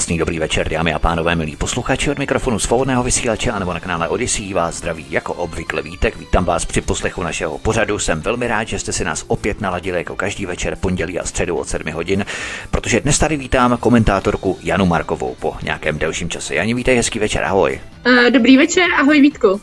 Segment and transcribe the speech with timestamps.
[0.00, 4.08] Krásný dobrý večer, dámy a pánové, milí posluchači od mikrofonu svobodného vysílače nebo na kanále
[4.08, 6.16] Odyssey vás zdraví jako obvykle vítek.
[6.16, 7.98] Vítám vás při poslechu našeho pořadu.
[7.98, 11.56] Jsem velmi rád, že jste si nás opět naladili jako každý večer pondělí a středu
[11.56, 12.24] od 7 hodin,
[12.70, 16.54] protože dnes tady vítám komentátorku Janu Markovou po nějakém delším čase.
[16.54, 17.80] Jani, vítej, hezký večer, ahoj.
[18.06, 19.60] Uh, dobrý večer, ahoj Vítku.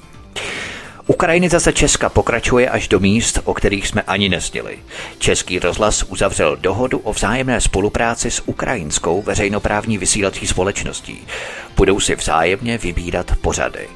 [1.09, 4.79] Ukrajinizace Česka pokračuje až do míst, o kterých jsme ani nesnili.
[5.19, 11.27] Český rozhlas uzavřel dohodu o vzájemné spolupráci s ukrajinskou veřejnoprávní vysílací společností.
[11.77, 13.87] Budou si vzájemně vybírat pořady.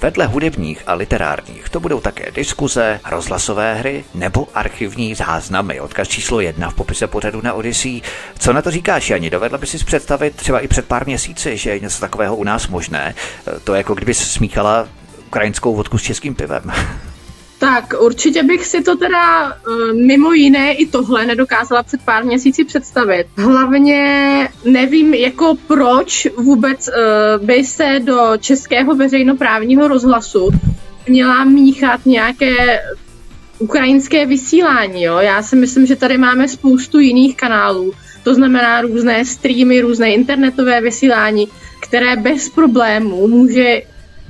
[0.00, 5.80] Vedle hudebních a literárních to budou také diskuze, rozhlasové hry nebo archivní záznamy.
[5.80, 8.02] Odkaz číslo jedna v popise pořadu na Odyssey.
[8.38, 9.30] Co na to říkáš, Jani?
[9.30, 12.68] Dovedla by si představit třeba i před pár měsíci, že je něco takového u nás
[12.68, 13.14] možné?
[13.64, 14.88] To jako kdyby smíchala
[15.30, 16.62] ukrajinskou vodku s českým pivem.
[17.58, 22.64] Tak určitě bych si to teda eh, mimo jiné i tohle nedokázala před pár měsíci
[22.64, 23.26] představit.
[23.36, 24.02] Hlavně
[24.64, 26.92] nevím, jako proč vůbec eh,
[27.38, 30.50] by se do českého veřejnoprávního rozhlasu
[31.08, 32.80] měla míchat nějaké
[33.58, 35.02] ukrajinské vysílání.
[35.02, 35.18] Jo?
[35.18, 37.92] Já si myslím, že tady máme spoustu jiných kanálů,
[38.24, 41.48] to znamená různé streamy, různé internetové vysílání,
[41.80, 43.82] které bez problémů může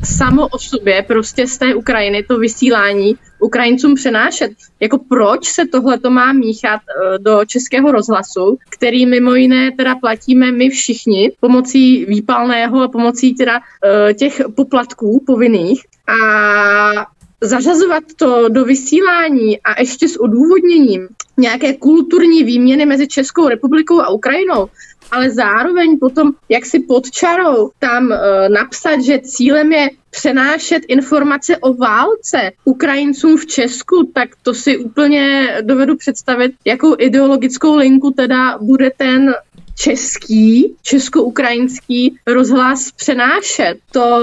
[0.05, 4.53] samo o sobě prostě z té Ukrajiny to vysílání Ukrajincům přenášet.
[4.81, 9.95] Jako proč se tohle to má míchat eh, do českého rozhlasu, který mimo jiné teda
[9.95, 17.07] platíme my všichni pomocí výpalného a pomocí teda eh, těch poplatků povinných a
[17.41, 24.09] zařazovat to do vysílání a ještě s odůvodněním nějaké kulturní výměny mezi Českou republikou a
[24.09, 24.69] Ukrajinou,
[25.11, 31.57] ale zároveň potom, jak si pod čarou tam e, napsat, že cílem je přenášet informace
[31.57, 38.59] o válce Ukrajincům v Česku, tak to si úplně dovedu představit, jakou ideologickou linku teda
[38.59, 39.35] bude ten
[39.81, 43.75] český, česko-ukrajinský rozhlas přenášet.
[43.93, 44.21] To,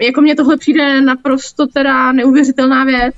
[0.00, 3.14] jako mně tohle přijde naprosto teda neuvěřitelná věc.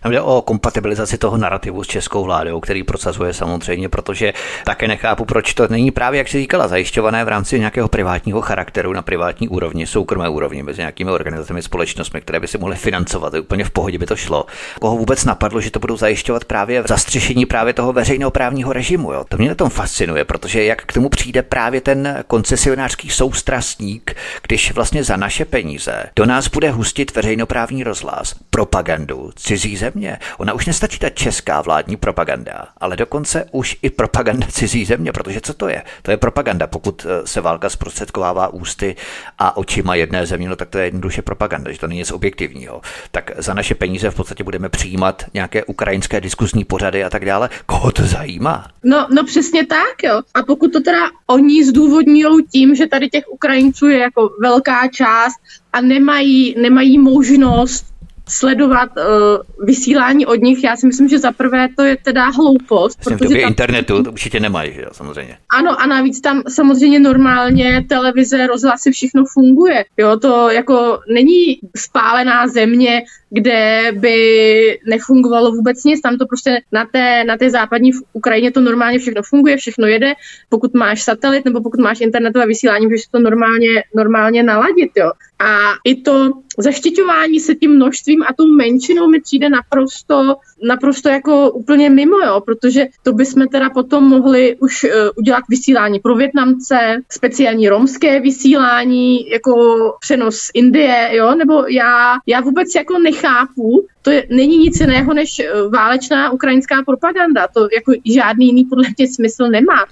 [0.00, 4.32] Tam jde o kompatibilizaci toho narrativu s českou vládou, který procesuje samozřejmě, protože
[4.64, 8.92] také nechápu, proč to není právě, jak si říkala, zajišťované v rámci nějakého privátního charakteru
[8.92, 13.34] na privátní úrovni, soukromé úrovni, mezi nějakými organizacemi, společnostmi, které by si mohly financovat.
[13.34, 14.46] Úplně v pohodě by to šlo.
[14.80, 19.12] Koho vůbec napadlo, že to budou zajišťovat právě v zastřešení právě toho veřejného právního režimu.
[19.12, 19.24] Jo?
[19.28, 24.72] To mě na tom fascinuje, protože jak k tomu přijde právě ten koncesionářský soustrastník, když
[24.72, 30.18] vlastně za naše peníze do nás bude hustit veřejnoprávní rozhlas, propagandu, cizí země.
[30.38, 35.40] Ona už nestačí ta česká vládní propaganda, ale dokonce už i propaganda cizí země, protože
[35.40, 35.82] co to je?
[36.02, 36.66] To je propaganda.
[36.66, 38.96] Pokud eh, se válka zprostředkovává ústy
[39.38, 42.80] a očima jedné země, no tak to je jednoduše propaganda, že to není nic objektivního.
[43.10, 47.50] Tak za naše peníze v podstatě budeme přijímat nějaké ukrajinské diskuzní pořady a tak dále.
[47.66, 48.66] Koho to zajímá?
[48.84, 50.20] No, no přesně tak, jo.
[50.34, 55.40] A pokud to teda oni zdůvodňují tím, že tady těch Ukrajinců je jako velká část
[55.72, 57.97] a nemají, nemají možnost
[58.28, 60.64] sledovat uh, vysílání od nich.
[60.64, 63.04] Já si myslím, že za prvé to je teda hloupost.
[63.04, 63.48] Vlastně protože tam...
[63.48, 65.36] internetu to určitě nemají, že jo, samozřejmě.
[65.58, 69.84] Ano, a navíc tam samozřejmě normálně televize, rozhlasy, všechno funguje.
[69.96, 76.00] Jo, to jako není spálená země, kde by nefungovalo vůbec nic.
[76.00, 80.12] Tam to prostě na té, na té západní Ukrajině to normálně všechno funguje, všechno jede.
[80.48, 84.90] Pokud máš satelit nebo pokud máš internetové vysílání, můžeš to normálně, normálně naladit.
[84.96, 85.10] Jo.
[85.38, 90.36] A i to zaštiťování se tím množstvím a tou menšinou mi přijde naprosto,
[90.68, 96.00] naprosto jako úplně mimo, jo, protože to bychom teda potom mohli už uh, udělat vysílání
[96.00, 96.76] pro Větnamce,
[97.10, 99.54] speciální romské vysílání, jako
[100.00, 105.40] přenos Indie, jo, nebo já, já vůbec jako nechápu, to je, není nic jiného než
[105.40, 109.86] uh, válečná ukrajinská propaganda, to jako žádný jiný podle mě smysl nemá.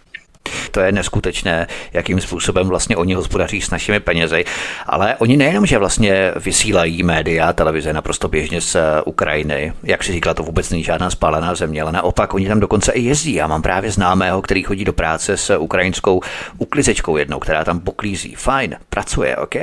[0.77, 4.45] To je neskutečné, jakým způsobem vlastně oni hospodaří s našimi penězi.
[4.87, 10.35] Ale oni nejenom, že vlastně vysílají média, televize naprosto běžně z Ukrajiny, jak si říkala,
[10.35, 13.35] to vůbec není žádná spálená země, ale naopak oni tam dokonce i jezdí.
[13.35, 16.21] Já mám právě známého, který chodí do práce s ukrajinskou
[16.59, 18.35] uklizečkou jednou, která tam poklízí.
[18.35, 19.57] Fajn, pracuje, OK.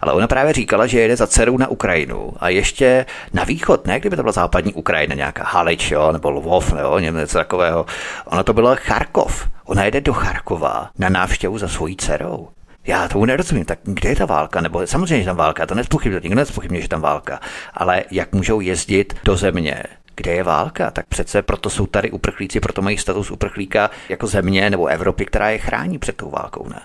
[0.00, 4.00] Ale ona právě říkala, že jede za dcerou na Ukrajinu a ještě na východ, ne
[4.00, 7.86] kdyby to byla západní Ukrajina, nějaká Halič, jo, nebo Lvov, nebo něco takového.
[8.24, 9.53] Ona to byla Charkov.
[9.64, 12.48] Ona jede do Charkova na návštěvu za svojí dcerou.
[12.86, 14.60] Já tomu nerozumím, tak kde je ta válka?
[14.60, 17.40] Nebo samozřejmě, že tam válka, to nespochybně, nikdo nespochybně, že tam válka.
[17.74, 19.82] Ale jak můžou jezdit do země,
[20.16, 24.70] kde je válka, tak přece proto jsou tady uprchlíci, proto mají status uprchlíka jako země
[24.70, 26.80] nebo Evropy, která je chrání před tou válkou, ne?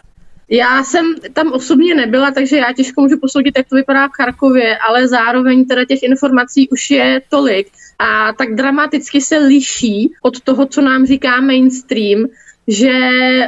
[0.51, 4.77] Já jsem tam osobně nebyla, takže já těžko můžu posoudit, jak to vypadá v Charkově,
[4.77, 7.67] ale zároveň teda těch informací už je tolik
[7.99, 12.25] a tak dramaticky se liší od toho, co nám říká mainstream,
[12.69, 12.91] že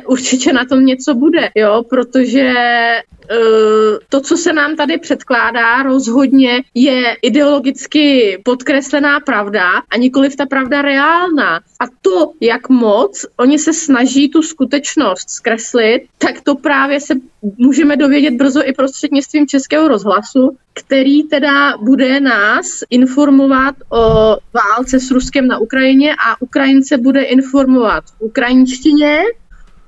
[0.08, 2.54] určitě na tom něco bude, jo, protože
[4.10, 10.82] to, co se nám tady předkládá, rozhodně je ideologicky podkreslená pravda a nikoliv ta pravda
[10.82, 11.56] reálná.
[11.56, 17.14] A to, jak moc oni se snaží tu skutečnost zkreslit, tak to právě se
[17.58, 25.12] můžeme dovědět brzo i prostřednictvím Českého rozhlasu, který teda bude nás informovat o válce s
[25.12, 29.24] Ruskem na Ukrajině a Ukrajince bude informovat v ukrajinštině,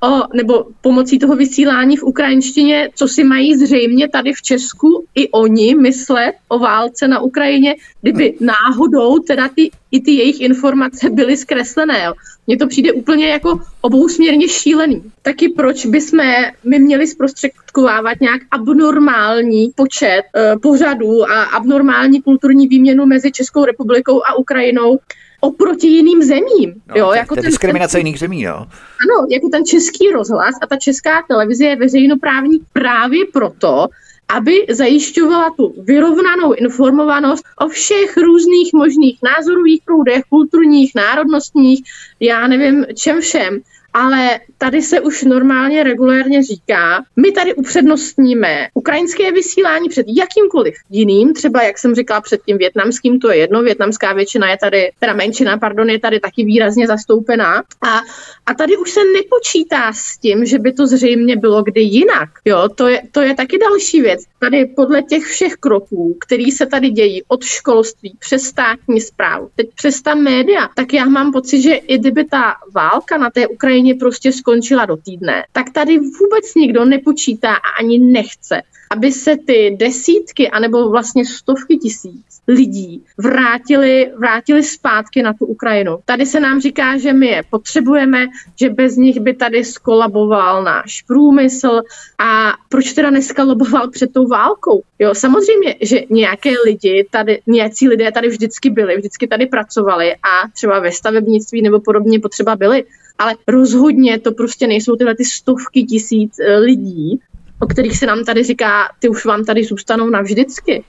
[0.03, 5.29] o, nebo pomocí toho vysílání v ukrajinštině, co si mají zřejmě tady v Česku i
[5.29, 11.37] oni myslet o válce na Ukrajině, kdyby náhodou teda ty, i ty jejich informace byly
[11.37, 12.03] zkreslené.
[12.03, 12.13] Jo.
[12.47, 15.03] Mně to přijde úplně jako obousměrně šílený.
[15.21, 16.19] Taky proč bychom
[16.63, 24.21] my měli zprostředkovávat nějak abnormální počet uh, pořadů a abnormální kulturní výměnu mezi Českou republikou
[24.25, 24.99] a Ukrajinou,
[25.43, 26.73] oproti jiným zemím.
[26.87, 28.55] No, jo, jako ten, diskriminace jiných zemí, jo.
[29.03, 33.87] Ano, jako ten český rozhlas a ta česká televize je veřejnoprávní právě proto,
[34.29, 41.83] aby zajišťovala tu vyrovnanou informovanost o všech různých možných názorových proudech, kulturních, národnostních,
[42.19, 43.59] já nevím čem všem
[43.93, 51.33] ale tady se už normálně regulérně říká, my tady upřednostníme ukrajinské vysílání před jakýmkoliv jiným,
[51.33, 55.13] třeba jak jsem říkala před tím větnamským, to je jedno, větnamská většina je tady, teda
[55.13, 58.01] menšina, pardon, je tady taky výrazně zastoupená a,
[58.45, 62.69] a tady už se nepočítá s tím, že by to zřejmě bylo kdy jinak, jo,
[62.75, 64.23] to je, to je taky další věc.
[64.39, 69.67] Tady podle těch všech kroků, který se tady dějí od školství přes státní zprávu, teď
[69.75, 73.82] přes ta média, tak já mám pocit, že i kdyby ta válka na té Ukrajině
[73.83, 78.61] Ukrajině prostě skončila do týdne, tak tady vůbec nikdo nepočítá a ani nechce,
[78.93, 85.97] aby se ty desítky anebo vlastně stovky tisíc lidí vrátili, vrátili zpátky na tu Ukrajinu.
[86.05, 88.25] Tady se nám říká, že my je potřebujeme,
[88.59, 91.81] že bez nich by tady skolaboval náš průmysl
[92.19, 94.81] a proč teda neskalaboval před tou válkou?
[94.99, 100.49] Jo, samozřejmě, že nějaké lidi tady, nějací lidé tady vždycky byli, vždycky tady pracovali a
[100.53, 102.83] třeba ve stavebnictví nebo podobně potřeba byli,
[103.17, 107.19] ale rozhodně to prostě nejsou tyhle ty stovky tisíc eh, lidí,
[107.63, 110.83] o kterých se nám tady říká, ty už vám tady zůstanou navždycky.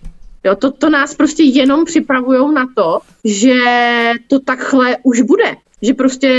[0.44, 3.54] Jo, to, to nás prostě jenom připravují na to, že
[4.28, 5.54] to takhle už bude.
[5.82, 6.30] Že prostě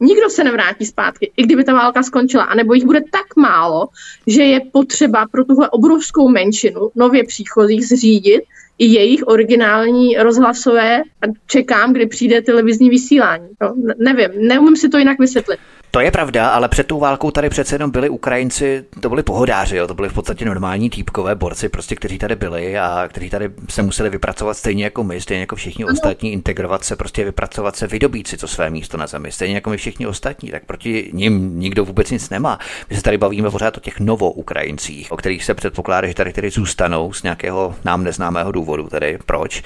[0.00, 3.88] nikdo se nevrátí zpátky, i kdyby ta válka skončila, anebo jich bude tak málo,
[4.26, 8.42] že je potřeba pro tuhle obrovskou menšinu nově příchozích zřídit
[8.78, 13.48] i jejich originální rozhlasové a čekám, kdy přijde televizní vysílání.
[13.60, 15.58] No, nevím, neumím si to jinak vysvětlit.
[15.90, 19.76] To je pravda, ale před tou válkou tady přece jenom byli Ukrajinci, to byli pohodáři,
[19.76, 23.50] jo, to byli v podstatě normální týpkové borci, prostě, kteří tady byli a kteří tady
[23.68, 25.92] se museli vypracovat stejně jako my, stejně jako všichni ano.
[25.92, 29.70] ostatní, integrovat se, prostě vypracovat se, vydobít si to své místo na zemi, stejně jako
[29.70, 32.58] my všichni ostatní, tak proti ním nikdo vůbec nic nemá.
[32.90, 36.32] My se tady bavíme pořád o těch novo Ukrajincích, o kterých se předpokládá, že tady
[36.32, 39.62] tedy zůstanou z nějakého nám neznámého důvodu, tedy proč.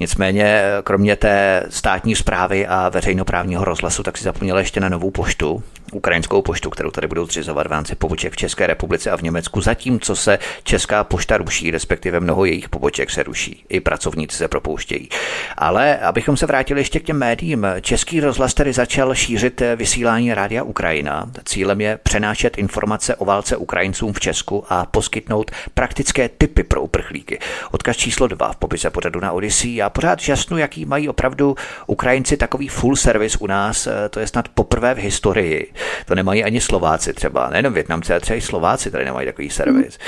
[0.00, 5.61] Nicméně, kromě té státní zprávy a veřejnoprávního rozhlasu, tak si zapomněla ještě na novou poštu,
[5.92, 9.60] ukrajinskou poštu, kterou tady budou zřizovat v rámci poboček v České republice a v Německu,
[9.60, 15.08] zatímco se Česká pošta ruší, respektive mnoho jejich poboček se ruší, i pracovníci se propouštějí.
[15.56, 20.62] Ale abychom se vrátili ještě k těm médiím, Český rozhlas tedy začal šířit vysílání Rádia
[20.62, 21.30] Ukrajina.
[21.44, 27.38] Cílem je přenášet informace o válce Ukrajincům v Česku a poskytnout praktické typy pro uprchlíky.
[27.70, 29.74] Odkaz číslo 2 v popise pořadu na Odyssey.
[29.74, 31.56] Já pořád žasnu, jaký mají opravdu
[31.86, 35.72] Ukrajinci takový full service u nás, to je snad poprvé v historii.
[36.06, 39.98] To nemají ani Slováci třeba, nejenom Větnamci, ale třeba i Slováci tady nemají takový servis.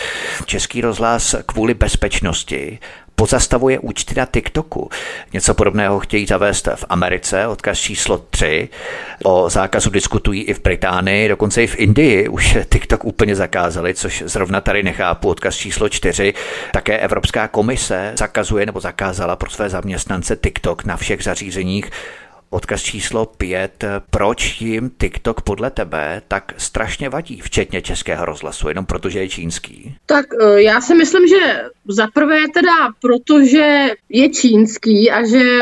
[0.47, 2.79] Český rozhlas kvůli bezpečnosti
[3.17, 4.91] pozastavuje účty na TikToku.
[5.33, 8.69] Něco podobného chtějí zavést v Americe, odkaz číslo 3.
[9.25, 14.23] O zákazu diskutují i v Británii, dokonce i v Indii už TikTok úplně zakázali, což
[14.27, 16.35] zrovna tady nechápu, odkaz číslo 4.
[16.73, 21.91] Také Evropská komise zakazuje nebo zakázala pro své zaměstnance TikTok na všech zařízeních.
[22.51, 23.85] Odkaz číslo 5.
[24.11, 29.95] Proč jim TikTok podle tebe tak strašně vadí, včetně českého rozhlasu, jenom protože je čínský?
[30.07, 35.59] Tak e, já si myslím, že za prvé teda protože je čínský a že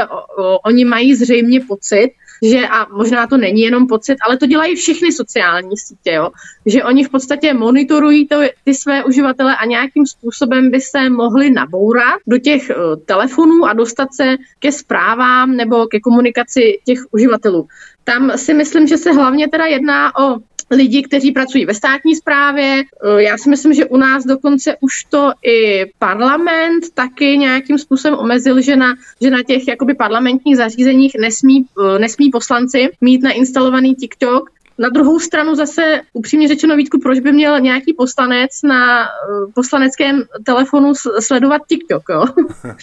[0.64, 2.10] oni mají zřejmě pocit,
[2.42, 6.30] že a možná to není jenom pocit, ale to dělají všechny sociální sítě, jo?
[6.66, 11.50] že oni v podstatě monitorují to, ty své uživatele a nějakým způsobem by se mohli
[11.50, 17.68] nabourat do těch uh, telefonů a dostat se ke zprávám nebo ke komunikaci těch uživatelů.
[18.04, 20.38] Tam si myslím, že se hlavně teda jedná o
[20.70, 22.82] lidi, kteří pracují ve státní správě.
[22.82, 28.18] Eh, já si myslím, že u nás dokonce už to i parlament taky nějakým způsobem
[28.18, 33.94] omezil, že na, že na těch jakoby parlamentních zařízeních nesmí, eh, nesmí poslanci mít nainstalovaný
[33.94, 34.50] TikTok,
[34.82, 40.22] na druhou stranu zase upřímně řečeno Vítku, proč by měl nějaký poslanec na uh, poslaneckém
[40.44, 42.24] telefonu sledovat TikTok, jo?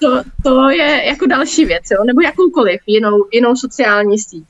[0.00, 2.04] to, to je jako další věc, jo?
[2.04, 4.44] nebo jakoukoliv jinou, jinou sociální síť.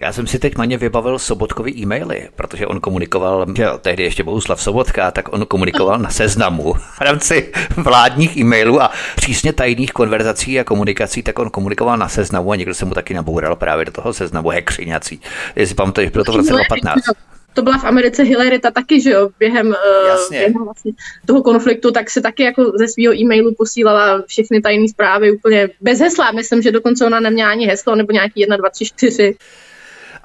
[0.00, 4.24] Já jsem si teď maně vybavil Sobotkovi e-maily, protože on komunikoval, že jo, tehdy ještě
[4.24, 10.60] Bohuslav Sobotka, tak on komunikoval na seznamu v rámci vládních e-mailů a přísně tajných konverzací
[10.60, 13.92] a komunikací, tak on komunikoval na seznamu a někdo se mu taky naboural právě do
[13.92, 15.20] toho seznamu hekřiňací.
[15.56, 17.04] Jestli pamatuješ, bylo to v roce 2015
[17.56, 20.92] to byla v Americe Hillary ta taky, že jo, během, uh, během vlastně
[21.26, 26.00] toho konfliktu, tak se taky jako ze svého e-mailu posílala všechny tajné zprávy úplně bez
[26.00, 26.32] hesla.
[26.32, 29.34] Myslím, že dokonce ona neměla ani heslo nebo nějaký 1, 2, 3, 4.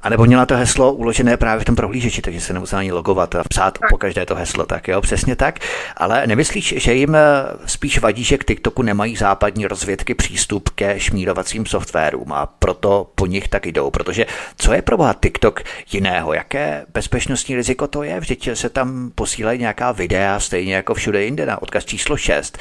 [0.03, 3.35] A nebo měla to heslo uložené právě v tom prohlížeči, takže se nemusela ani logovat
[3.35, 5.59] a psát po každé to heslo, tak jo, přesně tak.
[5.97, 7.21] Ale nemyslíš, že jim eh,
[7.65, 13.25] spíš vadí, že k TikToku nemají západní rozvědky přístup ke šmírovacím softwarům a proto po
[13.25, 14.25] nich tak jdou, protože
[14.57, 16.33] co je pro boha TikTok jiného?
[16.33, 18.19] Jaké bezpečnostní riziko to je?
[18.19, 22.57] Vždyť se tam posílají nějaká videa, stejně jako všude jinde na odkaz číslo 6.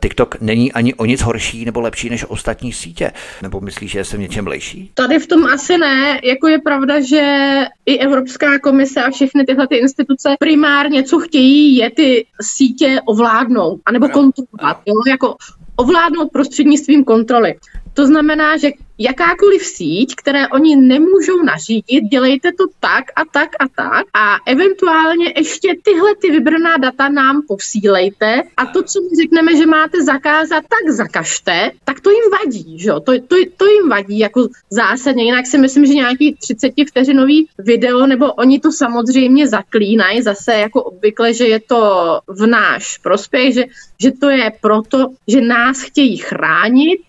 [0.00, 3.12] TikTok není ani o nic horší nebo lepší než ostatní sítě.
[3.42, 4.90] Nebo myslíš, že jsem něčem lejší?
[4.94, 9.44] Tady v tom asi ne, jako je pravda, pravda, že i Evropská komise a všechny
[9.44, 15.36] tyhle ty instituce primárně, co chtějí, je ty sítě ovládnout, anebo kontrolovat, jo, jako
[15.76, 17.54] ovládnout prostřednictvím kontroly.
[17.94, 23.68] To znamená, že jakákoliv síť, které oni nemůžou nařídit, dělejte to tak a tak a
[23.76, 29.56] tak a eventuálně ještě tyhle ty vybraná data nám posílejte a to, co my řekneme,
[29.56, 32.90] že máte zakázat, tak zakažte, tak to jim vadí, že?
[32.90, 38.06] To, to, to jim vadí jako zásadně, jinak si myslím, že nějaký 30 vteřinový video,
[38.06, 43.64] nebo oni to samozřejmě zaklínají zase jako obvykle, že je to v náš prospěch, že,
[44.00, 47.00] že to je proto, že nás chtějí chránit,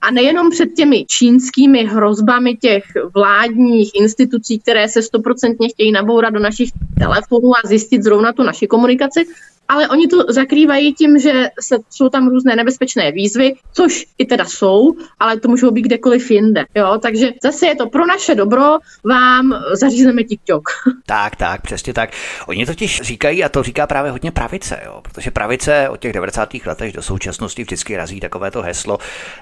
[0.00, 2.84] a nejenom před těmi čínskými hrozbami těch
[3.14, 8.66] vládních institucí, které se stoprocentně chtějí nabourat do našich telefonů a zjistit zrovna tu naši
[8.66, 9.26] komunikaci,
[9.68, 14.44] ale oni to zakrývají tím, že se, jsou tam různé nebezpečné výzvy, což i teda
[14.44, 16.64] jsou, ale to můžou být kdekoliv jinde.
[16.74, 16.98] Jo?
[17.02, 20.68] Takže zase je to pro naše dobro, vám zařízneme TikTok.
[21.06, 22.10] Tak, tak, přesně tak.
[22.46, 25.00] Oni totiž říkají, a to říká právě hodně pravice, jo?
[25.02, 26.48] protože pravice od těch 90.
[26.66, 28.98] letech do současnosti vždycky razí takovéto heslo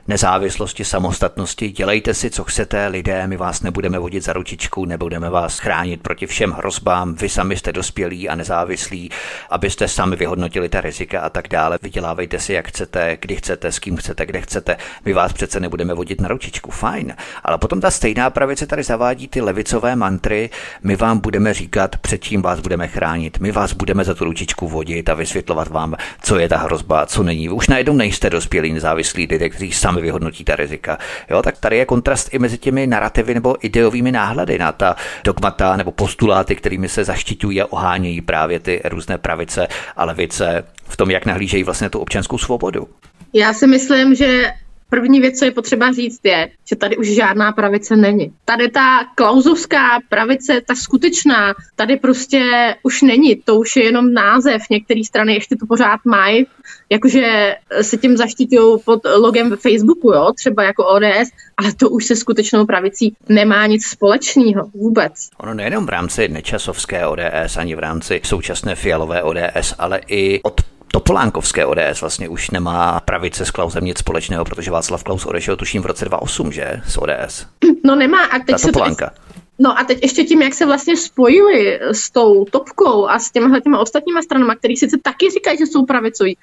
[0.09, 1.71] nezávislosti, samostatnosti.
[1.71, 6.27] Dělejte si, co chcete, lidé, my vás nebudeme vodit za ručičku, nebudeme vás chránit proti
[6.27, 9.11] všem hrozbám, vy sami jste dospělí a nezávislí,
[9.51, 11.79] abyste sami vyhodnotili ta rizika a tak dále.
[11.83, 14.77] Vydělávejte si, jak chcete, kdy chcete, s kým chcete, kde chcete.
[15.05, 17.15] My vás přece nebudeme vodit na ručičku, fajn.
[17.45, 20.51] Ale potom ta stejná pravice tady zavádí ty levicové mantry.
[20.83, 23.39] My vám budeme říkat, před čím vás budeme chránit.
[23.39, 27.23] My vás budeme za tu ručičku vodit a vysvětlovat vám, co je ta hrozba, co
[27.23, 27.49] není.
[27.49, 30.99] Vy už najednou nejste dospělí nezávislí lidé, kteří sami vyhodnotí ta rizika.
[31.31, 35.77] Jo, tak tady je kontrast i mezi těmi narrativy nebo ideovými náhledy na ta dogmata
[35.77, 41.11] nebo postuláty, kterými se zaštiťují a ohánějí právě ty různé pravice a levice v tom,
[41.11, 42.89] jak nahlížejí vlastně tu občanskou svobodu?
[43.33, 44.53] Já si myslím, že
[44.91, 48.33] První věc, co je potřeba říct, je, že tady už žádná pravice není.
[48.45, 53.37] Tady ta klauzovská pravice, ta skutečná, tady prostě už není.
[53.37, 54.63] To už je jenom název.
[54.71, 56.47] Některé strany ještě to pořád mají,
[56.91, 62.17] jakože se tím zaštítují pod logem Facebooku, jo, třeba jako ODS, ale to už se
[62.17, 65.13] skutečnou pravicí nemá nic společného vůbec.
[65.39, 70.61] Ono nejenom v rámci nečasovské ODS, ani v rámci současné fialové ODS, ale i od
[70.93, 75.83] Topolánkovské ODS vlastně už nemá pravice s Klausem nic společného, protože Václav Klaus odešel tuším
[75.83, 76.81] v roce 2008, že?
[76.87, 77.47] Z ODS.
[77.85, 79.11] No nemá a teď Ta se Topolánka.
[79.11, 83.31] to No a teď ještě tím, jak se vlastně spojili s tou topkou a s
[83.31, 86.37] těmhle těma ostatníma stranama, který sice taky říkají, že jsou pravicoví,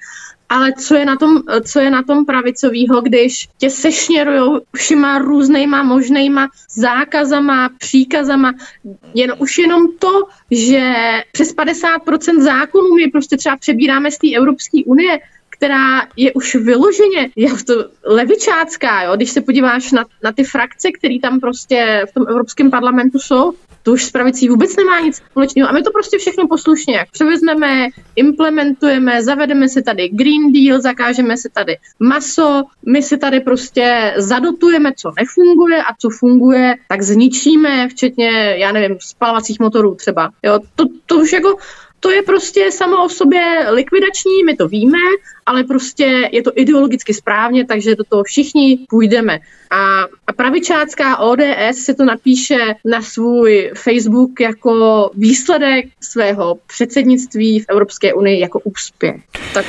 [0.48, 5.82] ale co je na tom, co je na tom pravicovýho, když tě sešněrujou všima různýma
[5.82, 8.52] možnýma zákazama, příkazama,
[9.14, 10.92] jen už jenom to, že
[11.32, 15.20] přes 50% zákonů my prostě třeba přebíráme z té Evropské unie,
[15.56, 19.16] která je už vyloženě je to levičácká, jo?
[19.16, 23.52] když se podíváš na, na ty frakce, které tam prostě v tom Evropském parlamentu jsou,
[23.84, 25.68] to už s pravicí vůbec nemá nic společného.
[25.68, 31.36] A my to prostě všechno poslušně jak převezmeme, implementujeme, zavedeme si tady Green Deal, zakážeme
[31.36, 37.88] si tady maso, my si tady prostě zadotujeme, co nefunguje a co funguje, tak zničíme,
[37.88, 40.30] včetně, já nevím, spalovacích motorů třeba.
[40.42, 41.56] Jo, to, to už jako
[42.04, 44.98] to je prostě samo o sobě likvidační, my to víme,
[45.46, 49.38] ale prostě je to ideologicky správně, takže do toho všichni půjdeme.
[49.70, 57.64] A, a pravičácká ODS se to napíše na svůj Facebook jako výsledek svého předsednictví v
[57.68, 59.16] Evropské unii jako úspěch.
[59.54, 59.66] Tak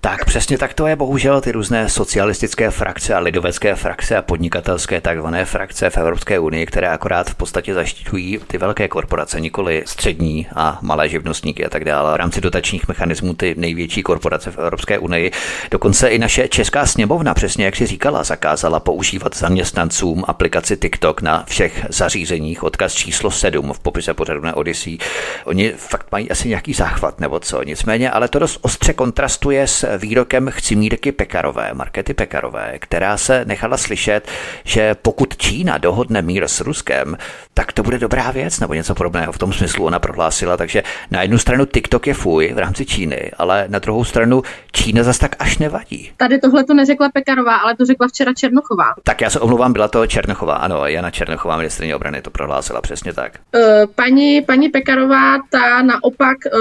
[0.00, 5.00] tak přesně tak to je bohužel ty různé socialistické frakce a lidovecké frakce a podnikatelské
[5.00, 10.46] takzvané frakce v Evropské unii, které akorát v podstatě zaštiťují ty velké korporace, nikoli střední
[10.54, 12.12] a malé živnostníky a tak dále.
[12.12, 15.30] V rámci dotačních mechanismů ty největší korporace v Evropské unii.
[15.70, 21.44] Dokonce i naše česká sněmovna, přesně jak si říkala, zakázala používat zaměstnancům aplikaci TikTok na
[21.46, 22.62] všech zařízeních.
[22.62, 24.98] Odkaz číslo 7 v popise pořadu na Odyssey.
[25.44, 27.62] Oni fakt mají asi nějaký záchvat nebo co.
[27.62, 33.76] Nicméně, ale to dost ostře kontrastuje s výrokem Chcimírky Pekarové, Markety Pekarové, která se nechala
[33.76, 34.28] slyšet,
[34.64, 37.16] že pokud Čína dohodne mír s Ruskem,
[37.54, 40.56] tak to bude dobrá věc, nebo něco podobného v tom smyslu ona prohlásila.
[40.56, 45.02] Takže na jednu stranu TikTok je fuj v rámci Číny, ale na druhou stranu Čína
[45.02, 46.10] zas tak až nevadí.
[46.16, 48.94] Tady tohle to neřekla Pekarová, ale to řekla včera Černochová.
[49.04, 53.12] Tak já se omlouvám, byla to Černochová, ano, Jana Černochová, ministrině obrany, to prohlásila přesně
[53.12, 53.32] tak.
[53.54, 53.62] Uh,
[53.94, 56.60] paní, paní Pekarová, ta naopak uh,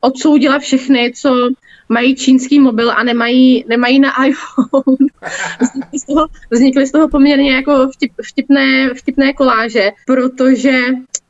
[0.00, 1.50] odsoudila všechny, co
[1.88, 4.96] mají čínský mobil a nemají, nemají na iPhone.
[5.60, 10.80] vznikly, z toho, vznikly z toho poměrně jako vtip, vtipné, vtipné koláže, protože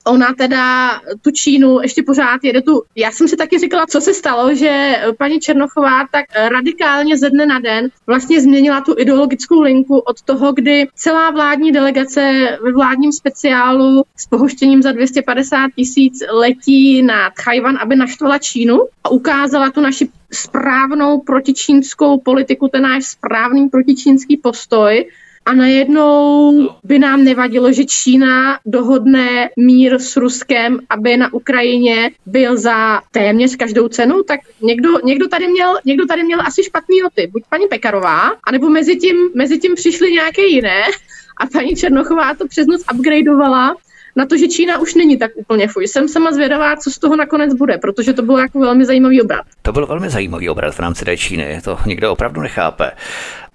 [0.06, 0.90] ona teda
[1.22, 2.82] tu Čínu ještě pořád jede tu.
[2.96, 7.46] Já jsem si taky říkala, co se stalo, že paní Černochová tak radikálně ze dne
[7.46, 13.12] na den vlastně změnila tu ideologickou linku od toho, kdy celá vládní delegace ve vládním
[13.12, 19.80] speciálu s pohoštěním za 250 tisíc letí na Tchajvan, aby naštvala Čínu a ukázala tu
[19.80, 25.04] naši správnou protičínskou politiku, ten náš správný protičínský postoj,
[25.46, 26.52] a najednou
[26.84, 33.56] by nám nevadilo, že Čína dohodne mír s Ruskem, aby na Ukrajině byl za téměř
[33.56, 37.26] každou cenu, tak někdo, někdo, tady, měl, někdo tady měl asi špatný noty.
[37.32, 40.82] Buď paní Pekarová, anebo mezi tím, mezi tím přišly nějaké jiné
[41.36, 43.76] a paní Černochová to přes noc upgradeovala
[44.16, 45.88] na to, že Čína už není tak úplně fuj.
[45.88, 49.46] Jsem sama zvědavá, co z toho nakonec bude, protože to byl jako velmi zajímavý obrat.
[49.62, 52.90] To byl velmi zajímavý obrat v rámci té Číny, to nikdo opravdu nechápe.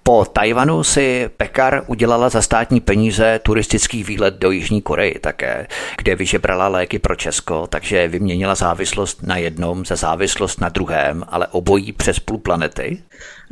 [0.02, 6.14] Po Tajvanu si Pekar udělala za státní peníze turistický výlet do Jižní Koreji také, kde
[6.14, 11.92] vyžebrala léky pro Česko, takže vyměnila závislost na jednom za závislost na druhém, ale obojí
[11.92, 13.02] přes půl planety.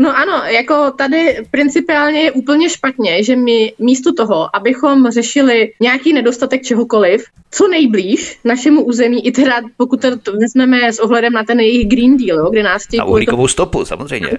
[0.01, 6.13] No ano, jako tady principiálně je úplně špatně, že my místo toho, abychom řešili nějaký
[6.13, 11.61] nedostatek čehokoliv, co nejblíž našemu území, i teda pokud to vezmeme s ohledem na ten
[11.61, 13.01] jejich Green Deal, jo, kde nás chtějí...
[13.01, 13.49] A uhlíkovou to...
[13.49, 14.31] stopu, samozřejmě.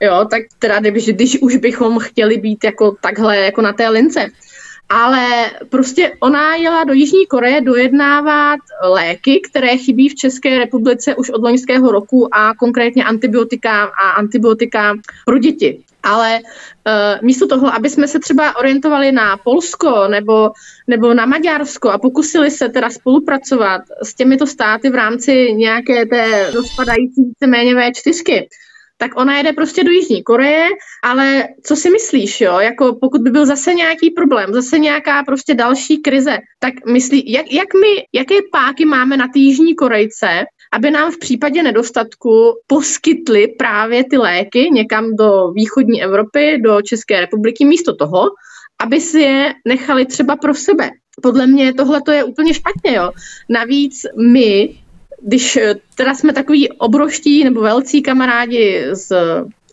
[0.00, 4.28] jo, tak teda, když, když už bychom chtěli být jako takhle, jako na té lince,
[4.90, 11.30] ale prostě ona jela do Jižní Koreje dojednávat léky, které chybí v České republice už
[11.30, 15.80] od loňského roku a konkrétně antibiotika a antibiotika pro děti.
[16.02, 20.50] Ale uh, místo toho, aby jsme se třeba orientovali na Polsko nebo,
[20.86, 26.50] nebo na Maďarsko a pokusili se teda spolupracovat s těmito státy v rámci nějaké té
[26.50, 28.46] rozpadající víceméně V4,
[29.00, 30.68] tak ona jede prostě do Jižní Koreje,
[31.04, 35.54] ale co si myslíš, jo, jako pokud by byl zase nějaký problém, zase nějaká prostě
[35.54, 40.90] další krize, tak myslí, jak, jak my, jaké páky máme na ty Jižní Korejce, aby
[40.90, 47.64] nám v případě nedostatku poskytli právě ty léky někam do východní Evropy, do České republiky,
[47.64, 48.30] místo toho,
[48.80, 50.90] aby si je nechali třeba pro sebe.
[51.22, 53.12] Podle mě tohle to je úplně špatně, jo.
[53.48, 54.79] Navíc my
[55.22, 59.12] když eh, teda jsme takový obroští nebo velcí kamarádi s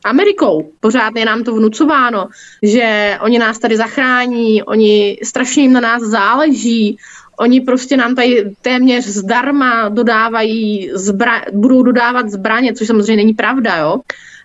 [0.06, 2.28] Amerikou, pořád je nám to vnucováno,
[2.64, 6.98] že oni nás tady zachrání, oni strašně jim na nás záleží,
[7.40, 13.78] oni prostě nám tady téměř zdarma dodávají, zbra- budou dodávat zbraně, což samozřejmě není pravda,
[13.78, 13.98] jo.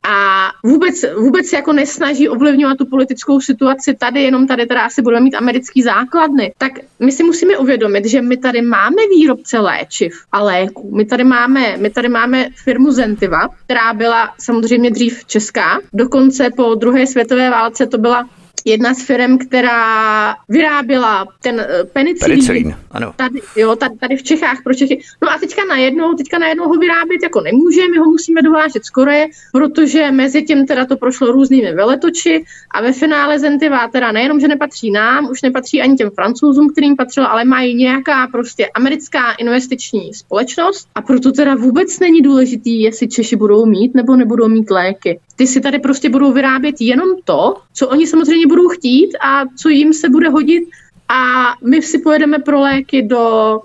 [0.09, 5.25] A vůbec, vůbec jako nesnaží ovlivňovat tu politickou situaci tady, jenom tady teda asi budeme
[5.25, 10.43] mít americký základny, tak my si musíme uvědomit, že my tady máme výrobce léčiv a
[10.43, 10.91] léků.
[10.97, 16.75] My tady máme, my tady máme firmu Zentiva, která byla samozřejmě dřív česká, dokonce po
[16.75, 18.29] druhé světové válce to byla
[18.65, 22.37] jedna z firm, která vyráběla ten eh, penicilín.
[22.37, 23.13] Penicilín, ano.
[23.17, 25.01] Tady, jo, tady, tady v Čechách pro Čechy.
[25.23, 28.91] No a teďka najednou, teďka najednou ho vyrábět jako nemůžeme, my ho musíme dovážet z
[28.91, 34.41] Koreje, protože mezi tím teda to prošlo různými veletoči a ve finále Zentiva teda nejenom,
[34.41, 39.33] že nepatří nám, už nepatří ani těm francouzům, kterým patřilo, ale mají nějaká prostě americká
[39.33, 44.71] investiční společnost a proto teda vůbec není důležitý, jestli Češi budou mít nebo nebudou mít
[44.71, 45.21] léky.
[45.43, 49.69] Ty si tady prostě budou vyrábět jenom to, co oni samozřejmě budou chtít a co
[49.69, 50.65] jim se bude hodit
[51.09, 53.59] a my si pojedeme pro léky do,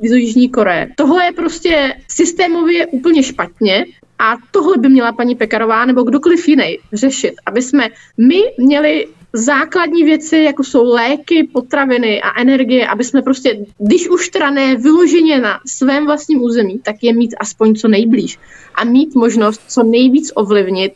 [0.00, 0.88] do Jižní Koreje.
[0.96, 3.84] Tohle je prostě systémově úplně špatně
[4.18, 10.04] a tohle by měla paní Pekarová nebo kdokoliv jiný řešit, aby jsme my měli základní
[10.04, 15.40] věci, jako jsou léky, potraviny a energie, aby jsme prostě, když už teda ne vyloženě
[15.40, 18.38] na svém vlastním území, tak je mít aspoň co nejblíž
[18.74, 20.92] a mít možnost co nejvíc ovlivnit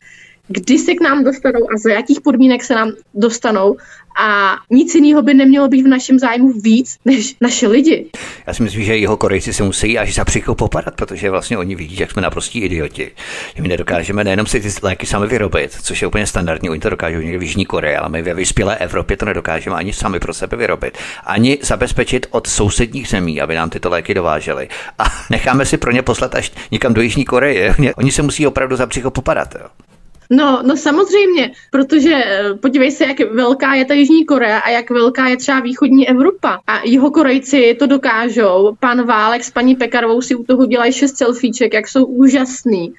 [0.48, 3.76] kdy se k nám dostanou a za jakých podmínek se nám dostanou
[4.18, 8.06] a nic jiného by nemělo být v našem zájmu víc než naše lidi.
[8.46, 11.74] Já si myslím, že jeho Korejci se musí až za příkou popadat, protože vlastně oni
[11.74, 13.10] vidí, jak jsme naprostí idioti.
[13.54, 16.90] Že my nedokážeme nejenom si ty léky sami vyrobit, což je úplně standardní, oni to
[16.90, 20.34] dokážou někde v Jižní Koreji, ale my ve vyspělé Evropě to nedokážeme ani sami pro
[20.34, 24.68] sebe vyrobit, ani zabezpečit od sousedních zemí, aby nám tyto léky dovážely.
[24.98, 27.74] A necháme si pro ně poslat až někam do Jižní Koreje.
[27.96, 29.54] Oni se musí opravdu za popadat.
[29.60, 29.87] Jo.
[30.30, 34.90] No, no samozřejmě, protože eh, podívej se, jak velká je ta Jižní Korea a jak
[34.90, 36.60] velká je třeba východní Evropa.
[36.66, 38.76] A jeho Korejci to dokážou.
[38.80, 42.94] Pan Válek s paní Pekarovou si u toho dělají šest selfieček, jak jsou úžasný.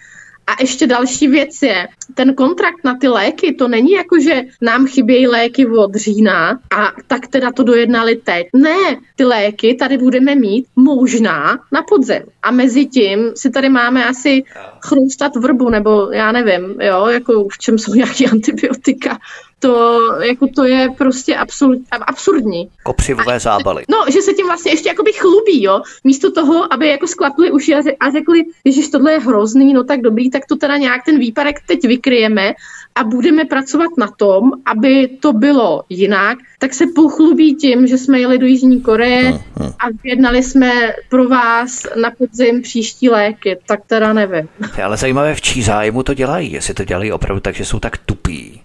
[0.50, 4.88] A ještě další věc je, ten kontrakt na ty léky, to není jako, že nám
[4.88, 8.48] chybějí léky od října a tak teda to dojednali teď.
[8.56, 12.24] Ne, ty léky tady budeme mít možná na podzem.
[12.44, 14.44] A mezi tím si tady máme asi
[14.86, 19.18] chroustat vrbu, nebo já nevím, jo, jako v čem jsou nějaké antibiotika
[19.60, 22.69] to, jako to je prostě absurd, absurdní.
[22.84, 23.84] Kopřivové zábaly.
[23.89, 25.82] No, že se tím vlastně ještě jakoby chlubí, jo.
[26.04, 30.30] Místo toho, aby jako sklapli uši a řekli, že tohle je hrozný, no tak dobrý,
[30.30, 32.54] tak to teda nějak ten výparek teď vykryjeme
[32.95, 38.19] a budeme pracovat na tom, aby to bylo jinak, tak se pochlubí tím, že jsme
[38.19, 39.69] jeli do Jižní Koreje hmm, hmm.
[39.69, 40.72] a vyjednali jsme
[41.10, 44.50] pro vás na podzim příští léky, tak teda nevím.
[44.84, 47.98] Ale zajímavé, v čí zájmu to dělají, jestli to dělají opravdu tak, že jsou tak
[47.98, 48.62] tupí,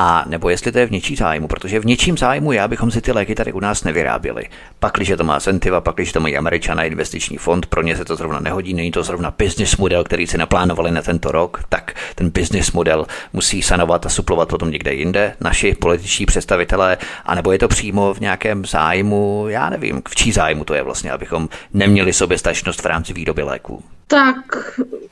[0.00, 3.00] a nebo jestli to je v něčí zájmu, protože v něčím zájmu já bychom si
[3.00, 4.44] ty léky tady u nás nevyráběli.
[4.78, 8.04] Pak, když to má Zentiva, pak, když to mají Američana investiční fond, pro ně se
[8.04, 11.94] to zrovna nehodí, není to zrovna business model, který si naplánovali na tento rok, tak
[12.14, 17.58] ten business model musí sanovat a suplovat potom někde jinde, naši političtí představitelé, anebo je
[17.58, 22.12] to přímo v nějakém zájmu, já nevím, v čí zájmu to je vlastně, abychom neměli
[22.12, 24.36] soběstačnost v rámci výroby léků tak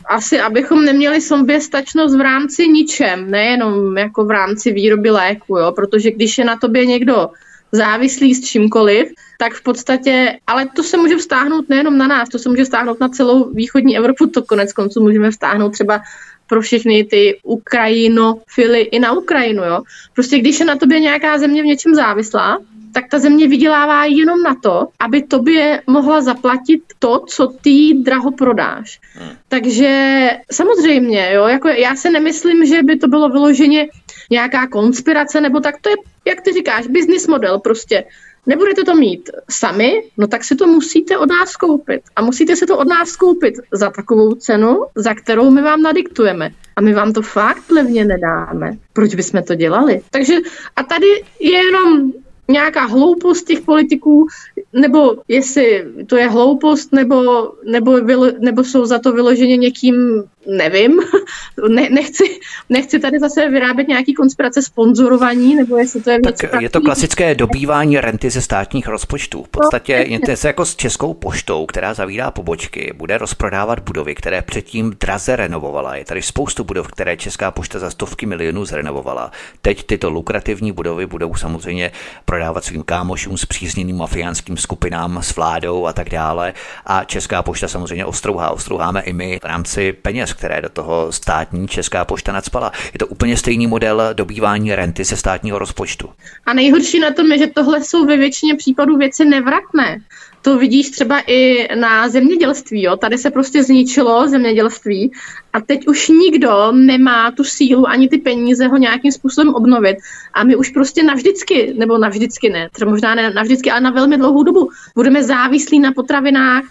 [0.08, 5.72] asi abychom neměli soběstačnost v rámci ničem, nejenom jako v rámci výroby léku, jo?
[5.72, 7.28] protože když je na tobě někdo
[7.72, 12.38] závislý s čímkoliv, tak v podstatě, ale to se může vztáhnout nejenom na nás, to
[12.38, 16.00] se může vztáhnout na celou východní Evropu, to konec konců můžeme vztáhnout třeba
[16.46, 19.82] pro všechny ty Ukrajinofily i na Ukrajinu, jo.
[20.14, 22.58] Prostě když je na tobě nějaká země v něčem závislá,
[22.96, 28.32] tak ta země vydělává jenom na to, aby tobě mohla zaplatit to, co ty draho
[28.32, 29.00] prodáš.
[29.12, 29.30] Hmm.
[29.48, 33.88] Takže samozřejmě, jo, jako já se nemyslím, že by to bylo vyloženě
[34.30, 38.04] nějaká konspirace, nebo tak to je, jak ty říkáš, business model prostě.
[38.46, 42.00] Nebudete to mít sami, no tak si to musíte od nás koupit.
[42.16, 46.50] A musíte si to od nás koupit za takovou cenu, za kterou my vám nadiktujeme.
[46.76, 48.72] A my vám to fakt levně nedáme.
[48.92, 50.00] Proč bychom to dělali?
[50.10, 50.36] Takže
[50.76, 51.06] a tady
[51.40, 52.12] je jenom
[52.48, 54.26] nějaká hloupost těch politiků,
[54.72, 57.96] nebo jestli to je hloupost, nebo, nebo,
[58.38, 61.00] nebo jsou za to vyloženě někým nevím,
[61.68, 66.70] ne, nechci, nechci tady zase vyrábět nějaký konspirace sponzorovaní, nebo jestli to je tak Je
[66.70, 69.42] to klasické dobývání renty ze státních rozpočtů.
[69.42, 74.14] V podstatě no, je to jako s Českou poštou, která zavírá pobočky, bude rozprodávat budovy,
[74.14, 75.96] které předtím draze renovovala.
[75.96, 79.30] Je tady spoustu budov, které Česká pošta za stovky milionů zrenovovala.
[79.62, 81.92] Teď tyto lukrativní budovy budou samozřejmě
[82.24, 86.52] prodávat svým kámošům, přízněným mafiánským skupinám s vládou a tak dále.
[86.86, 91.68] A Česká pošta samozřejmě ostrouhá, ostrouháme i my v rámci peněz, které do toho státní
[91.68, 92.72] Česká pošta nadspala.
[92.92, 96.08] Je to úplně stejný model dobývání renty ze státního rozpočtu.
[96.46, 99.98] A nejhorší na tom je, že tohle jsou ve většině případů věci nevratné.
[100.42, 102.82] To vidíš třeba i na zemědělství.
[102.82, 102.96] Jo?
[102.96, 105.12] Tady se prostě zničilo zemědělství
[105.52, 109.96] a teď už nikdo nemá tu sílu ani ty peníze ho nějakým způsobem obnovit.
[110.34, 114.16] A my už prostě navždycky, nebo navždycky ne, třeba možná ne navždycky, ale na velmi
[114.16, 116.64] dlouhou dobu budeme závislí na potravinách,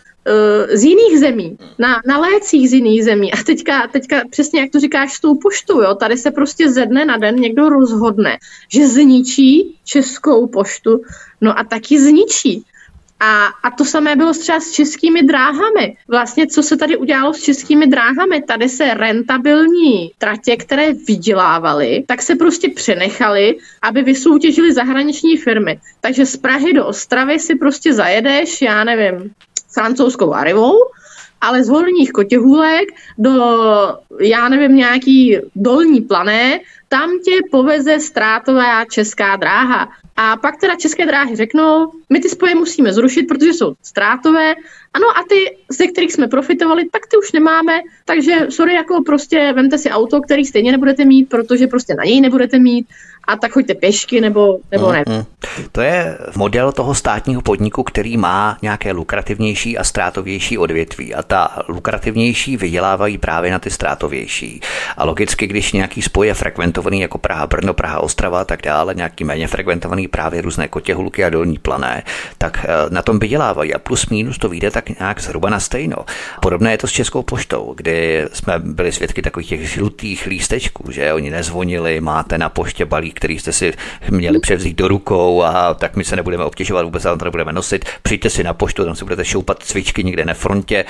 [0.73, 3.33] z jiných zemí, na, na lécích z jiných zemí.
[3.33, 6.85] A teďka, teďka přesně jak to říkáš s tou poštou, jo, tady se prostě ze
[6.85, 8.37] dne na den někdo rozhodne,
[8.69, 11.01] že zničí českou poštu,
[11.41, 12.63] no a taky zničí.
[13.19, 15.97] A, a to samé bylo třeba s českými dráhami.
[16.07, 18.41] Vlastně, co se tady udělalo s českými dráhami?
[18.41, 25.79] Tady se rentabilní tratě, které vydělávaly, tak se prostě přenechaly, aby vysoutěžili zahraniční firmy.
[26.01, 29.31] Takže z Prahy do Ostravy si prostě zajedeš, já nevím,
[29.75, 30.79] francouzskou Arivou,
[31.41, 33.31] ale z horních kotěhůlek do,
[34.19, 39.89] já nevím, nějaký dolní plané, tam tě poveze ztrátová česká dráha.
[40.17, 44.53] A pak teda české dráhy řeknou, my ty spoje musíme zrušit, protože jsou ztrátové.
[44.93, 49.53] Ano a ty, ze kterých jsme profitovali, tak ty už nemáme, takže sorry, jako prostě
[49.55, 52.87] vemte si auto, který stejně nebudete mít, protože prostě na něj nebudete mít
[53.27, 55.03] a tak choďte pěšky nebo, nebo ne.
[55.03, 55.25] Mm-hmm.
[55.71, 61.63] To je model toho státního podniku, který má nějaké lukrativnější a ztrátovější odvětví a ta
[61.67, 64.61] lukrativnější vydělávají právě na ty ztrátovější.
[64.97, 66.33] A logicky, když nějaký spoj je
[66.75, 71.23] frekventovaný jako Praha, Brno, Praha, Ostrava a tak dále, nějaký méně frekventovaný právě různé kotěhulky
[71.23, 72.03] a dolní plané,
[72.37, 75.97] tak eh, na tom vydělávají a plus minus to vyjde tak nějak zhruba na stejno.
[76.41, 81.13] Podobné je to s Českou poštou, kdy jsme byli svědky takových těch žlutých lístečků, že
[81.13, 83.73] oni nezvonili, máte na poště balík který jste si
[84.09, 87.85] měli převzít do rukou a tak my se nebudeme obtěžovat, vůbec tam to nebudeme nosit.
[88.01, 90.85] Přijďte si na poštu, tam si budete šoupat cvičky někde na frontě.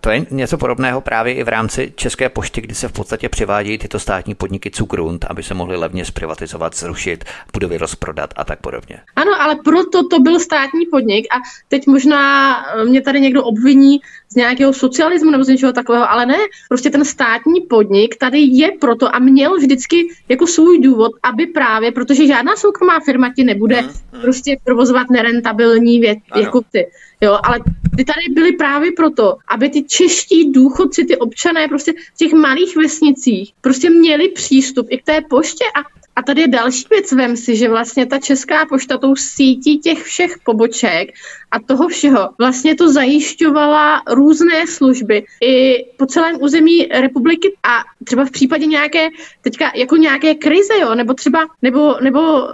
[0.00, 3.78] To je něco podobného právě i v rámci České pošty, kdy se v podstatě přivádějí
[3.78, 9.00] tyto státní podniky cukrunt, aby se mohly levně zprivatizovat, zrušit, budovy rozprodat a tak podobně.
[9.16, 11.36] Ano, ale proto to byl státní podnik a
[11.68, 16.26] teď možná eh, mě tady někdo obviní z nějakého socialismu nebo z něčeho takového, ale
[16.26, 21.46] ne, prostě ten státní podnik tady je proto a měl vždycky jako svůj důvod, aby
[21.46, 24.20] právě protože žádná soukromá firma ti nebude mm, mm.
[24.20, 26.86] prostě provozovat nerentabilní věc, jako ty.
[27.20, 27.58] Jo, ale
[27.96, 32.76] ty tady byly právě proto, aby ty čeští důchodci, ty občané prostě v těch malých
[32.76, 35.64] vesnicích prostě měli přístup i k té poště.
[35.76, 39.78] A a tady je další věc, vem si, že vlastně ta Česká pošta tou sítí
[39.78, 41.08] těch všech poboček
[41.50, 47.52] a toho všeho vlastně to zajišťovala různé služby i po celém území republiky.
[47.62, 49.08] A třeba v případě nějaké,
[49.42, 52.48] teďka jako nějaké krize, jo, nebo třeba, nebo, nebo uh,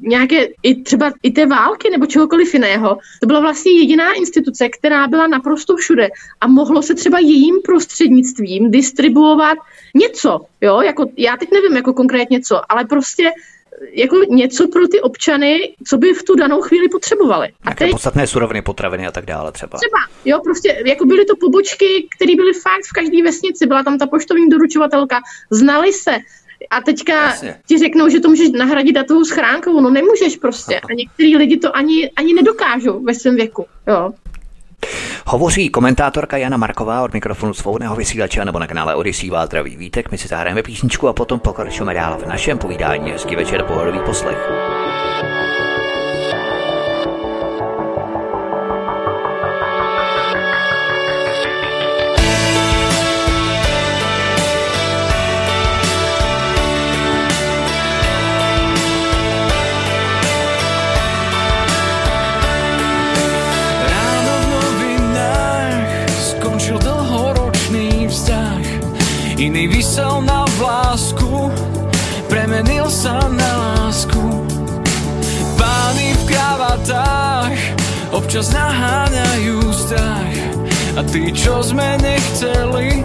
[0.00, 5.08] nějaké, i třeba i té války, nebo čehokoliv jiného, to byla vlastně jediná instituce, která
[5.08, 6.08] byla naprosto všude
[6.40, 9.58] a mohlo se třeba jejím prostřednictvím distribuovat
[9.94, 13.30] něco, jo, jako já teď nevím jako konkrétně co, ale prostě
[13.92, 17.48] jako něco pro ty občany, co by v tu danou chvíli potřebovali.
[17.64, 19.78] A teď, podstatné suroviny, potraviny a tak dále třeba.
[19.78, 23.98] Třeba, jo, prostě jako byly to pobočky, které byly fakt v každé vesnici, byla tam
[23.98, 26.18] ta poštovní doručovatelka, znali se,
[26.70, 27.56] a teďka Jasně.
[27.66, 30.80] ti řeknou, že to můžeš nahradit datovou schránkou, no nemůžeš prostě.
[30.80, 33.66] A některý lidi to ani, ani nedokážou ve svém věku.
[33.86, 34.12] Jo.
[35.26, 40.10] Hovoří komentátorka Jana Marková od mikrofonu svobodného vysílače nebo na kanále Odisí vás zdraví vítek.
[40.10, 43.10] My si zahrajeme písničku a potom pokračujeme dál v našem povídání.
[43.10, 44.48] Hezký večer, pohodový poslech.
[69.84, 71.52] Iný vysel na vlásku,
[72.32, 73.52] premenil sa na
[73.84, 74.16] lásku.
[75.60, 77.52] Pány v kravatách
[78.08, 80.36] občas naháňajú strach.
[80.96, 83.04] A tí, čo sme nechceli,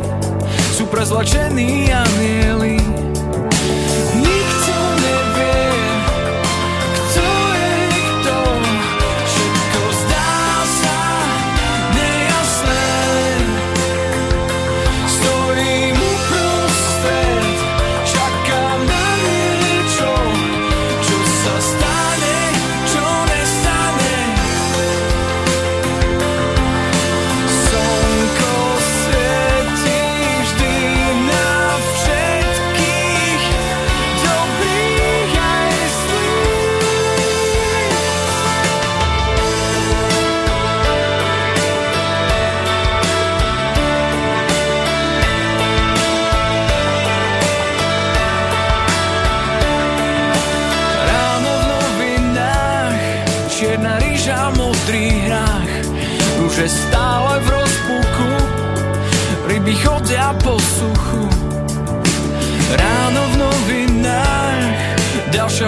[0.72, 2.80] sú prezlačení anieli.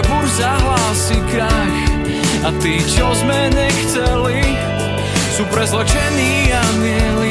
[0.06, 1.78] Burza hlási krach.
[2.42, 4.42] A tí, čo sme nechceli
[5.38, 7.21] sú prezlečení anieli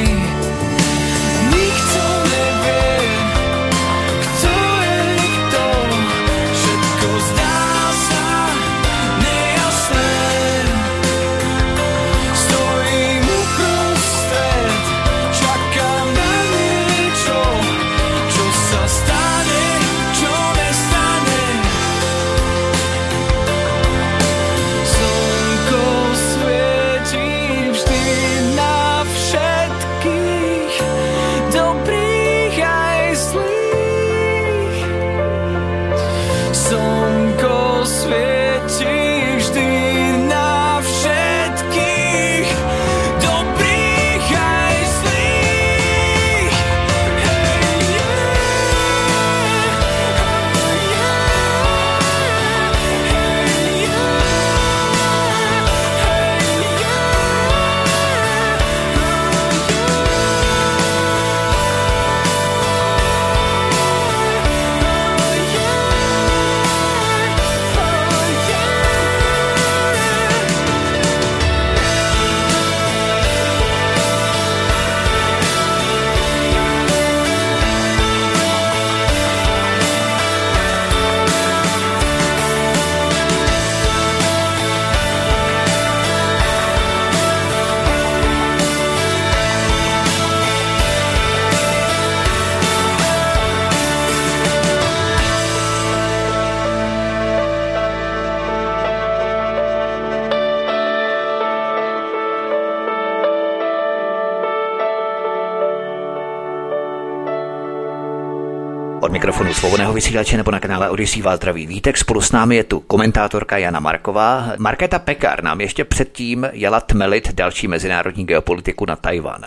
[109.62, 111.98] svobodného vysílače nebo na kanále Odisí vás zdraví Vítek.
[111.98, 114.52] Spolu s námi je tu komentátorka Jana Marková.
[114.58, 119.44] Markéta Pekar nám ještě předtím jela tmelit další mezinárodní geopolitiku na Tajvan.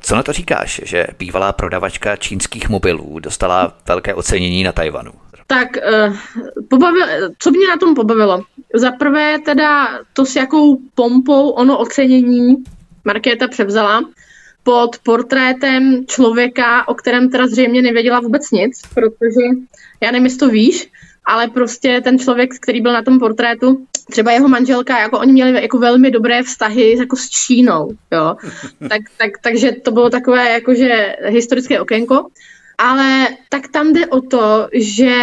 [0.00, 5.12] Co na to říkáš, že bývalá prodavačka čínských mobilů dostala velké ocenění na Tajvanu?
[5.46, 5.68] Tak,
[6.08, 6.16] uh,
[6.70, 7.06] pobavil,
[7.38, 8.42] co mě na tom pobavilo?
[8.74, 12.56] Za prvé teda to, s jakou pompou ono ocenění
[13.04, 14.00] Markéta převzala
[14.62, 19.44] pod portrétem člověka, o kterém teda zřejmě nevěděla vůbec nic, protože
[20.00, 20.90] já nevím, jestli to víš,
[21.24, 25.62] ale prostě ten člověk, který byl na tom portrétu, třeba jeho manželka, jako oni měli
[25.62, 28.36] jako velmi dobré vztahy jako s Čínou, jo.
[28.88, 32.26] Tak, tak, takže to bylo takové jakože historické okénko
[32.78, 35.16] ale tak tam jde o to, že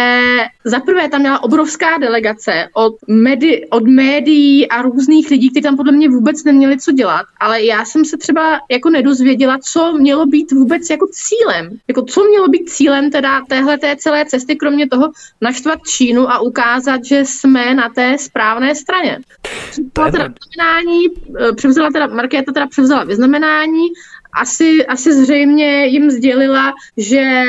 [0.64, 5.92] zaprvé tam měla obrovská delegace od, medi- od médií a různých lidí, kteří tam podle
[5.92, 10.52] mě vůbec neměli co dělat, ale já jsem se třeba jako nedozvěděla, co mělo být
[10.52, 11.78] vůbec jako cílem.
[11.88, 15.10] Jako co mělo být cílem teda téhle té celé cesty, kromě toho
[15.40, 19.18] naštvat Čínu a ukázat, že jsme na té správné straně.
[19.42, 21.06] Převzala teda vyznamenání,
[21.40, 23.88] eh, převzala teda, Markéta teda převzala vyznamenání
[24.32, 27.42] asi, asi zřejmě jim sdělila, že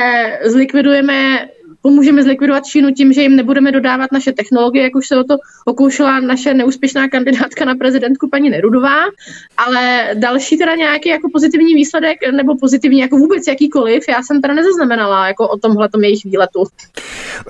[0.44, 1.48] zlikvidujeme
[1.82, 5.36] pomůžeme zlikvidovat Čínu tím, že jim nebudeme dodávat naše technologie, jak už se o to
[5.64, 8.98] pokoušela naše neúspěšná kandidátka na prezidentku paní Nerudová,
[9.56, 14.54] ale další teda nějaký jako pozitivní výsledek nebo pozitivní jako vůbec jakýkoliv, já jsem teda
[14.54, 16.64] nezaznamenala jako o tomhle jejich výletu.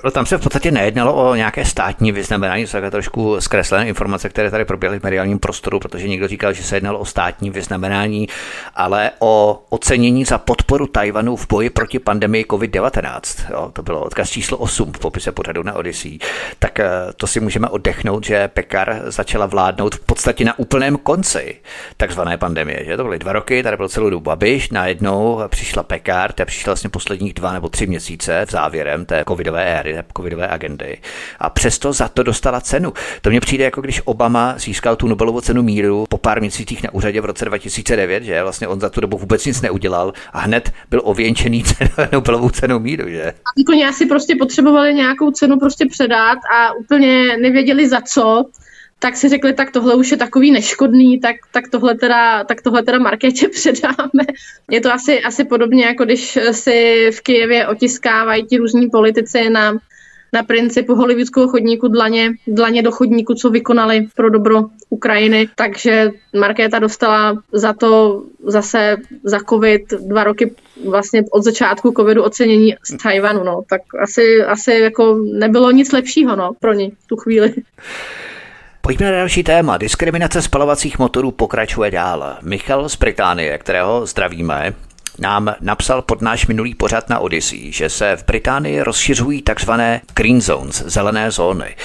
[0.03, 4.29] No, tam se v podstatě nejednalo o nějaké státní vyznamenání, to je trošku zkreslené informace,
[4.29, 8.27] které tady proběhly v mediálním prostoru, protože někdo říkal, že se jednalo o státní vyznamenání,
[8.75, 13.21] ale o ocenění za podporu Tajvanu v boji proti pandemii COVID-19.
[13.51, 16.19] Jo, to bylo odkaz číslo 8 v popise pořadu na Odyssey.
[16.59, 21.55] Tak eh, to si můžeme oddechnout, že Pekar začala vládnout v podstatě na úplném konci
[21.97, 22.85] takzvané pandemie.
[22.85, 22.97] Že?
[22.97, 26.89] To byly dva roky, tady byl celou dobu Babiš, najednou přišla Pekar, ta přišla vlastně
[26.89, 30.97] posledních dva nebo tři měsíce v závěrem té covidové éry, té covidové agendy.
[31.39, 32.93] A přesto za to dostala cenu.
[33.21, 36.93] To mně přijde jako když Obama získal tu Nobelovu cenu míru po pár měsících na
[36.93, 40.71] úřadě v roce 2009, že vlastně on za tu dobu vůbec nic neudělal a hned
[40.89, 41.63] byl ověnčený
[42.11, 43.23] Nobelovou cenou míru, že?
[43.23, 48.45] A já si prostě potřebovali nějakou cenu prostě předat a úplně nevěděli za co,
[48.99, 52.83] tak si řekli, tak tohle už je takový neškodný, tak, tak tohle teda, tak tohle
[52.83, 54.23] teda marketě předáme.
[54.71, 59.73] Je to asi, asi podobně, jako když si v Kijevě otiskávají ti různí politici na
[60.33, 65.47] na principu hollywoodského chodníku dlaně, dlaně do chodníku, co vykonali pro dobro Ukrajiny.
[65.55, 70.51] Takže Markéta dostala za to zase za covid dva roky
[70.89, 73.43] vlastně od začátku covidu ocenění z Tajvanu.
[73.43, 73.61] No.
[73.69, 77.53] Tak asi, asi jako nebylo nic lepšího no, pro ní tu chvíli.
[78.81, 79.77] Pojďme na další téma.
[79.77, 82.37] Diskriminace spalovacích motorů pokračuje dál.
[82.41, 84.73] Michal z Británie, kterého zdravíme,
[85.19, 90.41] nám napsal pod náš minulý pořad na Odyssey, že se v Británii rozšiřují takzvané green
[90.41, 91.75] zones, zelené zóny.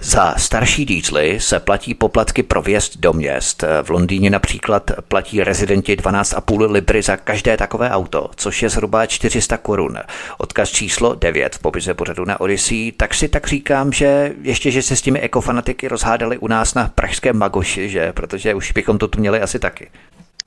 [0.00, 3.64] Za starší dízly se platí poplatky pro vjezd do měst.
[3.82, 9.56] V Londýně například platí rezidenti 12,5 libry za každé takové auto, což je zhruba 400
[9.56, 9.98] korun.
[10.38, 14.82] Odkaz číslo 9 v popise pořadu na Odyssey, tak si tak říkám, že ještě, že
[14.82, 18.12] se s těmi ekofanatiky rozhádali u nás na pražském Magoši, že?
[18.12, 19.88] Protože už bychom to tu měli asi taky.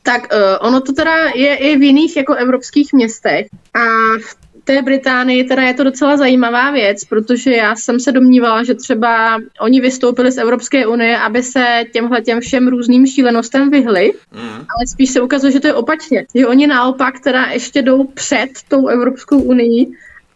[0.10, 3.86] Tak uh, ono to teda je i v jiných jako evropských městech a
[4.18, 8.76] v té Británii teda je to docela zajímavá věc, protože já jsem se domnívala, že
[8.76, 14.49] třeba oni vystoupili z Evropské unie, aby se těmhle těm všem různým šílenostem vyhli, mm.
[14.49, 16.26] ale spíš se ukazuje, že to je opačně.
[16.36, 19.88] Že oni naopak teda ještě jdou před tou Evropskou unii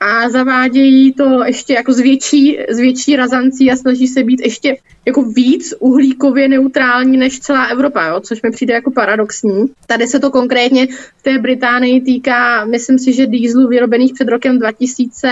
[0.03, 4.77] a zavádějí to ještě jako z větší, z větší razancí a snaží se být ještě
[5.05, 8.19] jako víc uhlíkově neutrální než celá Evropa, jo?
[8.19, 9.65] což mi přijde jako paradoxní.
[9.87, 10.87] Tady se to konkrétně
[11.17, 15.29] v té Británii týká, myslím si, že dýzlů vyrobených před rokem 2000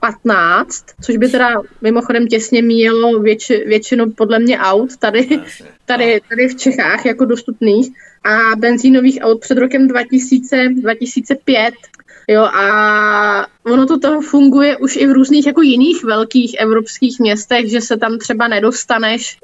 [0.00, 1.48] 15, což by teda
[1.82, 5.40] mimochodem těsně míjelo věč, většinu podle mě aut tady,
[5.84, 7.88] tady, tady v Čechách jako dostupných
[8.24, 11.74] a benzínových aut před rokem 2000, 2005
[12.30, 17.70] Jo, a ono to tam funguje už i v různých jako jiných velkých evropských městech,
[17.70, 19.38] že se tam třeba nedostaneš,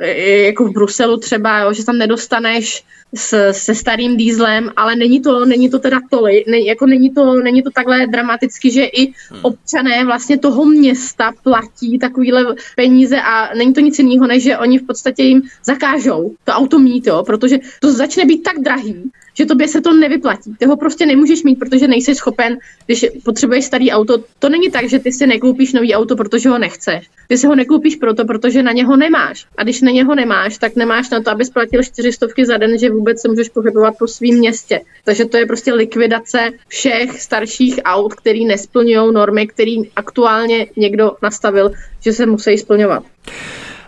[0.00, 5.20] eh, jako v Bruselu třeba, jo, že tam nedostaneš s, se starým dýzlem, ale není
[5.20, 9.06] to, není to teda tolik, ne, jako není to, není to takhle dramaticky, že i
[9.06, 9.40] hmm.
[9.42, 14.78] občané vlastně toho města platí takovýhle peníze a není to nic jiného, než že oni
[14.78, 19.46] v podstatě jim zakážou to auto mít, jo, protože to začne být tak drahý, že
[19.46, 20.54] tobě se to nevyplatí.
[20.58, 24.18] Ty ho prostě nemůžeš mít, protože nejsi schopen, když potřebuješ starý auto.
[24.38, 27.10] To není tak, že ty si nekoupíš nový auto, protože ho nechceš.
[27.28, 29.46] Ty si ho nekoupíš proto, protože na něho nemáš.
[29.56, 32.90] A když na něho nemáš, tak nemáš na to, aby splatil čtyřistovky za den, že
[32.90, 34.80] vůbec se můžeš pohybovat po svém městě.
[35.04, 41.70] Takže to je prostě likvidace všech starších aut, který nesplňují normy, který aktuálně někdo nastavil,
[42.00, 43.04] že se musí splňovat.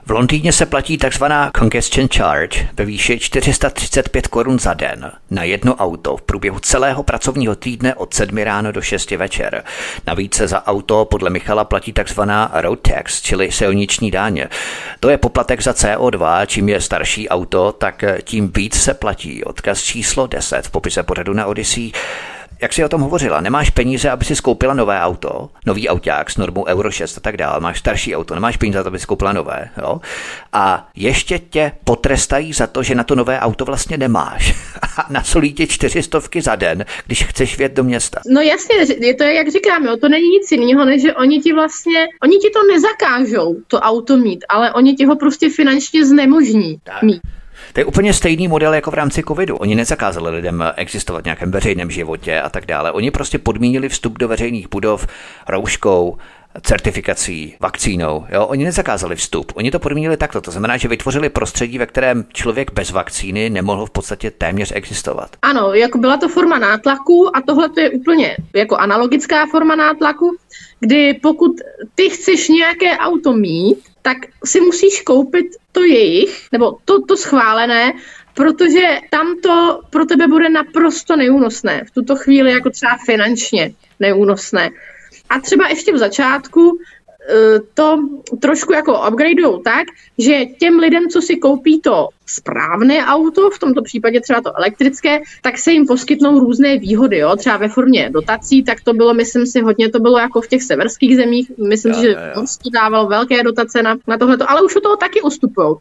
[0.07, 1.25] V Londýně se platí tzv.
[1.59, 7.55] congestion charge ve výši 435 korun za den na jedno auto v průběhu celého pracovního
[7.55, 9.65] týdne od 7 ráno do 6 večer.
[10.07, 12.21] Navíc se za auto podle Michala platí tzv.
[12.53, 14.43] road tax, čili silniční daň.
[15.01, 19.45] To je poplatek za CO2, čím je starší auto, tak tím víc se platí.
[19.45, 21.93] Odkaz číslo 10 v popise pořadu na Odyssey
[22.63, 26.37] jak jsi o tom hovořila, nemáš peníze, aby si skoupila nové auto, nový auták s
[26.37, 29.71] normou Euro 6 a tak dále, máš starší auto, nemáš peníze aby si koupila nové,
[29.79, 30.01] jo?
[30.53, 34.55] A ještě tě potrestají za to, že na to nové auto vlastně nemáš.
[34.97, 38.21] A nasolí tě čtyřistovky za den, když chceš vjet do města.
[38.29, 41.53] No jasně, je to jak říkám, jo, to není nic jiného, než že oni ti
[41.53, 46.79] vlastně, oni ti to nezakážou, to auto mít, ale oni ti ho prostě finančně znemožní
[46.85, 47.03] tak.
[47.03, 47.21] mít.
[47.73, 49.57] To je úplně stejný model jako v rámci covidu.
[49.57, 52.93] Oni nezakázali lidem existovat v nějakém veřejném životě a tak dále.
[52.93, 55.07] Oni prostě podmínili vstup do veřejných budov
[55.49, 56.19] rouškou,
[56.61, 58.25] certifikací, vakcínou.
[58.29, 58.47] Jo?
[58.47, 60.41] Oni nezakázali vstup, oni to podmínili takto.
[60.41, 65.37] To znamená, že vytvořili prostředí, ve kterém člověk bez vakcíny nemohl v podstatě téměř existovat.
[65.43, 70.37] Ano, jako byla to forma nátlaku a tohle to je úplně jako analogická forma nátlaku,
[70.81, 71.53] kdy pokud
[71.95, 77.93] ty chceš nějaké auto mít, tak si musíš koupit to jejich, nebo to, to schválené,
[78.35, 81.85] protože tam to pro tebe bude naprosto neúnosné.
[81.85, 84.71] V tuto chvíli jako třeba finančně neúnosné.
[85.31, 86.79] A třeba ještě v začátku
[87.75, 87.99] to
[88.41, 89.87] trošku jako upgradeujou tak,
[90.19, 95.21] že těm lidem, co si koupí to správné auto, v tomto případě třeba to elektrické,
[95.43, 97.37] tak se jim poskytnou různé výhody, jo?
[97.37, 100.63] třeba ve formě dotací, tak to bylo, myslím si, hodně to bylo jako v těch
[100.63, 104.83] severských zemích, myslím si, že Polsko dával velké dotace na, na tohleto, ale už od
[104.83, 105.69] toho taky ustupují.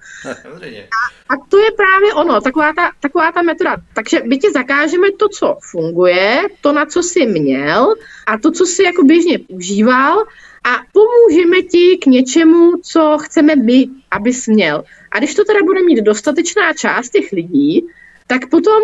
[0.92, 3.78] A, a to je právě ono, taková ta, taková ta metoda.
[3.94, 7.96] Takže my ti zakážeme to, co funguje, to, na co jsi měl
[8.28, 10.24] a to, co jsi jako běžně užíval,
[10.64, 14.84] a pomůžeme ti k něčemu, co chceme my, abys měl.
[15.12, 17.86] A když to teda bude mít dostatečná část těch lidí,
[18.28, 18.82] tak potom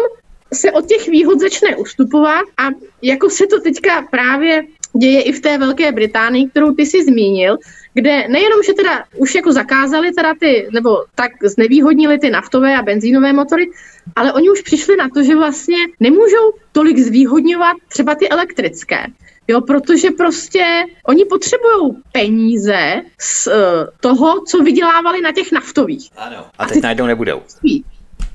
[0.54, 2.68] se od těch výhod začne ustupovat a
[3.02, 4.64] jako se to teďka právě
[5.00, 7.58] děje i v té Velké Británii, kterou ty si zmínil,
[7.94, 12.82] kde nejenom, že teda už jako zakázali teda ty, nebo tak znevýhodnili ty naftové a
[12.82, 13.70] benzínové motory,
[14.16, 19.06] ale oni už přišli na to, že vlastně nemůžou tolik zvýhodňovat třeba ty elektrické.
[19.48, 20.64] Jo, protože prostě
[21.06, 23.54] oni potřebují peníze z uh,
[24.00, 26.10] toho, co vydělávali na těch naftových.
[26.18, 27.42] Ano, a, a teď najednou nebudou.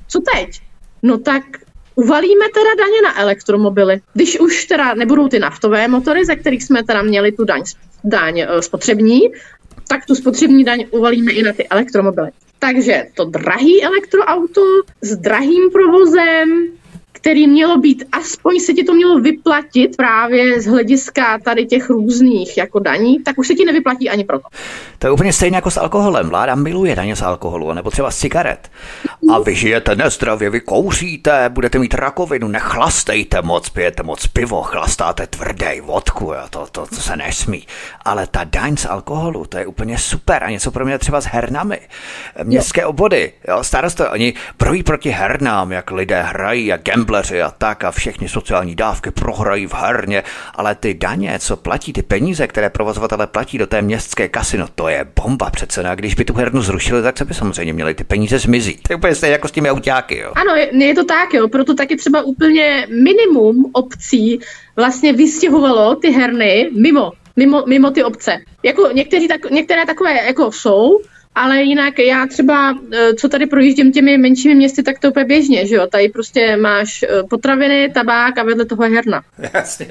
[0.07, 0.61] Co teď?
[1.03, 1.43] No tak
[1.95, 4.01] uvalíme teda daně na elektromobily.
[4.13, 7.63] Když už teda nebudou ty naftové motory, ze kterých jsme teda měli tu daň,
[8.03, 9.21] daň uh, spotřební,
[9.87, 12.31] tak tu spotřební daň uvalíme i na ty elektromobily.
[12.59, 14.61] Takže to drahý elektroauto
[15.01, 16.67] s drahým provozem,
[17.13, 22.57] který mělo být, aspoň se ti to mělo vyplatit právě z hlediska tady těch různých
[22.57, 24.47] jako daní, tak už se ti nevyplatí ani proto.
[24.99, 26.29] To je úplně stejné jako s alkoholem.
[26.29, 28.71] Vláda miluje daně z alkoholu, nebo třeba z cigaret.
[29.33, 35.27] A vy žijete nezdravě, vy kouříte, budete mít rakovinu, nechlastejte moc, pijete moc pivo, chlastáte
[35.27, 37.67] tvrdý vodku, jo, to, to, to se nesmí.
[38.05, 40.43] Ale ta daň z alkoholu, to je úplně super.
[40.43, 41.79] A něco pro mě třeba s hernami.
[42.43, 47.83] Městské obvody, jo, starosto, oni brojí proti hernám, jak lidé hrají a gambleři a tak
[47.83, 50.23] a všechny sociální dávky prohrají v herně,
[50.55, 54.67] ale ty daně, co platí, ty peníze, které provozovatele platí do té městské kasy, no
[54.75, 55.83] to je bomba přece.
[55.83, 58.79] No a když by tu hernu zrušili, tak se by samozřejmě měli ty peníze zmizí.
[58.87, 60.17] To je úplně stejně jako s těmi autáky.
[60.17, 60.31] Jo.
[60.35, 61.47] Ano, je, je to tak, jo.
[61.47, 64.39] Proto taky třeba úplně minimum obcí
[64.75, 68.37] vlastně vystěhovalo ty herny mimo mimo, mimo ty obce.
[68.63, 70.99] Jako někteří tak, některé takové jako jsou,
[71.35, 75.67] ale jinak já třeba, eh, co tady projíždím těmi menšími městy, tak to úplně běžně,
[75.67, 75.87] že jo?
[75.87, 79.23] Tady prostě máš eh, potraviny, tabák a vedle toho herna.
[79.53, 79.87] Jasně.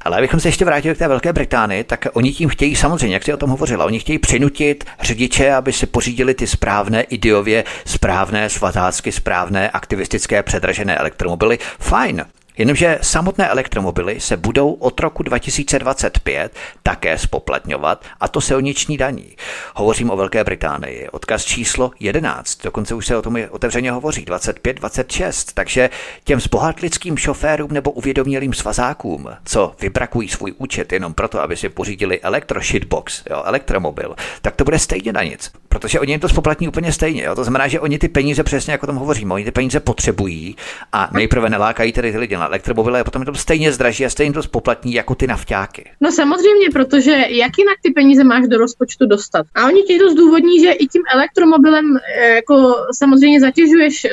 [0.00, 3.22] Ale abychom se ještě vrátili k té Velké Británii, tak oni tím chtějí samozřejmě, jak
[3.22, 8.50] jsi o tom hovořila, oni chtějí přinutit řidiče, aby si pořídili ty správné ideově, správné
[8.50, 11.58] svatácky, správné aktivistické předražené elektromobily.
[11.78, 12.24] Fajn,
[12.58, 16.52] Jenomže samotné elektromobily se budou od roku 2025
[16.82, 19.36] také spoplatňovat a to silniční daní.
[19.74, 21.08] Hovořím o Velké Británii.
[21.08, 25.50] Odkaz číslo 11, dokonce už se o tom otevřeně hovoří, 25-26.
[25.54, 25.90] Takže
[26.24, 32.20] těm zbohatlickým šoférům nebo uvědomělým svazákům, co vybrakují svůj účet jenom proto, aby si pořídili
[32.20, 35.52] elektroshitbox, jo, elektromobil, tak to bude stejně na nic.
[35.68, 37.22] Protože oni jim to spoplatní úplně stejně.
[37.22, 37.34] Jo.
[37.34, 40.56] To znamená, že oni ty peníze přesně jako tom hovoříme, oni ty peníze potřebují
[40.92, 44.10] a nejprve nelákají tedy ty lidi na elektromobily a potom je to stejně zdraží a
[44.10, 45.90] stejně to spoplatní jako ty nafťáky.
[46.00, 49.46] No samozřejmě, protože jak jinak ty peníze máš do rozpočtu dostat?
[49.54, 54.06] A oni ti to zdůvodní, že i tím elektromobilem eh, jako samozřejmě zatěžuješ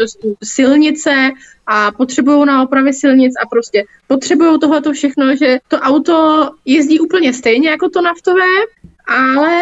[0.44, 1.32] silnice,
[1.68, 7.34] a potřebují na opravy silnic a prostě potřebují tohleto všechno, že to auto jezdí úplně
[7.34, 8.52] stejně jako to naftové,
[9.08, 9.62] ale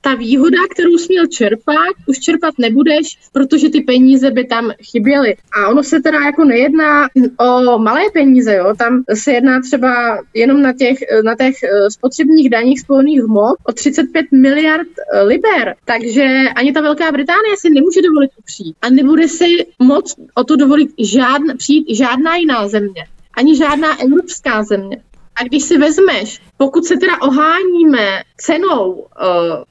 [0.00, 5.36] ta výhoda, kterou jsi měl čerpat, už čerpat nebudeš, protože ty peníze by tam chyběly.
[5.52, 8.74] A ono se teda jako nejedná o malé peníze, jo?
[8.78, 13.72] tam se jedná třeba jenom na těch, na těch eh, spotřebních daních spolných hmot o
[13.72, 15.74] 35 miliard eh, liber.
[15.84, 16.24] Takže
[16.56, 20.90] ani ta Velká Británie si nemůže dovolit upřít a nebude si moc o to dovolit
[20.98, 23.04] žádn, přijít žádná jiná země
[23.40, 25.02] ani žádná evropská země.
[25.40, 29.06] A když si vezmeš, pokud se teda oháníme cenou, uh,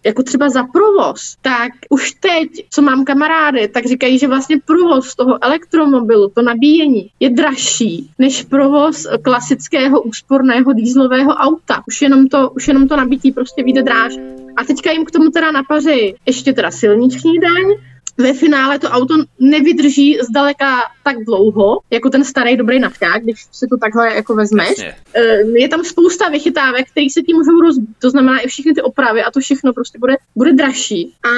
[0.03, 5.15] jako třeba za provoz, tak už teď, co mám kamarády, tak říkají, že vlastně provoz
[5.15, 11.83] toho elektromobilu, to nabíjení, je dražší než provoz klasického úsporného dýzlového auta.
[11.87, 14.13] Už jenom to, už jenom to nabití prostě vyjde dráž.
[14.57, 17.75] A teďka jim k tomu teda napaří ještě teda silniční daň,
[18.19, 23.67] ve finále to auto nevydrží zdaleka tak dlouho, jako ten starý dobrý nafták, když si
[23.67, 24.69] to takhle jako vezmeš.
[24.69, 24.95] Jasně.
[25.13, 27.89] Eh, je tam spousta vychytávek, které se tím můžou rozbít.
[28.01, 31.13] To znamená i všechny ty opravy a to všechno prostě bude, bude dražší.
[31.25, 31.29] A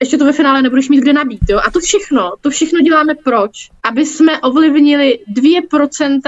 [0.00, 1.40] ještě to ve finále nebudeš mít kde nabít.
[1.48, 1.60] Jo?
[1.66, 3.70] A to všechno, to všechno děláme proč?
[3.82, 6.20] Aby jsme ovlivnili 2%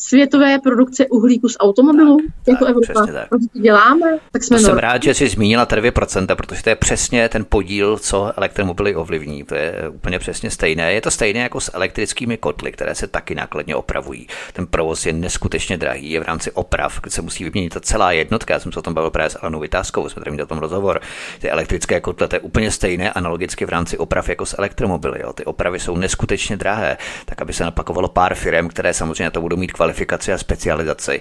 [0.00, 3.06] světové produkce uhlíku z automobilů jako Evropa.
[3.06, 3.28] Tak.
[3.28, 6.76] To děláme, tak jsme to jsem rád, že jsi zmínila ty 2%, protože to je
[6.76, 9.44] přesně ten podíl, co elektromobily ovlivní.
[9.44, 10.92] To je úplně přesně stejné.
[10.92, 14.26] Je to stejné jako s elektrickými kotly, které se taky nákladně opravují.
[14.52, 18.12] Ten provoz je neskutečně drahý, je v rámci oprav, kde se musí vyměnit ta celá
[18.12, 18.54] jednotka.
[18.54, 20.58] Já jsem se o tom bavil právě s Alanou Vytázkou, jsme tady měli o tom
[20.58, 21.00] rozhovor.
[21.40, 25.20] Ty elektrické kotle, to je úplně stejné analogicky v rámci oprav jako s elektromobily.
[25.22, 25.32] Jo.
[25.32, 29.56] Ty opravy jsou neskutečně drahé, tak aby se napakovalo pár firm, které samozřejmě to budou
[29.56, 31.20] mít kvalifikované kvalifikaci a specializaci.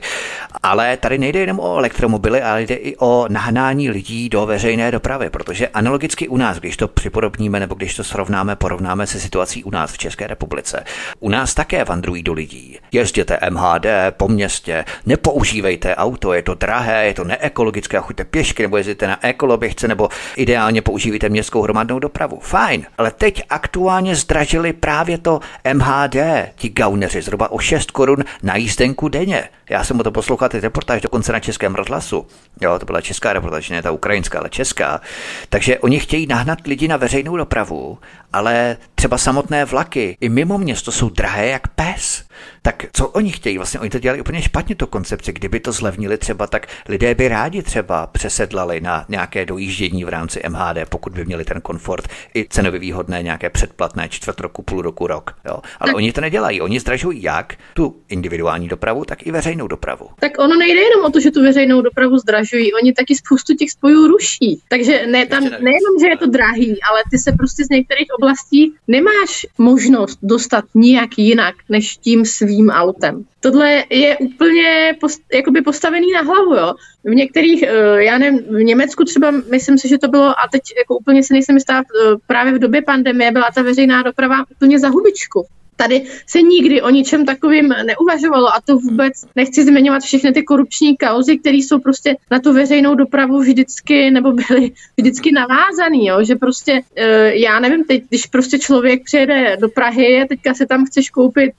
[0.63, 5.29] Ale tady nejde jenom o elektromobily, ale jde i o nahnání lidí do veřejné dopravy,
[5.29, 9.71] protože analogicky u nás, když to připodobníme nebo když to srovnáme, porovnáme se situací u
[9.71, 10.83] nás v České republice,
[11.19, 12.77] u nás také vandrují do lidí.
[12.91, 13.85] Jezděte MHD
[14.17, 19.07] po městě, nepoužívejte auto, je to drahé, je to neekologické, a chuďte pěšky nebo jezdíte
[19.07, 22.39] na ekoloběžce nebo ideálně používejte městskou hromadnou dopravu.
[22.41, 25.39] Fajn, ale teď aktuálně zdražili právě to
[25.73, 26.15] MHD,
[26.55, 29.49] ti gauneři zhruba o 6 korun na jízdenku denně.
[29.69, 32.27] Já jsem o to poslouchal ty reportáž dokonce na českém rozhlasu.
[32.61, 35.01] Jo, to byla česká reportáž, ne ta ukrajinská, ale česká.
[35.49, 37.97] Takže oni chtějí nahnat lidi na veřejnou dopravu,
[38.33, 42.23] ale třeba samotné vlaky i mimo město jsou drahé jak pes.
[42.61, 43.57] Tak co oni chtějí?
[43.57, 45.33] Vlastně oni to dělali úplně špatně, to koncepci.
[45.33, 50.41] Kdyby to zlevnili třeba, tak lidé by rádi třeba přesedlali na nějaké dojíždění v rámci
[50.49, 55.07] MHD, pokud by měli ten komfort i cenově výhodné nějaké předplatné čtvrt roku, půl roku,
[55.07, 55.35] rok.
[55.45, 55.59] Jo?
[55.79, 55.95] Ale tak.
[55.95, 56.61] oni to nedělají.
[56.61, 60.09] Oni zdražují jak tu individuální dopravu, tak i veřejnou dopravu.
[60.19, 63.71] Tak ono nejde jenom o to, že tu veřejnou dopravu zdražují, oni taky spoustu těch
[63.71, 64.61] spojů ruší.
[64.67, 68.73] Takže ne, tam nejenom, že je to drahý, ale ty se prostě z některých oblastí
[68.87, 73.25] nemáš možnost dostat nijak jinak, než tím svým autem.
[73.39, 76.73] Tohle je úplně post, jakoby postavený na hlavu, jo.
[77.03, 80.61] V některých, eh, já nevím, v Německu třeba, myslím si, že to bylo, a teď
[80.77, 84.79] jako úplně si nejsem jistá, eh, právě v době pandemie byla ta veřejná doprava úplně
[84.79, 85.45] za hubičku.
[85.79, 90.97] Tady se nikdy o ničem takovým neuvažovalo a to vůbec nechci zmiňovat všechny ty korupční
[90.97, 96.23] kauzy, které jsou prostě na tu veřejnou dopravu vždycky nebo byly vždycky navázaný, jo?
[96.23, 100.65] že prostě eh, já nevím, teď, když prostě člověk přijede do Prahy a teďka se
[100.65, 101.51] tam chceš koupit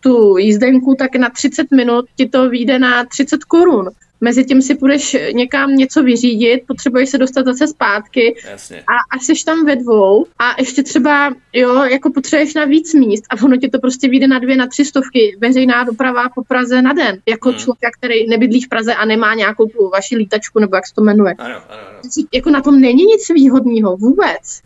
[0.00, 3.90] tu jízdenku, tak na 30 minut ti to vyjde na 30 korun
[4.20, 8.80] mezi tím si půjdeš někam něco vyřídit, potřebuješ se dostat zase zpátky Jasně.
[8.80, 13.24] a až jsi tam ve dvou a ještě třeba, jo, jako potřebuješ na víc míst
[13.30, 16.82] a ono ti to prostě vyjde na dvě, na tři stovky veřejná doprava po Praze
[16.82, 17.58] na den, jako hmm.
[17.58, 21.02] člověk, který nebydlí v Praze a nemá nějakou tu vaši lítačku, nebo jak se to
[21.02, 21.34] jmenuje.
[21.38, 22.24] Ano, ano, ano.
[22.34, 24.62] Jako na tom není nic výhodného vůbec.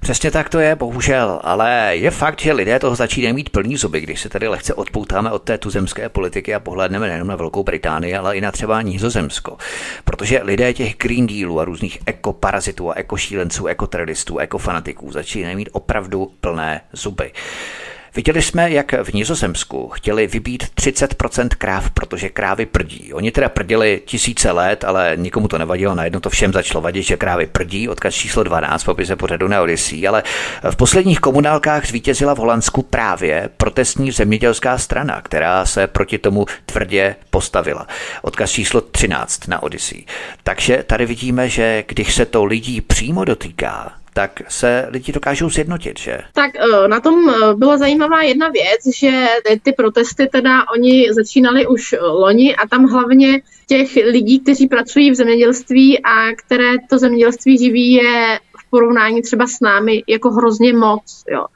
[0.00, 4.00] Přesně tak to je, bohužel, ale je fakt, že lidé toho začínají mít plný zuby,
[4.00, 8.16] když se tady lehce odpoutáme od té tuzemské politiky a pohledneme nejenom na Velkou Británii,
[8.16, 9.56] ale i na třeba Nizozemsko.
[10.04, 16.32] Protože lidé těch Green Dealů a různých ekoparazitů a ekošílenců, ekoteroristů, ekofanatiků začínají mít opravdu
[16.40, 17.32] plné zuby.
[18.16, 23.12] Viděli jsme, jak v Nizozemsku chtěli vybít 30% kráv, protože krávy prdí.
[23.12, 27.16] Oni teda prdili tisíce let, ale nikomu to nevadilo, najednou to všem začalo vadit, že
[27.16, 30.22] krávy prdí, odkaz číslo 12 popise pořadu na Odyssey, ale
[30.70, 37.16] v posledních komunálkách zvítězila v Holandsku právě protestní zemědělská strana, která se proti tomu tvrdě
[37.30, 37.86] postavila.
[38.22, 40.04] Odkaz číslo 13 na Odyssey.
[40.42, 45.98] Takže tady vidíme, že když se to lidí přímo dotýká, tak se lidi dokážou sjednotit,
[45.98, 46.18] že?
[46.32, 49.26] Tak eh, na tom eh, byla zajímavá jedna věc, že
[49.62, 55.14] ty protesty teda oni začínali už loni a tam hlavně těch lidí, kteří pracují v
[55.14, 61.24] zemědělství a které to zemědělství živí, je v porovnání třeba s námi jako hrozně moc.
[61.30, 61.46] Jo.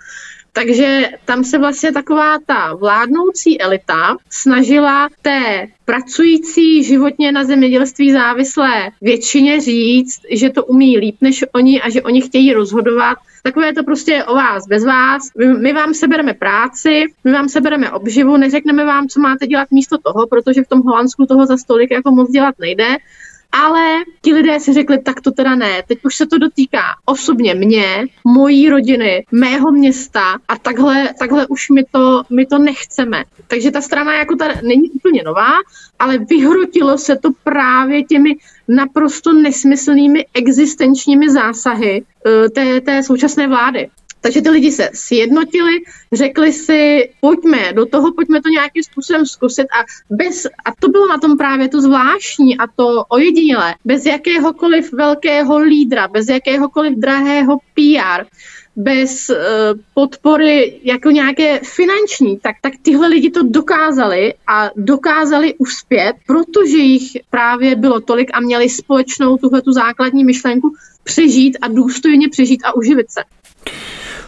[0.52, 8.90] Takže tam se vlastně taková ta vládnoucí elita snažila té pracující životně na zemědělství závislé
[9.00, 13.18] většině říct, že to umí líp než oni a že oni chtějí rozhodovat.
[13.42, 15.22] Takové to prostě je o vás, bez vás.
[15.38, 19.98] My, my vám sebereme práci, my vám sebereme obživu, neřekneme vám, co máte dělat místo
[19.98, 22.96] toho, protože v tom Holandsku toho za stolik jako moc dělat nejde
[23.52, 25.82] ale ti lidé si řekli, tak to teda ne.
[25.88, 31.70] Teď už se to dotýká osobně mě, mojí rodiny, mého města a takhle, takhle už
[31.70, 33.24] my to, my to nechceme.
[33.48, 35.52] Takže ta strana jako ta není úplně nová,
[35.98, 38.36] ale vyhrotilo se to právě těmi
[38.68, 43.88] naprosto nesmyslnými existenčními zásahy eh, té, té současné vlády.
[44.20, 45.72] Takže ty lidi se sjednotili,
[46.12, 51.08] řekli si, pojďme do toho, pojďme to nějakým způsobem zkusit a bez, a to bylo
[51.08, 57.58] na tom právě to zvláštní a to ojedinělé, bez jakéhokoliv velkého lídra, bez jakéhokoliv drahého
[57.74, 58.24] PR,
[58.76, 59.36] bez uh,
[59.94, 67.10] podpory jako nějaké finanční, tak, tak tyhle lidi to dokázali a dokázali uspět, protože jich
[67.30, 72.76] právě bylo tolik a měli společnou tuhle tu základní myšlenku přežít a důstojně přežít a
[72.76, 73.20] uživit se.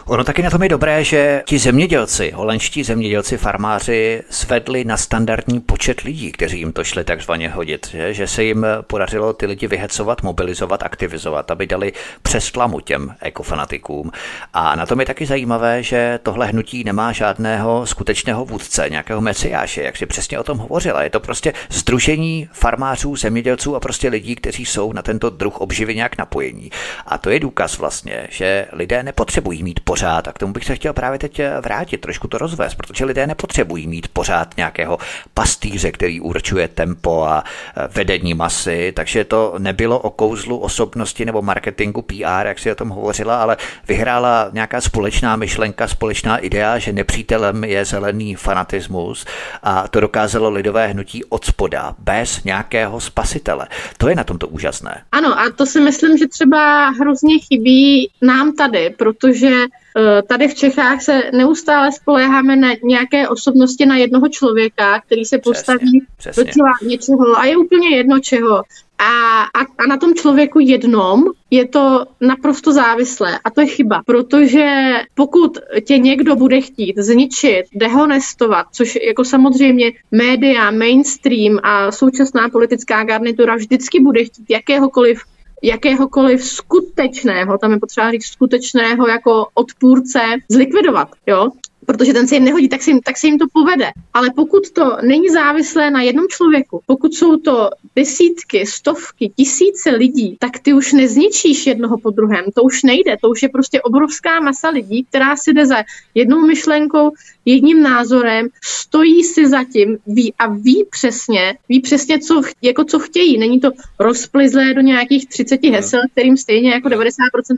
[0.05, 5.59] Ono taky na tom je dobré, že ti zemědělci, holandští zemědělci, farmáři svedli na standardní
[5.59, 9.67] počet lidí, kteří jim to šli takzvaně hodit, že, že se jim podařilo ty lidi
[9.67, 14.11] vyhecovat, mobilizovat, aktivizovat, aby dali přes tlamu těm ekofanatikům.
[14.53, 19.83] A na tom je taky zajímavé, že tohle hnutí nemá žádného skutečného vůdce, nějakého mesiáše,
[19.83, 21.03] jak si přesně o tom hovořila.
[21.03, 25.95] Je to prostě združení farmářů, zemědělců a prostě lidí, kteří jsou na tento druh obživy
[25.95, 26.71] nějak napojení.
[27.05, 30.27] A to je důkaz vlastně, že lidé nepotřebují mít pořád.
[30.27, 33.27] A k tomu bych se chtěl právě teď eh, vrátit, trošku to rozvést, protože lidé
[33.27, 34.97] nepotřebují mít pořád nějakého
[35.33, 41.41] pastýře, který určuje tempo a eh, vedení masy, takže to nebylo o kouzlu osobnosti nebo
[41.41, 46.91] marketingu PR, jak si o tom hovořila, ale vyhrála nějaká společná myšlenka, společná idea, že
[46.91, 49.25] nepřítelem je zelený fanatismus
[49.63, 53.67] a to dokázalo lidové hnutí od spoda, bez nějakého spasitele.
[53.97, 55.03] To je na tomto úžasné.
[55.11, 59.82] Ano, a to si myslím, že třeba hrozně chybí nám tady, protože
[60.27, 66.05] tady v Čechách se neustále spoléháme na nějaké osobnosti, na jednoho člověka, který se postaví
[66.17, 66.61] přesně, přesně.
[66.81, 68.63] do něčeho a je úplně jedno čeho.
[68.97, 73.39] A, a, a na tom člověku jednom je to naprosto závislé.
[73.43, 79.91] A to je chyba, protože pokud tě někdo bude chtít zničit, dehonestovat, což jako samozřejmě
[80.11, 85.21] média, mainstream a současná politická garnitura vždycky bude chtít jakéhokoliv
[85.63, 90.19] jakéhokoliv skutečného, tam je potřeba říct skutečného jako odpůrce,
[90.51, 91.07] zlikvidovat.
[91.27, 91.49] Jo?
[91.85, 93.91] Protože ten se jim nehodí, tak se jim, tak se jim to povede.
[94.13, 100.37] Ale pokud to není závislé na jednom člověku, pokud jsou to desítky, stovky, tisíce lidí,
[100.39, 102.45] tak ty už nezničíš jednoho po druhém.
[102.55, 105.83] To už nejde, to už je prostě obrovská masa lidí, která si jde za
[106.15, 107.11] jednou myšlenkou,
[107.45, 113.37] jedním názorem, stojí si zatím ví a ví přesně, ví přesně, co, jako co chtějí.
[113.37, 113.69] Není to
[113.99, 117.07] rozplizlé do nějakých 30 hesel, kterým stejně jako 90%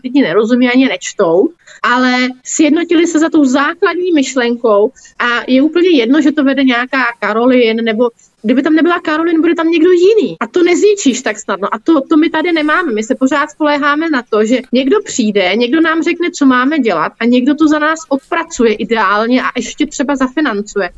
[0.04, 1.50] lidí nerozumí ani nečtou,
[1.84, 7.04] ale sjednotili se za tou základní myšlenkou a je úplně jedno, že to vede nějaká
[7.20, 8.10] Karolin nebo
[8.46, 10.38] kdyby tam nebyla Karolin, bude tam někdo jiný.
[10.40, 11.74] A to nezničíš tak snadno.
[11.74, 12.94] A to, to my tady nemáme.
[12.94, 17.12] My se pořád spoléháme na to, že někdo přijde, někdo nám řekne, co máme dělat
[17.20, 20.90] a někdo to za nás odpracuje ideálně a ještě třeba zafinancuje.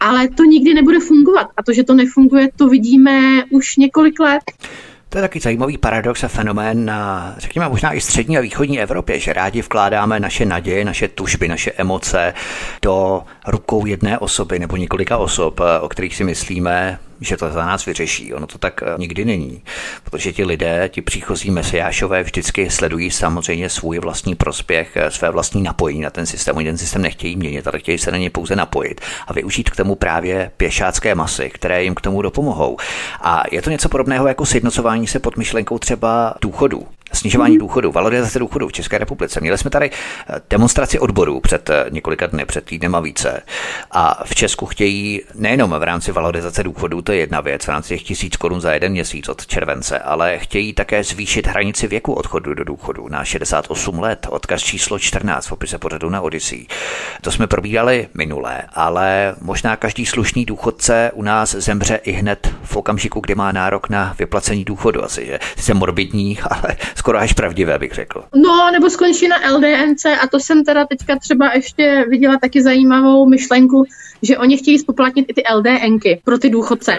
[0.00, 1.46] Ale to nikdy nebude fungovat.
[1.56, 4.42] A to, že to nefunguje, to vidíme už několik let.
[5.08, 9.20] To je taky zajímavý paradox a fenomén na, řekněme, možná i střední a východní Evropě,
[9.20, 12.34] že rádi vkládáme naše naděje, naše tužby, naše emoce
[12.82, 17.84] do rukou jedné osoby nebo několika osob, o kterých si myslíme, že to za nás
[17.84, 18.34] vyřeší.
[18.34, 19.62] Ono to tak eh, nikdy není,
[20.04, 25.62] protože ti lidé, ti příchozí mesiášové vždycky sledují samozřejmě svůj vlastní prospěch, eh, své vlastní
[25.62, 26.56] napojení na ten systém.
[26.56, 29.76] Oni ten systém nechtějí měnit, ale chtějí se na ně pouze napojit a využít k
[29.76, 32.76] tomu právě pěšácké masy, které jim k tomu dopomohou.
[33.20, 36.86] A je to něco podobného jako sjednocování se pod myšlenkou třeba důchodu.
[37.12, 37.60] Snižování mhm.
[37.60, 39.40] důchodu, valorizace důchodu v České republice.
[39.40, 43.42] Měli jsme tady eh, demonstraci odborů před několika dny, před týdnem a více.
[43.90, 47.88] A v Česku chtějí nejenom v rámci valorizace důchodu, to je jedna věc, v rámci
[47.88, 52.54] těch tisíc korun za jeden měsíc od července, ale chtějí také zvýšit hranici věku odchodu
[52.54, 56.66] do důchodu na 68 let, odkaz číslo 14 v opise pořadu na Odyssey.
[57.20, 62.76] To jsme probírali minule, ale možná každý slušný důchodce u nás zemře i hned v
[62.76, 65.04] okamžiku, kdy má nárok na vyplacení důchodu.
[65.04, 68.24] Asi, že jsem morbidní, ale skoro až pravdivé, bych řekl.
[68.34, 73.28] No, nebo skončí na LDNC a to jsem teda teďka třeba ještě viděla taky zajímavou
[73.28, 73.84] myšlenku,
[74.22, 76.98] že oni chtějí spoplatnit i ty LDNky pro ty důchodce.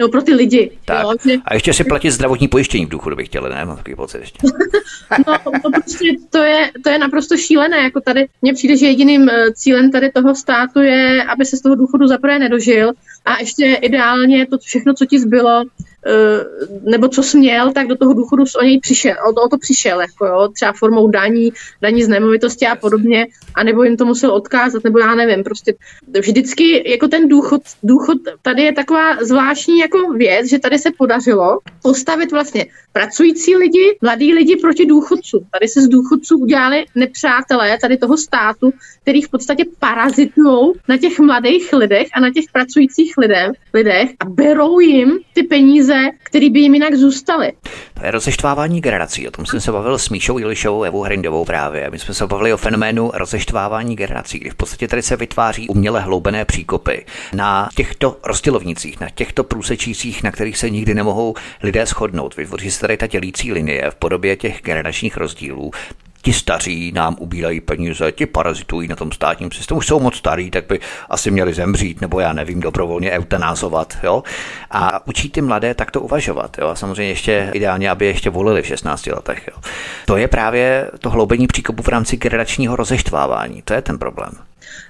[0.00, 0.70] No pro ty lidi.
[0.84, 1.02] Tak.
[1.02, 1.36] Jo, že...
[1.44, 3.64] A ještě si platit zdravotní pojištění v důchodu bych chtěl, ne?
[3.64, 4.38] Mám takový pocit ještě.
[5.26, 7.76] no, to, prostě, to, je, to je naprosto šílené.
[7.76, 11.60] Jako tady mně přijde, že jediným eh, cílem tady toho státu je, aby se z
[11.60, 12.92] toho důchodu zaprvé nedožil
[13.24, 15.64] a ještě ideálně to všechno, co ti zbylo,
[16.82, 20.00] nebo co směl, tak do toho důchodu o něj přišel, o to, o to přišel,
[20.00, 21.52] jako jo, třeba formou daní,
[21.82, 25.74] daní z nemovitosti a podobně, a nebo jim to musel odkázat, nebo já nevím, prostě
[26.20, 31.58] vždycky jako ten důchod, důchod tady je taková zvláštní jako věc, že tady se podařilo
[31.82, 35.40] postavit vlastně pracující lidi, mladí lidi proti důchodcům.
[35.50, 41.18] Tady se z důchodců udělali nepřátelé tady toho státu, který v podstatě parazitují na těch
[41.18, 46.60] mladých lidech a na těch pracujících lidem, lidech a berou jim ty peníze, které by
[46.60, 47.52] jim jinak zůstaly.
[47.94, 49.28] To je rozeštvávání generací.
[49.28, 51.90] O tom jsem se bavil s Míšou Jilišovou, Evou Hrindovou právě.
[51.90, 56.00] My jsme se bavili o fenoménu rozeštvávání generací, kdy v podstatě tady se vytváří uměle
[56.00, 62.36] hloubené příkopy na těchto rozdělovnicích, na těchto průsečících, na kterých se nikdy nemohou lidé shodnout.
[62.36, 65.70] Vytvoří se tady ta dělící linie v podobě těch generačních rozdílů
[66.24, 70.50] ti staří nám ubírají peníze, ti parazitují na tom státním systému, už jsou moc starí,
[70.50, 74.22] tak by asi měli zemřít, nebo já nevím, dobrovolně eutanázovat, jo.
[74.70, 76.68] A učí ty mladé takto uvažovat, jo.
[76.68, 79.62] A samozřejmě ještě ideálně, aby ještě volili v 16 letech, jo.
[80.06, 84.32] To je právě to hloubení příkopu v rámci generačního rozeštvávání, to je ten problém.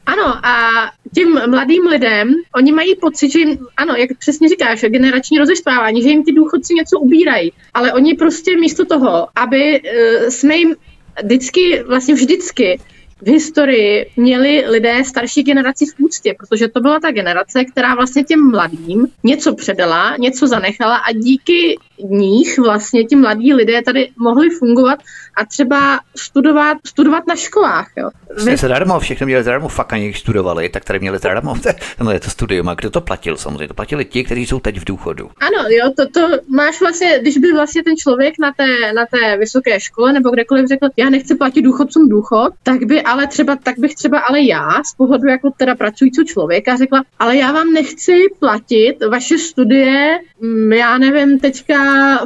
[0.07, 0.71] Ano, a
[1.15, 6.09] těm mladým lidem, oni mají pocit, že jim, ano, jak přesně říkáš, generační rozeštvávání, že
[6.09, 10.77] jim ty důchodci něco ubírají, ale oni prostě místo toho, aby uh, jsme jim
[11.23, 12.81] vždycky, vlastně vždycky
[13.23, 18.25] v historii měli lidé starší generaci v úctě, protože to byla ta generace, která vlastně
[18.25, 21.77] těm mladým něco předala, něco zanechala a díky
[22.11, 24.99] nich vlastně ti mladí lidé tady mohli fungovat
[25.37, 27.91] a třeba studovat, studovat na školách.
[27.97, 28.11] Jo.
[28.45, 28.57] Vy...
[28.57, 31.55] zadarmo, všechno měli zadarmo, fakt ani studovali, tak tady měli zadarmo
[32.13, 32.69] je to studium.
[32.69, 33.69] A kdo to platil samozřejmě?
[33.69, 35.31] To platili ti, kteří jsou teď v důchodu.
[35.41, 39.37] Ano, jo, to, to máš vlastně, když by vlastně ten člověk na té, na té
[39.37, 43.79] vysoké škole nebo kdekoliv řekl, já nechci platit důchodcům důchod, tak by ale třeba, tak
[43.79, 48.13] bych třeba ale já z pohledu jako teda pracujícího člověka řekla, ale já vám nechci
[48.39, 51.77] platit vaše studie, mm, já nevím, teďka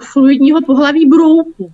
[0.00, 1.72] fluidního pohlaví brouků.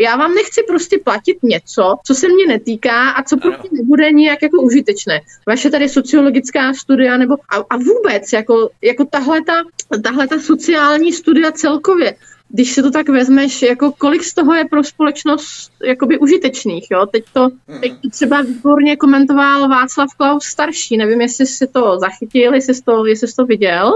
[0.00, 4.42] Já vám nechci prostě platit něco, co se mě netýká a co prostě nebude nijak
[4.42, 5.20] jako užitečné.
[5.46, 9.62] Vaše tady sociologická studia nebo a, a vůbec jako, jako tahle ta,
[10.02, 12.14] tahle ta sociální studia celkově.
[12.52, 17.06] Když se to tak vezmeš, jako kolik z toho je pro společnost jakoby užitečných, jo?
[17.06, 17.48] Teď to,
[17.80, 22.82] teď to třeba výborně komentoval Václav Klaus starší, nevím, jestli si to zachytil, jestli jsi
[22.82, 23.92] to, jestli jsi to viděl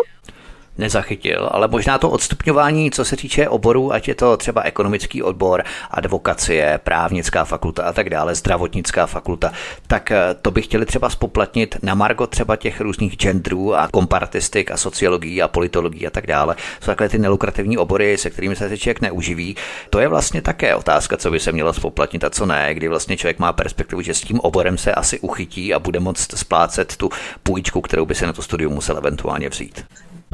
[0.78, 5.64] nezachytil, ale možná to odstupňování, co se týče oborů, ať je to třeba ekonomický odbor,
[5.90, 9.52] advokacie, právnická fakulta a tak dále, zdravotnická fakulta,
[9.86, 14.70] tak eh, to by chtěli třeba spoplatnit na margo třeba těch různých genderů a komparatistik
[14.70, 16.56] a sociologií a politologií a tak dále.
[16.80, 19.56] Jsou takové ty nelukrativní obory, se kterými se člověk neuživí.
[19.90, 23.16] To je vlastně také otázka, co by se mělo spoplatnit a co ne, kdy vlastně
[23.16, 27.10] člověk má perspektivu, že s tím oborem se asi uchytí a bude moct splácet tu
[27.42, 29.84] půjčku, kterou by se na to studium musel eventuálně vzít.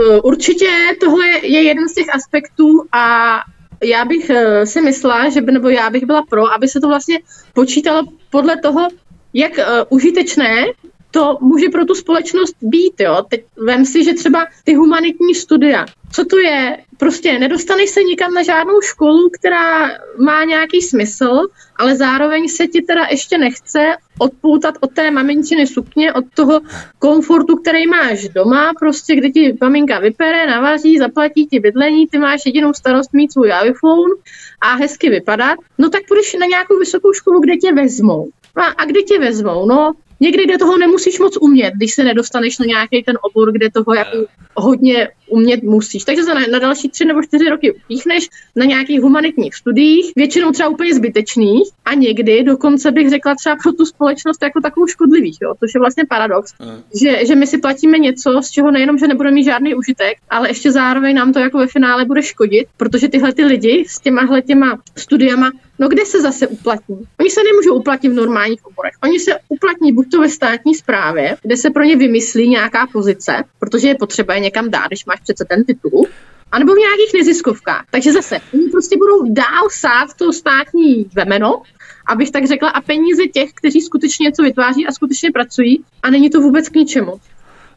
[0.01, 0.71] Eh, určitě
[1.01, 3.37] tohle je jeden z těch aspektů a
[3.85, 6.89] já bych eh, si myslela, že by, nebo já bych byla pro, aby se to
[6.89, 7.19] vlastně
[7.55, 8.89] počítalo podle toho,
[9.35, 10.67] jak uh, užitečné
[11.11, 13.01] to může pro tu společnost být.
[13.01, 13.25] Jo?
[13.31, 16.79] Teď vem si, že třeba ty humanitní studia, co to je?
[17.01, 19.89] Prostě nedostaneš se nikam na žádnou školu, která
[20.19, 21.47] má nějaký smysl,
[21.77, 26.61] ale zároveň se ti teda ještě nechce odpoutat od té maminčiny sukně, od toho
[26.99, 32.47] komfortu, který máš doma, prostě kde ti maminka vypere, navaří, zaplatí ti bydlení, ty máš
[32.47, 34.15] jedinou starost mít svůj iPhone
[34.61, 38.29] a hezky vypadat, no tak půjdeš na nějakou vysokou školu, kde tě vezmou.
[38.57, 39.67] A, a kde tě vezmou?
[39.67, 43.71] No, někdy do toho nemusíš moc umět, když se nedostaneš na nějaký ten obor, kde
[43.71, 44.27] toho jako
[44.57, 46.05] hodně umět musíš.
[46.05, 50.53] Takže za na, na další tři nebo čtyři roky upíchneš na nějakých humanitních studiích, většinou
[50.53, 55.39] třeba úplně zbytečných a někdy dokonce bych řekla třeba pro tu společnost jako takovou škodlivých,
[55.43, 55.55] jo?
[55.61, 56.83] což je vlastně paradox, mm.
[57.01, 60.49] že, že my si platíme něco, z čeho nejenom, že nebudeme mít žádný užitek, ale
[60.49, 64.41] ještě zároveň nám to jako ve finále bude škodit, protože tyhle ty lidi s těma
[64.41, 65.51] těma studiama
[65.81, 66.97] No kde se zase uplatní?
[67.21, 68.93] Oni se nemůžou uplatnit v normálních oborech.
[69.03, 73.33] Oni se uplatní buď to ve státní správě, kde se pro ně vymyslí nějaká pozice,
[73.59, 76.07] protože je potřeba je někam dát, když máš přece ten titul,
[76.53, 77.85] anebo v nějakých neziskovkách.
[77.91, 81.63] Takže zase, oni prostě budou dál sát to státní vemeno,
[82.07, 86.31] abych tak řekla, a peníze těch, kteří skutečně něco vytváří a skutečně pracují a není
[86.31, 87.21] to vůbec k ničemu.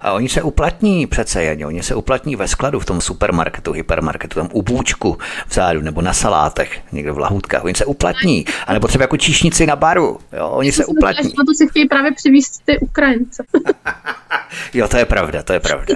[0.03, 4.35] A oni se uplatní přece jen, oni se uplatní ve skladu, v tom supermarketu, hypermarketu,
[4.35, 5.17] tam u bůčku
[5.49, 8.45] vzadu, nebo na salátech, někde v lahůdkách, oni se uplatní.
[8.67, 11.29] A nebo třeba jako číšnici na baru, jo, oni se uplatní.
[11.37, 13.43] Na to si chtějí právě přivízt ty Ukrajince.
[14.73, 15.95] jo, to je pravda, to je pravda.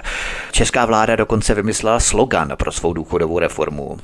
[0.52, 3.98] Česká vláda dokonce vymyslela slogan pro svou důchodovou reformu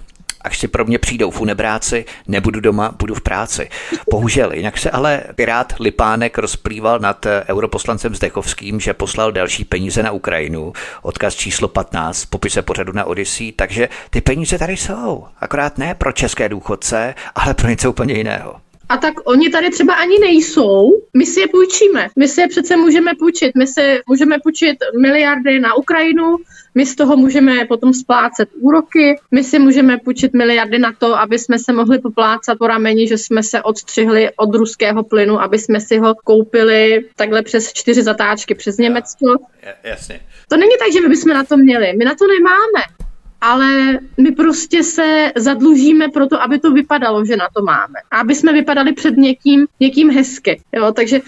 [0.43, 3.69] až si pro mě přijdou funebráci, nebudu doma, budu v práci.
[4.11, 10.11] Bohužel, jinak se ale Pirát Lipánek rozplýval nad europoslancem Zdechovským, že poslal další peníze na
[10.11, 15.95] Ukrajinu, odkaz číslo 15, popise pořadu na Odyssey, takže ty peníze tady jsou, akorát ne
[15.95, 18.55] pro české důchodce, ale pro něco úplně jiného.
[18.93, 22.09] A tak oni tady třeba ani nejsou, my si je půjčíme.
[22.15, 23.51] My si je přece můžeme půjčit.
[23.55, 26.37] My si můžeme půjčit miliardy na Ukrajinu,
[26.75, 31.39] my z toho můžeme potom splácet úroky, my si můžeme půjčit miliardy na to, aby
[31.39, 35.79] jsme se mohli poplácat po rameni, že jsme se odstřihli od ruského plynu, aby jsme
[35.79, 39.35] si ho koupili takhle přes čtyři zatáčky přes Německo.
[39.83, 40.19] Jasně.
[40.49, 41.93] To není tak, že my bychom na to měli.
[41.97, 43.02] My na to nemáme
[43.43, 47.99] ale my prostě se zadlužíme pro to, aby to vypadalo, že na to máme.
[48.11, 50.61] Aby jsme vypadali před někým, někým hezky.
[50.75, 50.91] Jo?
[50.91, 51.21] Takže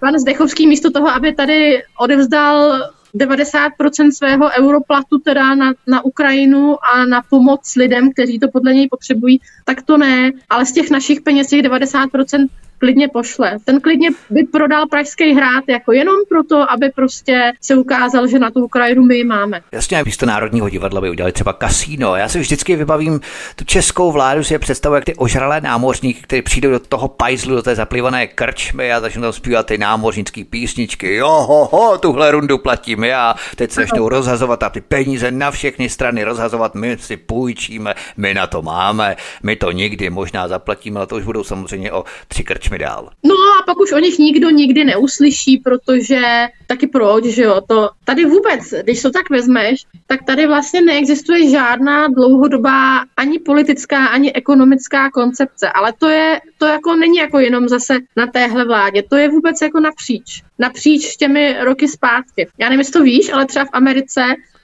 [0.00, 2.80] pan Zdechovský místo toho, aby tady odevzdal
[3.14, 8.88] 90% svého europlatu teda na, na Ukrajinu a na pomoc lidem, kteří to podle něj
[8.88, 12.46] potřebují, tak to ne, ale z těch našich peněz těch 90%
[12.80, 13.58] klidně pošle.
[13.64, 18.50] Ten klidně by prodal Pražský hrát jako jenom proto, aby prostě se ukázal, že na
[18.50, 19.60] tu Ukrajinu my ji máme.
[19.72, 22.16] Jasně, místo Národního divadla by udělali třeba kasíno.
[22.16, 23.20] Já si vždycky vybavím
[23.56, 27.54] tu českou vládu, si je představuji, jak ty ožralé námořníky, kteří přijdou do toho pajzlu,
[27.54, 31.14] do té zaplivané krčmy a začnou tam zpívat ty námořnické písničky.
[31.14, 33.34] Jo, ho, ho, tuhle rundu platím já.
[33.56, 36.74] Teď se začnou rozhazovat a ty peníze na všechny strany rozhazovat.
[36.74, 41.24] My si půjčíme, my na to máme, my to nikdy možná zaplatíme, ale to už
[41.24, 43.10] budou samozřejmě o tři krčmy mi dál.
[43.24, 46.20] No a pak už o nich nikdo nikdy neuslyší, protože
[46.66, 51.50] taky proč, že jo, to tady vůbec, když to tak vezmeš, tak tady vlastně neexistuje
[51.50, 57.68] žádná dlouhodobá ani politická, ani ekonomická koncepce, ale to je, to jako není jako jenom
[57.68, 62.48] zase na téhle vládě, to je vůbec jako napříč napříč těmi roky zpátky.
[62.58, 64.20] Já nevím, jestli to víš, ale třeba v Americe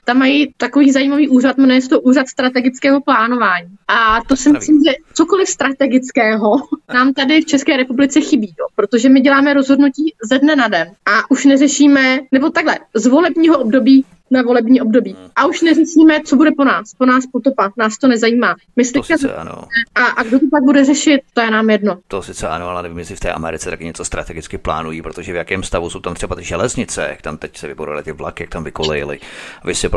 [0.07, 3.67] tam mají takový zajímavý úřad, jmenuje se to úřad strategického plánování.
[3.87, 6.51] A to si myslím, že cokoliv strategického
[6.93, 10.87] nám tady v České republice chybí, jo, protože my děláme rozhodnutí ze dne na den
[11.05, 15.15] a už neřešíme, nebo takhle, z volebního období na volební období.
[15.35, 16.93] A už neřešíme, co bude po nás.
[16.97, 17.71] Po nás potopa.
[17.77, 18.55] Nás to nezajímá.
[18.75, 19.63] My to sice ano.
[19.95, 21.99] A, a kdo to pak bude řešit, to je nám jedno.
[22.07, 25.35] To sice ano, ale nevím, jestli v té Americe taky něco strategicky plánují, protože v
[25.35, 28.49] jakém stavu jsou tam třeba ty železnice, jak tam teď se vyboraly ty vlaky, jak
[28.49, 29.19] tam vykolejily.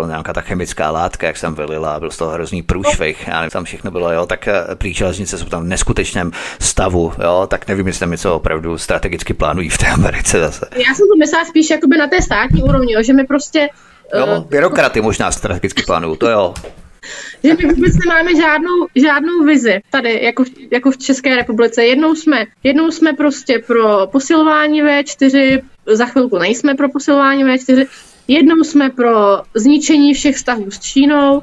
[0.00, 3.64] Vysypala nějaká ta chemická látka, jak jsem vylila, byl z toho hrozný průšvih, a tam
[3.64, 7.86] všechno bylo, jo, tak eh, prý železnice jsou tam v neskutečném stavu, jo, tak nevím,
[7.86, 10.66] jestli tam něco opravdu strategicky plánují v té Americe zase.
[10.72, 13.68] Já jsem to myslela spíš jakoby na té státní úrovni, jo, že my prostě
[14.14, 16.54] Jo, uh, byrokraty možná strategicky plánují, to jo.
[17.44, 21.84] že my vůbec nemáme žádnou, žádnou vizi tady, jako, jako v České republice.
[21.84, 27.86] Jednou jsme, jednou jsme prostě pro posilování V4, za chvilku nejsme pro posilování V4,
[28.30, 31.42] jednou jsme pro zničení všech vztahů s Čínou,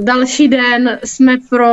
[0.00, 1.72] další den jsme pro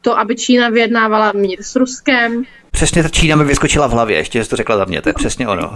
[0.00, 2.44] to, aby Čína vyjednávala mír s Ruskem.
[2.70, 5.12] Přesně ta Čína mi vyskočila v hlavě, ještě jsi to řekla za mě, to je
[5.12, 5.74] přesně ono.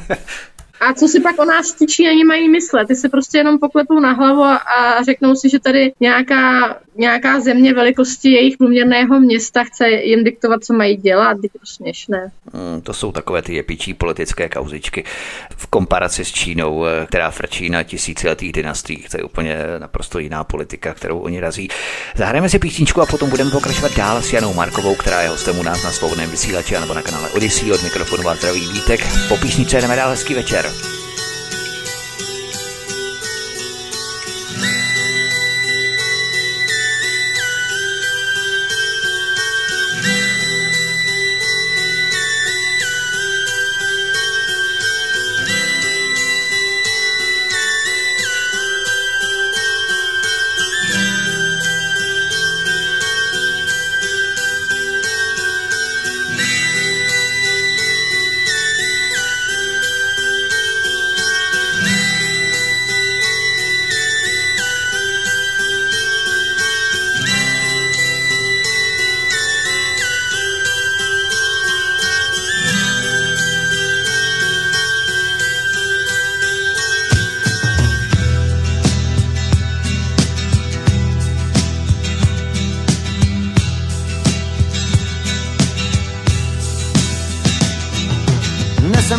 [0.80, 2.88] A co si pak o nás ti Číňani mají myslet?
[2.88, 4.58] Ty se prostě jenom poklepou na hlavu a,
[5.04, 10.74] řeknou si, že tady nějaká, nějaká země velikosti jejich průměrného města chce jim diktovat, co
[10.74, 11.36] mají dělat.
[11.42, 12.30] Je to směšné.
[12.52, 15.04] Hmm, to jsou takové ty jepičí politické kauzičky
[15.56, 19.08] v komparaci s Čínou, eh, která frčí na tisíciletých dynastiích.
[19.08, 21.68] To je úplně naprosto jiná politika, kterou oni razí.
[22.16, 25.62] Zahrajeme si písničku a potom budeme pokračovat dál s Janou Markovou, která je hostem u
[25.62, 29.00] nás na svobodném vysílači nebo na kanále Odyssey od mikrofonu a zdraví Vítek.
[29.28, 30.67] Po písničce jdeme dál hezký večer.
[30.68, 31.07] примеров.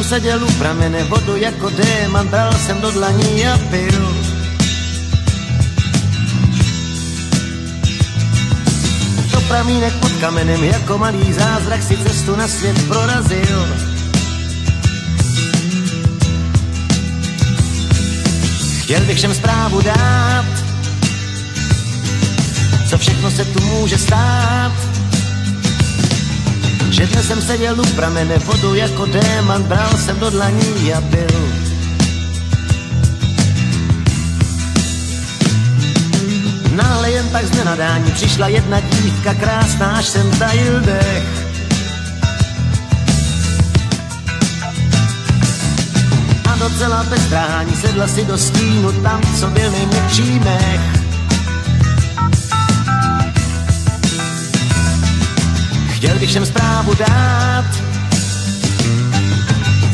[0.10, 4.16] Seděl u pramene vodu jako déman, bral jsem do dlaní a pil.
[9.32, 13.68] To pramínek pod kamenem jako malý zázrak si cestu na svět prorazil.
[18.82, 20.46] Chtěl bych všem zprávu dát,
[22.90, 24.89] co všechno se tu může stát
[27.00, 31.50] že dnes jsem seděl u pramene vodu jako démant, bral jsem do dlaní a byl.
[36.76, 41.24] Náhle jen tak z nenadání přišla jedna dívka krásná, až jsem tajil dech.
[46.52, 50.99] A docela bez dráhání sedla si do stínu tam, co byl nejměkčí mech.
[56.00, 57.66] Chtěl bych všem zprávu dát,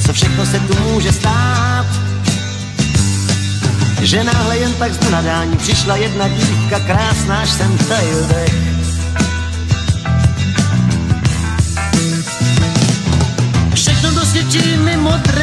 [0.05, 1.85] co všechno se tu může stát.
[4.01, 8.53] Že náhle jen tak z nadání přišla jedna dívka krásná, až jsem tajil dech.
[13.73, 15.34] Všechno dosvědčí mi modré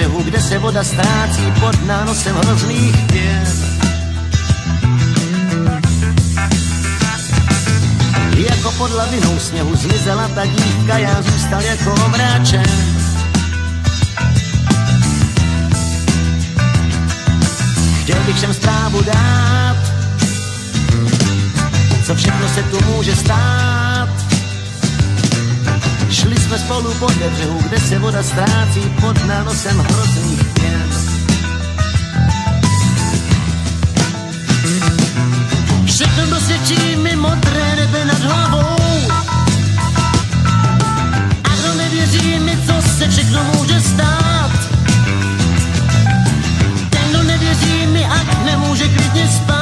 [0.00, 3.46] břehu, kde se voda ztrácí pod nánosem hrozných pěn.
[8.36, 12.64] Jako pod lavinou sněhu zmizela ta dívka, já zůstal jako omráčen.
[18.02, 19.76] Chtěl bych všem zprávu dát,
[22.06, 24.29] co všechno se tu může stát.
[26.50, 30.90] Jsme spolu po břehu, kde se voda ztrácí pod nánosem hrozných pěn.
[35.86, 38.76] Všechno dosvědčí mi modré nebe nad hlavou.
[41.44, 44.50] A kdo nevěří mi, co se všechno může stát.
[46.90, 49.59] Ten, kdo nevěří mi, ať nemůže klidně spát.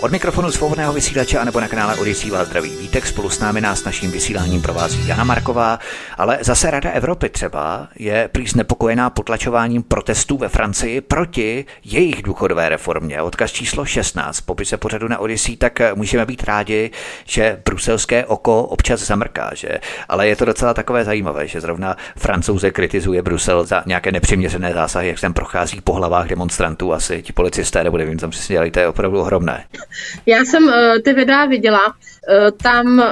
[0.00, 3.06] Od mikrofonu svobodného vysílače anebo na kanále Odisí vás zdraví Vítek.
[3.06, 5.78] Spolu s námi nás naším vysíláním provází Jana Marková,
[6.18, 12.68] ale zase Rada Evropy třeba je prý znepokojená potlačováním protestů ve Francii proti jejich důchodové
[12.68, 13.22] reformě.
[13.22, 16.90] Odkaz číslo 16 popise pořadu na Odisí, tak můžeme být rádi,
[17.24, 19.68] že bruselské oko občas zamrká, že?
[20.08, 25.08] ale je to docela takové zajímavé, že zrovna francouze kritizuje Brusel za nějaké nepřiměřené zásahy,
[25.08, 28.80] jak tam prochází po hlavách demonstrantů asi ti policisté, nebo nevím, tam přesně dělají, to
[28.80, 29.64] je opravdu ohromné.
[30.26, 30.72] Já jsem uh,
[31.04, 31.94] ty videa viděla, uh,
[32.62, 33.02] tam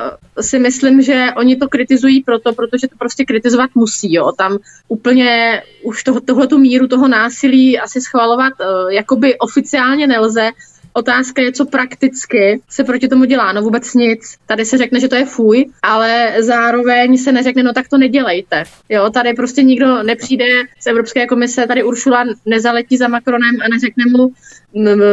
[0.41, 4.33] si myslím, že oni to kritizují proto, protože to prostě kritizovat musí, jo.
[4.33, 4.59] Tam
[4.89, 10.51] úplně už to, tohletu míru toho násilí asi schvalovat uh, jakoby oficiálně nelze,
[10.97, 13.53] Otázka je, co prakticky se proti tomu dělá.
[13.53, 14.37] No vůbec nic.
[14.47, 18.65] Tady se řekne, že to je fuj, ale zároveň se neřekne, no tak to nedělejte.
[18.89, 20.45] Jo, tady prostě nikdo nepřijde
[20.81, 24.33] z Evropské komise, tady Uršula nezaletí za Macronem a neřekne mu,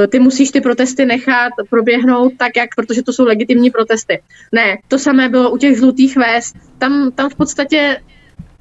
[0.08, 4.22] ty musíš ty protesty nechat proběhnout tak, jak, protože to jsou legitimní protesty.
[4.52, 6.56] Ne, to samé bylo u těch žlutých vest.
[6.78, 7.98] Tam, tam v podstatě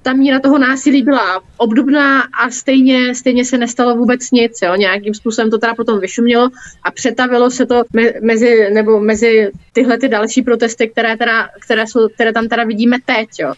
[0.02, 4.58] ta míra toho násilí byla obdobná a stejně, stejně se nestalo vůbec nic.
[4.62, 4.76] Jo.
[4.76, 6.48] Nějakým způsobem to teda potom vyšumělo
[6.82, 11.86] a přetavilo se to me, mezi, nebo mezi tyhle ty další protesty, které, teda, které,
[11.86, 13.28] jsou, které tam teda vidíme teď.
[13.40, 13.52] Jo.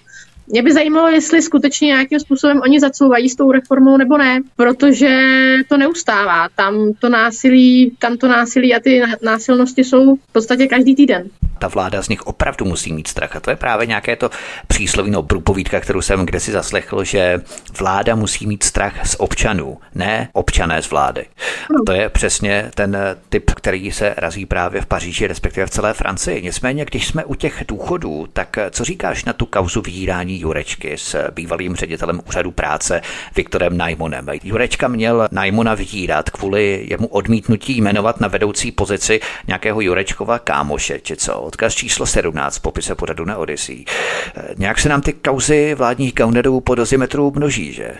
[0.46, 5.20] Mě by zajímalo, jestli skutečně nějakým způsobem oni zacouvají s tou reformou nebo ne, protože
[5.68, 6.48] to neustává.
[6.56, 11.68] Tam to násilí, tam to násilí a ty násilnosti jsou v podstatě každý týden ta
[11.68, 13.36] vláda z nich opravdu musí mít strach.
[13.36, 14.30] A to je právě nějaké to
[14.66, 17.40] přísloví, no průpovídka, kterou jsem kde si zaslechl, že
[17.78, 21.26] vláda musí mít strach z občanů, ne občané z vlády.
[21.70, 22.96] A to je přesně ten
[23.28, 26.42] typ, který se razí právě v Paříži, respektive v celé Francii.
[26.42, 31.30] Nicméně, když jsme u těch důchodů, tak co říkáš na tu kauzu vydírání Jurečky s
[31.30, 33.00] bývalým ředitelem úřadu práce
[33.36, 34.26] Viktorem Najmonem?
[34.44, 41.16] Jurečka měl Najmona vydírat kvůli jemu odmítnutí jmenovat na vedoucí pozici nějakého Jurečkova kámoše, či
[41.16, 41.43] co?
[41.44, 43.84] Odkaz číslo 17 popise pořadu na Odyssey.
[44.36, 47.90] Eh, nějak se nám ty kauzy vládních gaunerů po dozimetru množí, že?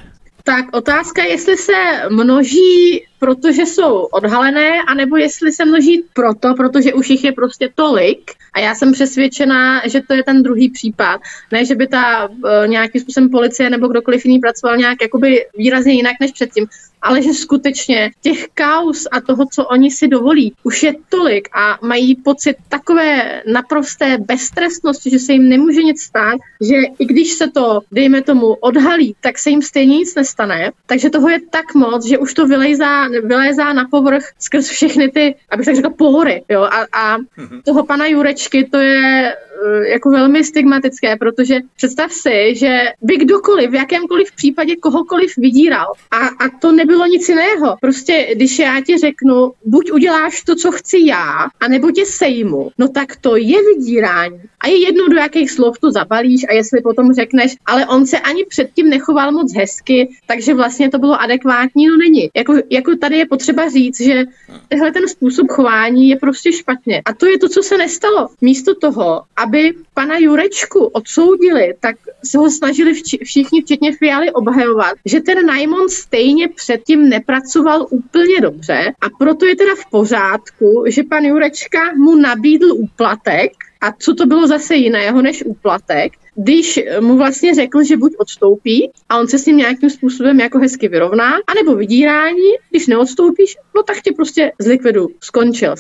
[0.45, 1.73] Tak otázka je, jestli se
[2.11, 8.31] množí, protože jsou odhalené, anebo jestli se množí proto, protože už jich je prostě tolik.
[8.53, 11.21] A já jsem přesvědčená, že to je ten druhý případ.
[11.53, 15.93] Ne, že by ta uh, nějakým způsobem policie nebo kdokoliv jiný pracoval nějak jakoby výrazně
[15.93, 16.67] jinak než předtím,
[17.05, 21.79] ale že skutečně těch kaus a toho, co oni si dovolí, už je tolik a
[21.87, 27.51] mají pocit takové naprosté beztrestnosti, že se jim nemůže nic stát, že i když se
[27.51, 30.71] to, dejme tomu, odhalí, tak se jim stejně nic nestane.
[30.87, 35.35] Takže toho je tak moc, že už to vylejzá, vylézá na povrch skrz všechny ty,
[35.51, 36.43] abych tak řekla, pohory.
[36.49, 36.63] Jo?
[36.63, 37.63] A, a mhm.
[37.65, 39.33] toho pana Jurečky, to je
[39.65, 45.87] Eh, jako velmi stigmatické, protože představ si, že by kdokoliv v jakémkoliv případě kohokoliv vydíral
[46.11, 47.77] a, a to nebylo nic jiného.
[47.81, 52.89] Prostě, když já ti řeknu, buď uděláš to, co chci já, anebo tě sejmu, no
[52.89, 54.41] tak to je vydírání.
[54.61, 58.19] A je jedno, do jakých slov to zabalíš a jestli potom řekneš, ale on se
[58.19, 62.31] ani předtím nechoval moc hezky, takže vlastně to bylo adekvátní, no není.
[62.37, 64.25] Jako, jako tady je potřeba říct, že
[64.69, 67.03] tenhle ten způsob chování je prostě špatně.
[67.05, 68.29] A to je to, co se nestalo.
[68.41, 75.21] Místo toho, aby pana Jurečku odsoudili, tak se ho snažili všichni, včetně Fialy, obhajovat, že
[75.21, 81.25] ten Najmon stejně předtím nepracoval úplně dobře a proto je teda v pořádku, že pan
[81.25, 87.55] Jurečka mu nabídl úplatek a co to bylo zase jiného než úplatek, když mu vlastně
[87.55, 91.75] řekl, že buď odstoupí a on se s ním nějakým způsobem jako hezky vyrovná, anebo
[91.75, 95.75] vydírání, když neodstoupíš, no tak tě prostě zlikvidu, skončil.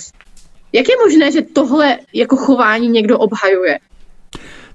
[0.72, 3.78] Jak je možné, že tohle jako chování někdo obhajuje?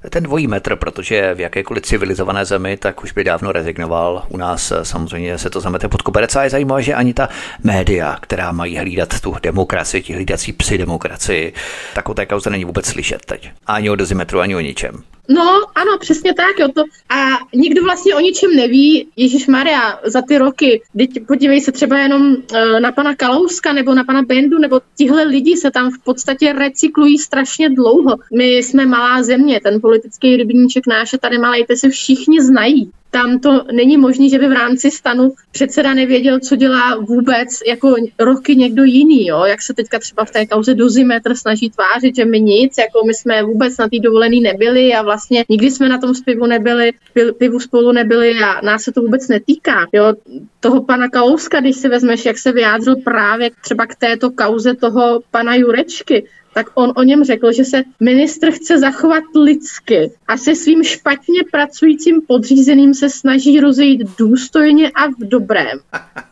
[0.09, 4.25] Ten dvojí metr, protože v jakékoliv civilizované zemi, tak už by dávno rezignoval.
[4.29, 7.29] U nás eh, samozřejmě se to zamete pod koberec a je zajímavé, že ani ta
[7.63, 11.53] média, která mají hlídat tu demokracii, ti hlídací psy demokracii,
[11.93, 13.49] tak o té kauze není vůbec slyšet teď.
[13.67, 15.03] Ani o dozimetru, ani o ničem.
[15.29, 16.67] No, ano, přesně tak, jo.
[16.75, 19.07] To, a nikdo vlastně o ničem neví.
[19.15, 23.93] Ježíš Maria, za ty roky, teď podívej se třeba jenom uh, na pana Kalouska nebo
[23.93, 28.15] na pana Bendu, nebo tihle lidi se tam v podstatě recyklují strašně dlouho.
[28.37, 33.65] My jsme malá země, ten politický rybníček náš tady malý, se všichni znají tam to
[33.71, 38.83] není možné, že by v rámci stanu předseda nevěděl, co dělá vůbec jako roky někdo
[38.83, 39.43] jiný, jo?
[39.45, 43.13] jak se teďka třeba v té kauze dozimetr snaží tvářit, že my nic, jako my
[43.13, 46.91] jsme vůbec na té dovolený nebyli a vlastně nikdy jsme na tom spivu nebyli,
[47.37, 49.87] pivu spolu nebyli a nás se to vůbec netýká.
[49.93, 50.13] Jo?
[50.59, 55.21] Toho pana Kalouska, když si vezmeš, jak se vyjádřil právě třeba k této kauze toho
[55.31, 60.55] pana Jurečky, tak on o něm řekl, že se ministr chce zachovat lidsky a se
[60.55, 65.79] svým špatně pracujícím podřízeným se snaží rozejít důstojně a v dobrém.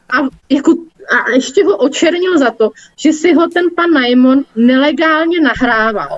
[0.09, 0.17] A,
[0.49, 0.71] jako,
[1.11, 6.17] a ještě ho očernil za to, že si ho ten pan Najmon nelegálně nahrával.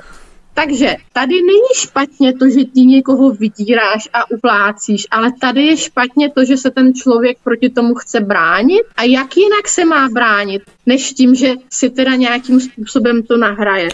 [0.59, 6.29] Takže tady není špatně to, že ty někoho vydíráš a uplácíš, ale tady je špatně
[6.29, 10.61] to, že se ten člověk proti tomu chce bránit a jak jinak se má bránit,
[10.85, 13.89] než tím, že si teda nějakým způsobem to nahraje.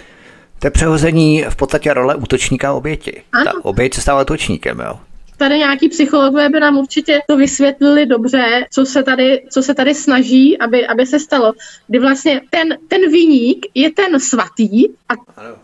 [0.60, 3.22] To je přehození v podstatě role útočníka oběti.
[3.32, 3.46] Ano.
[3.46, 5.00] Ta oběť se stává útočníkem, jo?
[5.38, 9.95] Tady nějaký psychologové by nám určitě to vysvětlili dobře, co se tady, co se tady
[9.95, 11.53] snaží, aby, aby se stalo.
[11.88, 15.14] Kdy vlastně ten, ten viník je ten svatý a,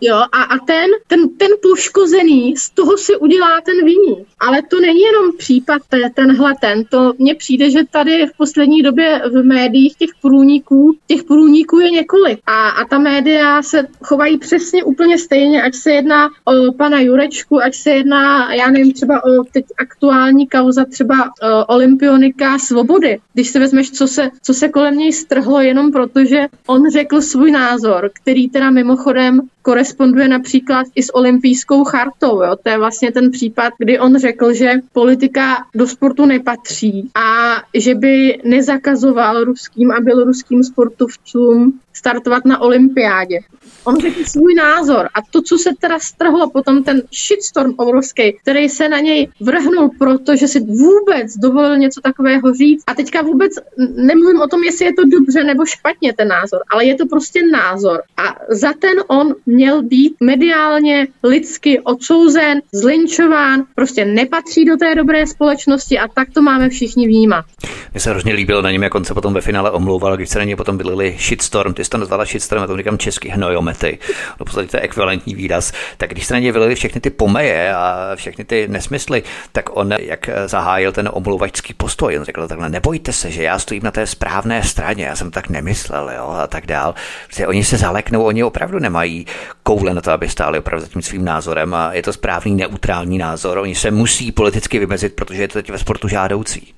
[0.01, 4.27] jo, a, a ten, ten, ten poškozený, z toho si udělá ten viník.
[4.39, 5.81] Ale to není jenom případ
[6.15, 6.85] tenhle ten.
[6.85, 11.91] To mně přijde, že tady v poslední době v médiích těch průniků, těch průniků je
[11.91, 12.39] několik.
[12.45, 17.61] A, a ta média se chovají přesně úplně stejně, ať se jedná o pana Jurečku,
[17.63, 21.29] ať se jedná, já nevím, třeba o teď aktuální kauza třeba uh,
[21.67, 23.19] olympionika svobody.
[23.33, 27.21] Když si vezmeš, co se, co se kolem něj strhlo jenom proto, že on řekl
[27.21, 32.43] svůj názor, který teda mimochodem koresponduje například i s olympijskou chartou.
[32.43, 32.55] Jo?
[32.63, 37.95] To je vlastně ten případ, kdy on řekl, že politika do sportu nepatří a že
[37.95, 43.39] by nezakazoval ruským a běloruským sportovcům startovat na olympiádě.
[43.83, 48.69] On řekl svůj názor a to, co se teda strhlo potom, ten shitstorm obrovský, který
[48.69, 52.83] se na něj vrhnul, protože si vůbec dovolil něco takového říct.
[52.87, 53.53] A teďka vůbec
[53.95, 57.43] nemluvím o tom, jestli je to dobře nebo špatně ten názor, ale je to prostě
[57.51, 58.01] názor.
[58.17, 65.27] A za ten on měl být mediálně, lidsky odsouzen, zlinčován, prostě nepatří do té dobré
[65.27, 67.45] společnosti a tak to máme všichni vnímat.
[67.91, 70.39] Mně se hrozně líbilo na něm, jak on se potom ve finále omlouval, když se
[70.39, 73.29] na něj potom vylili shitstorm, ty jsi to nazvala shitstorm, já to říkám český
[73.71, 73.99] hnojomety,
[74.39, 77.73] no podstatě to je ekvivalentní výraz, tak když se na něj vylili všechny ty pomeje
[77.73, 83.13] a všechny ty nesmysly, tak on jak zahájil ten omlouvačský postoj, on řekl takhle, nebojte
[83.13, 86.65] se, že já stojím na té správné straně, já jsem tak nemyslel, jo, a tak
[86.65, 86.95] dál.
[87.27, 89.25] Protože oni se zaleknou, oni opravdu nemají
[89.63, 93.17] koule na to, aby stáli opravdu za tím svým názorem a je to správný neutrální
[93.17, 93.57] názor.
[93.57, 96.73] Oni se musí politicky vymezit, protože je to teď ve sportu žádoucí.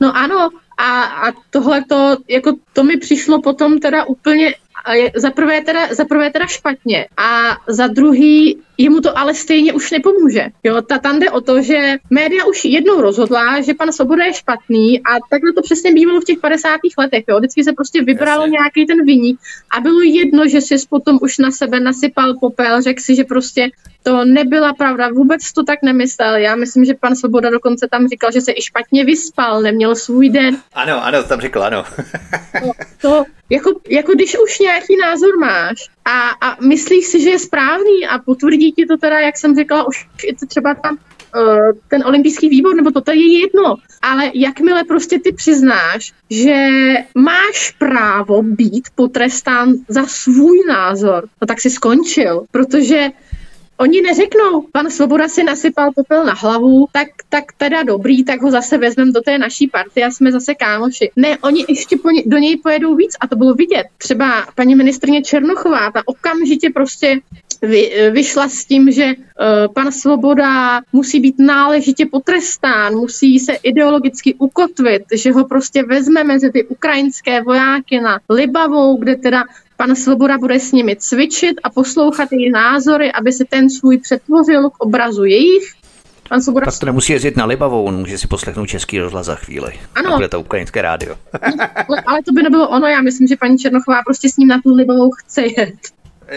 [0.00, 4.54] No ano, a, a tohle to, jako to mi přišlo potom teda úplně
[5.16, 9.90] za prvé, teda, za prvé teda špatně a za druhý jemu to ale stejně už
[9.90, 10.46] nepomůže.
[10.62, 14.34] Jo, ta tam jde o to, že média už jednou rozhodla, že pan Svoboda je
[14.34, 16.68] špatný a takhle to přesně bývalo v těch 50.
[16.98, 17.24] letech.
[17.28, 17.38] Jo.
[17.38, 19.40] Vždycky se prostě vybral nějaký ten viník
[19.76, 23.70] a bylo jedno, že si potom už na sebe nasypal popel, řekl si, že prostě
[24.02, 26.36] to nebyla pravda, vůbec to tak nemyslel.
[26.36, 30.28] Já myslím, že pan Svoboda dokonce tam říkal, že se i špatně vyspal, neměl svůj
[30.28, 30.56] den.
[30.72, 31.84] Ano, ano, to tam řekl, ano.
[32.62, 35.90] to, to jako, jako když už nějaký názor máš?
[36.04, 38.06] A, a myslíš si, že je správný?
[38.10, 40.06] A potvrdí ti to teda, jak jsem řekla, už
[40.48, 40.98] třeba tam
[41.36, 43.76] uh, ten olympijský výbor, nebo to, to je jedno.
[44.02, 46.68] Ale jakmile prostě ty přiznáš, že
[47.14, 53.10] máš právo být potrestán za svůj názor, no tak si skončil, protože
[53.76, 58.50] Oni neřeknou, pan Svoboda si nasypal popel na hlavu, tak, tak teda dobrý, tak ho
[58.50, 61.10] zase vezmeme do té naší party a jsme zase kámoši.
[61.16, 63.86] Ne, oni ještě po ně, do něj pojedou víc a to bylo vidět.
[63.98, 67.20] Třeba paní ministrně Černochová, ta okamžitě prostě
[67.62, 74.34] vy, vyšla s tím, že uh, pan Svoboda musí být náležitě potrestán, musí se ideologicky
[74.34, 79.44] ukotvit, že ho prostě vezme mezi ty ukrajinské vojáky na Libavou, kde teda
[79.76, 84.70] Pan Svoboda bude s nimi cvičit a poslouchat jejich názory, aby se ten svůj přetvořil
[84.70, 85.74] k obrazu jejich.
[86.28, 86.66] Pan Svoboda...
[86.66, 89.72] Tak to nemusí jezdit na Libavou, on může si poslechnout český rozhlas za chvíli.
[89.94, 90.14] Ano.
[90.14, 91.16] bude to ukrajinské rádio.
[92.06, 94.74] ale to by nebylo ono, já myslím, že paní Černochová prostě s ním na tu
[94.74, 95.74] Libavou chce jet.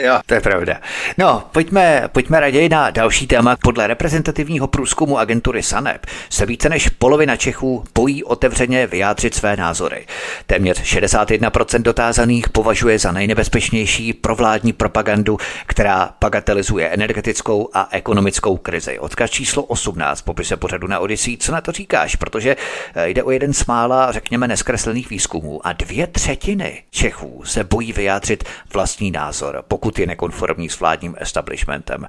[0.04, 0.82] Jo, to je pravda.
[1.18, 3.56] No, pojďme, pojďme raději na další téma.
[3.64, 10.06] Podle reprezentativního průzkumu agentury SANEP se více než polovina Čechů bojí otevřeně vyjádřit své názory.
[10.46, 15.38] Téměř 61% dotázaných považuje za nejnebezpečnější provládní propagandu,
[15.68, 19.00] která bagatelizuje energetickou a ekonomickou krizi.
[19.00, 21.38] Odkaz číslo 18 popise pořadu na Odyssey.
[21.38, 22.16] Co na to říkáš?
[22.16, 22.56] Protože
[22.96, 27.94] eh, jde o jeden z mála, řekněme, neskreslených výzkumů a dvě třetiny Čechů se bojí
[27.94, 28.44] vyjádřit
[28.74, 32.06] vlastní názor, pokud je nekonformní s vládním establishmentem.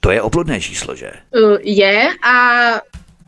[0.00, 1.12] To je obludné číslo, že?
[1.30, 2.36] Uh, je a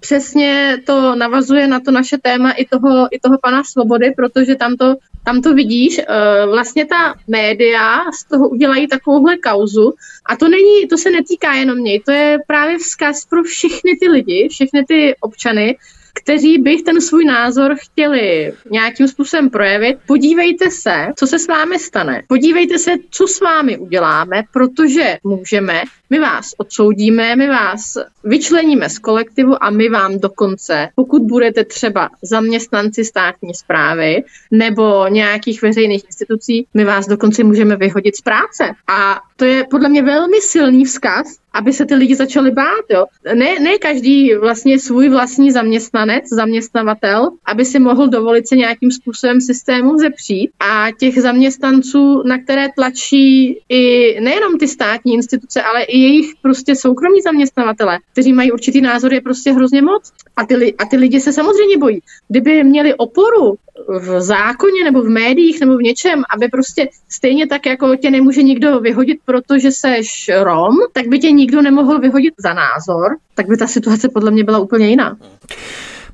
[0.00, 4.76] přesně to navazuje na to naše téma i toho, i toho pana Svobody, protože tam
[4.76, 9.94] to, tam to vidíš, uh, vlastně ta média z toho udělají takovouhle kauzu
[10.26, 14.08] a to není, to se netýká jenom něj, to je právě vzkaz pro všechny ty
[14.08, 15.76] lidi, všechny ty občany,
[16.14, 21.78] kteří by ten svůj názor chtěli nějakým způsobem projevit, podívejte se, co se s vámi
[21.78, 22.22] stane.
[22.28, 28.98] Podívejte se, co s vámi uděláme, protože můžeme, my vás odsoudíme, my vás vyčleníme z
[28.98, 36.66] kolektivu a my vám dokonce, pokud budete třeba zaměstnanci státní zprávy nebo nějakých veřejných institucí,
[36.74, 38.72] my vás dokonce můžeme vyhodit z práce.
[38.88, 42.84] A to je podle mě velmi silný vzkaz, aby se ty lidi začali bát.
[42.90, 43.06] Jo.
[43.34, 49.40] Ne, ne každý vlastně svůj vlastní zaměstnanec, zaměstnavatel, aby si mohl dovolit se nějakým způsobem
[49.40, 50.50] systému zepřít.
[50.60, 56.76] A těch zaměstnanců, na které tlačí i nejenom ty státní instituce, ale i jejich prostě
[56.76, 60.12] soukromí zaměstnavatele, kteří mají určitý názor, je prostě hrozně moc.
[60.36, 62.00] A ty, a ty lidi se samozřejmě bojí.
[62.28, 63.56] Kdyby měli oporu
[63.88, 68.42] v zákoně nebo v médiích nebo v něčem, aby prostě stejně tak, jako tě nemůže
[68.42, 73.56] nikdo vyhodit, protože seš Rom, tak by tě nikdo nemohl vyhodit za názor, tak by
[73.56, 75.16] ta situace podle mě byla úplně jiná.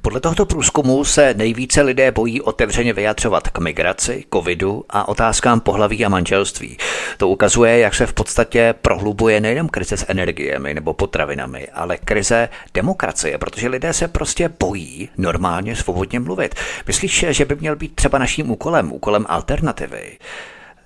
[0.03, 6.05] Podle tohoto průzkumu se nejvíce lidé bojí otevřeně vyjadřovat k migraci, covidu a otázkám pohlaví
[6.05, 6.77] a manželství.
[7.17, 12.49] To ukazuje, jak se v podstatě prohlubuje nejen krize s energiemi nebo potravinami, ale krize
[12.75, 16.55] demokracie, protože lidé se prostě bojí normálně svobodně mluvit.
[16.87, 20.19] Myslíš, že by měl být třeba naším úkolem, úkolem alternativy?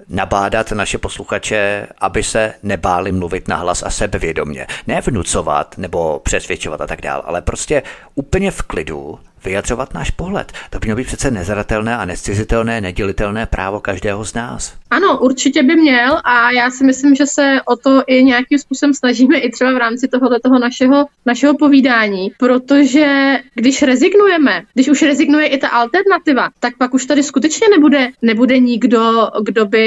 [0.09, 4.67] Nabádat naše posluchače, aby se nebáli mluvit nahlas a sebevědomě.
[4.87, 7.83] Ne vnucovat nebo přesvědčovat a tak dál, ale prostě
[8.15, 10.53] úplně v klidu vyjadřovat náš pohled.
[10.71, 14.75] To by mělo být přece nezadatelné a nescizitelné, nedělitelné právo každého z nás.
[14.91, 18.95] Ano, určitě by měl a já si myslím, že se o to i nějakým způsobem
[18.95, 25.03] snažíme i třeba v rámci tohoto toho našeho, našeho povídání, protože když rezignujeme, když už
[25.03, 29.87] rezignuje i ta alternativa, tak pak už tady skutečně nebude, nebude nikdo, kdo by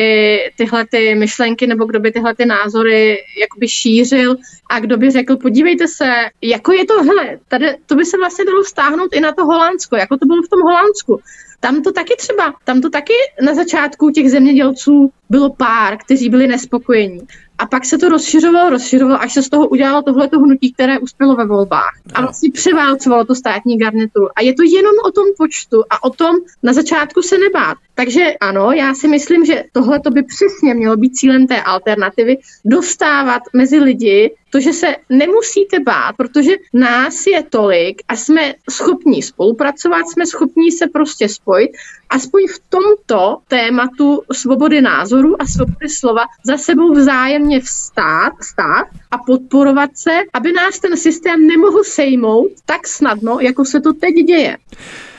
[0.57, 4.35] tyhle ty myšlenky nebo kdo by tyhle ty názory jakoby šířil
[4.69, 8.45] a kdo by řekl, podívejte se, jako je to, hele, tady, to by se vlastně
[8.45, 11.19] dalo stáhnout i na to Holandsko, jako to bylo v tom Holandsku.
[11.59, 16.47] Tam to taky třeba, tam to taky na začátku těch zemědělců bylo pár, kteří byli
[16.47, 17.21] nespokojení.
[17.57, 21.35] A pak se to rozšiřovalo, rozšiřovalo, až se z toho udělalo tohleto hnutí, které uspělo
[21.35, 21.91] ve volbách.
[22.13, 24.27] A vlastně převálcovalo to státní garnituru.
[24.35, 27.77] A je to jenom o tom počtu a o tom na začátku se nebát.
[27.95, 33.41] Takže ano, já si myslím, že tohle by přesně mělo být cílem té alternativy, dostávat
[33.53, 40.09] mezi lidi to, že se nemusíte bát, protože nás je tolik a jsme schopní spolupracovat,
[40.09, 41.71] jsme schopní se prostě spojit,
[42.09, 49.17] aspoň v tomto tématu svobody názoru a svobody slova za sebou vzájemně vstát, stát a
[49.17, 54.57] podporovat se, aby nás ten systém nemohl sejmout tak snadno, jako se to teď děje.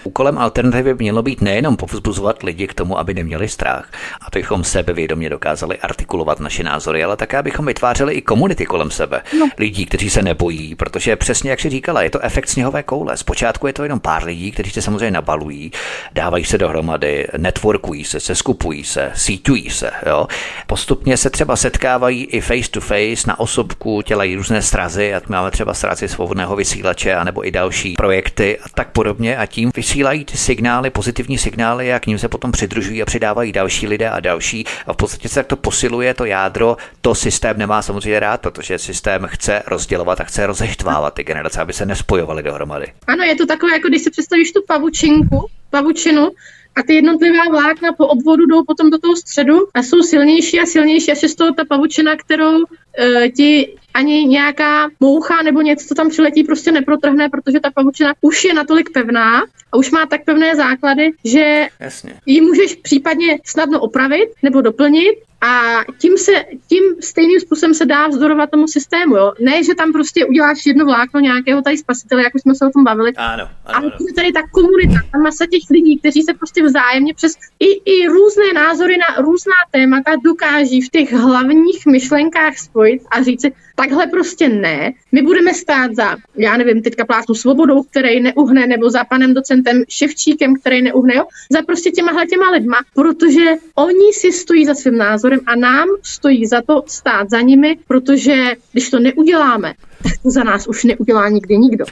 [0.09, 3.91] Úkolem alternativy mělo být nejenom povzbuzovat lidi k tomu, aby neměli strach,
[4.27, 9.23] abychom sebevědomě dokázali artikulovat naše názory, ale také, abychom vytvářeli i komunity kolem sebe.
[9.39, 9.49] No.
[9.59, 13.17] Lidí, kteří se nebojí, protože přesně jak si říkala, je to efekt sněhové koule.
[13.17, 15.73] Zpočátku je to jenom pár lidí, kteří se samozřejmě nabalují,
[16.13, 19.91] dávají se dohromady, networkují se, se skupují se, síťují se.
[20.07, 20.27] Jo?
[20.67, 25.51] Postupně se třeba setkávají i face to face na osobku, dělají různé strazy, jak máme
[25.51, 30.37] třeba strazy svobodného vysílače, anebo i další projekty a tak podobně a tím vysílají ty
[30.37, 34.65] signály, pozitivní signály a k ním se potom přidružují a přidávají další lidé a další.
[34.87, 38.79] A v podstatě se tak to posiluje to jádro, to systém nemá samozřejmě rád, protože
[38.79, 42.87] systém chce rozdělovat a chce rozeštvávat ty generace, aby se nespojovaly dohromady.
[43.07, 46.31] Ano, je to takové, jako když si představíš tu pavučinku, pavučinu,
[46.77, 50.67] a ty jednotlivá vlákna po obvodu jdou potom do toho středu a jsou silnější a
[50.67, 52.65] silnější, až je z toho ta pavučina, kterou
[52.99, 58.15] e, ti ani nějaká moucha nebo něco, co tam přiletí, prostě neprotrhne, protože ta pavučina
[58.21, 59.41] už je natolik pevná
[59.73, 62.15] a už má tak pevné základy, že Jasně.
[62.27, 66.33] ji můžeš případně snadno opravit nebo doplnit A tím, se,
[66.69, 69.17] tím stejným způsobem se dá vzdorovat tomu systému.
[69.17, 69.33] Jo?
[69.41, 72.71] Ne, že tam prostě uděláš jedno vlákno nějakého tady spasitele, jak už jsme se o
[72.71, 73.13] tom bavili.
[73.17, 73.79] Ano, ano, ano.
[73.79, 78.07] Ale tady ta komunita, ta masa těch lidí, kteří se prostě vzájemně přes i, i
[78.07, 84.07] různé názory na různá témata dokáží v těch hlavních myšlenkách spojit a říct si, takhle
[84.07, 84.93] prostě ne.
[85.13, 89.83] My budeme stát za, já nevím, teďka plásnu svobodou, který neuhne, nebo za panem docentem
[89.89, 91.25] Ševčíkem, který neuhne, jo?
[91.53, 93.45] za prostě těma těma lidma, protože
[93.75, 94.99] oni si stojí za svým
[95.29, 100.31] názorem a nám stojí za to stát za nimi, protože když to neuděláme, tak to
[100.31, 101.85] za nás už neudělá nikdy nikdo.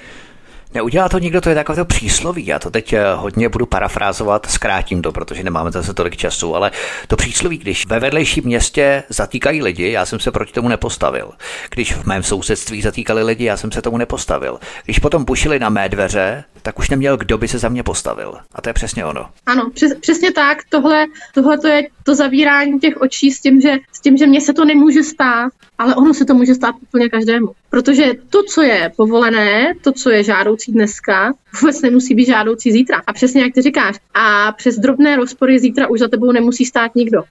[0.74, 2.46] Neudělá to nikdo, to je takové to přísloví.
[2.46, 6.70] Já to teď eh, hodně budu parafrázovat, zkrátím to, protože nemáme zase tolik času, ale
[7.08, 11.30] to přísloví, když ve vedlejším městě zatýkají lidi, já jsem se proti tomu nepostavil.
[11.70, 14.58] Když v mém sousedství zatýkali lidi, já jsem se tomu nepostavil.
[14.84, 18.34] Když potom pušili na mé dveře, tak už neměl kdo by se za mě postavil.
[18.52, 19.28] A to je přesně ono.
[19.46, 20.58] Ano, přes, přesně tak.
[20.68, 24.40] Tohle, tohle to je to zavírání těch očí s tím, že, s tím, že mně
[24.40, 27.52] se to nemůže stát, ale ono se to může stát úplně každému.
[27.70, 33.02] Protože to, co je povolené, to, co je žádoucí dneska, vůbec nemusí být žádoucí zítra.
[33.06, 33.96] A přesně jak ty říkáš.
[34.14, 37.22] A přes drobné rozpory zítra už za tebou nemusí stát nikdo.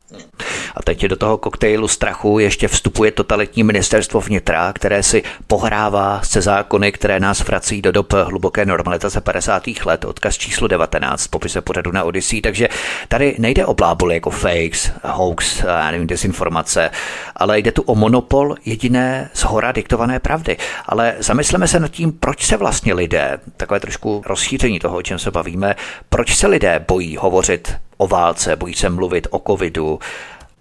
[0.75, 6.41] A teď do toho koktejlu strachu ještě vstupuje totalitní ministerstvo vnitra, které si pohrává se
[6.41, 9.63] zákony, které nás vrací do dob hluboké normalitace 50.
[9.85, 12.41] let, odkaz číslo 19, popise pořadu na Odyssey.
[12.41, 12.69] Takže
[13.07, 16.91] tady nejde o bláboli jako fakes, hoax, já nevím, dezinformace,
[17.35, 20.57] ale jde tu o monopol jediné z hora diktované pravdy.
[20.85, 25.19] Ale zamysleme se nad tím, proč se vlastně lidé, takové trošku rozšíření toho, o čem
[25.19, 25.75] se bavíme,
[26.09, 29.99] proč se lidé bojí hovořit o válce, bojí se mluvit o covidu,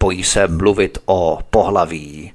[0.00, 2.32] bojí se mluvit o pohlaví,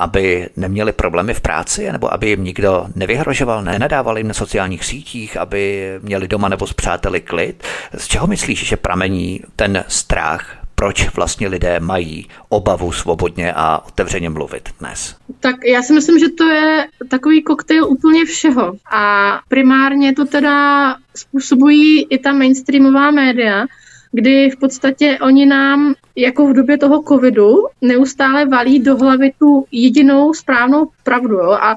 [0.00, 5.36] aby neměli problémy v práci, nebo aby jim nikdo nevyhrožoval, nenadával jim na sociálních sítích,
[5.36, 7.64] aby měli doma nebo s přáteli klid.
[7.98, 14.30] Z čeho myslíš, že pramení ten strach proč vlastně lidé mají obavu svobodně a otevřeně
[14.30, 15.16] mluvit dnes?
[15.40, 18.72] Tak já si myslím, že to je takový koktejl úplně všeho.
[18.92, 23.66] A primárně to teda způsobují i ta mainstreamová média,
[24.12, 29.64] kdy v podstatě oni nám jako v době toho covidu neustále valí do hlavy tu
[29.72, 31.34] jedinou správnou pravdu.
[31.34, 31.50] Jo?
[31.50, 31.76] A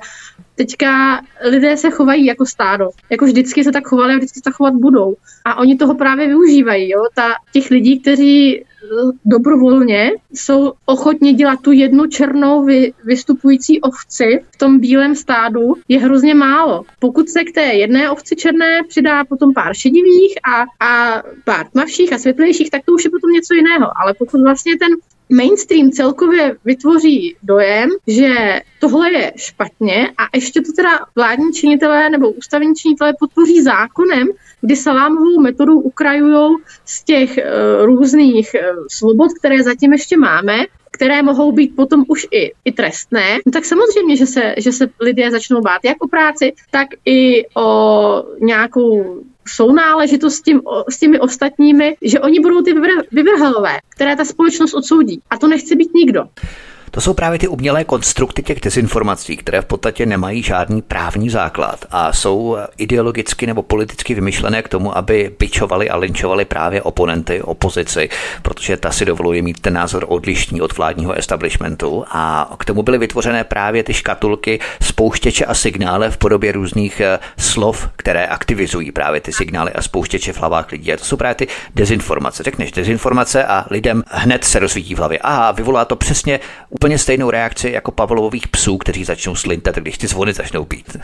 [0.56, 2.90] teďka lidé se chovají jako stádo.
[3.10, 5.16] Jako vždycky se tak chovali a vždycky se tak chovat budou.
[5.46, 6.90] A oni toho právě využívají.
[6.90, 7.06] Jo?
[7.14, 8.66] Ta, těch lidí, kteří
[9.26, 16.00] dobrovolně jsou ochotni dělat tu jednu černou vy, vystupující ovci v tom bílém stádu, je
[16.00, 16.84] hrozně málo.
[17.00, 22.14] Pokud se k té jedné ovci černé přidá potom pár šedivých a, a pár tmavších
[22.14, 23.88] a světlejších, tak to už je potom něco jiného.
[24.04, 24.90] Ale pokud vlastně ten
[25.30, 32.32] mainstream celkově vytvoří dojem, že tohle je špatně a ještě to teda vládní činitelé nebo
[32.32, 34.28] ústavní činitelé podpoří zákonem,
[34.62, 36.56] kdy salámovou metodu ukrajují
[36.86, 42.28] z těch uh, různých uh, svobod, které zatím ještě máme, které mohou být potom už
[42.32, 46.08] i, i trestné, no tak samozřejmě, že se, že se lidé začnou bát jak o
[46.08, 52.74] práci, tak i o nějakou sounáležitost s, tím, s těmi ostatními, že oni budou ty
[53.12, 55.22] vyvrhelové, které ta společnost odsoudí.
[55.30, 56.24] A to nechce být nikdo.
[56.96, 61.86] To jsou právě ty umělé konstrukty těch dezinformací, které v podstatě nemají žádný právní základ
[61.92, 68.10] a jsou ideologicky nebo politicky vymyšlené k tomu, aby bičovali a linčovali právě oponenty, opozici,
[68.42, 72.98] protože ta si dovoluje mít ten názor odlišný od vládního establishmentu a k tomu byly
[72.98, 79.22] vytvořené právě ty škatulky spouštěče a signály v podobě různých eh, slov, které aktivizují právě
[79.22, 80.94] ty signály a spouštěče v hlavách lidí.
[80.94, 82.44] A to jsou právě ty dezinformace.
[82.44, 85.20] Řekneš dezinformace a lidem hned se rozsvítí v hlavě.
[85.20, 86.40] Aha, vyvolá to přesně
[86.84, 90.98] úplně stejnou reakci jako Pavlových psů, kteří začnou slintat, když ty zvony začnou být.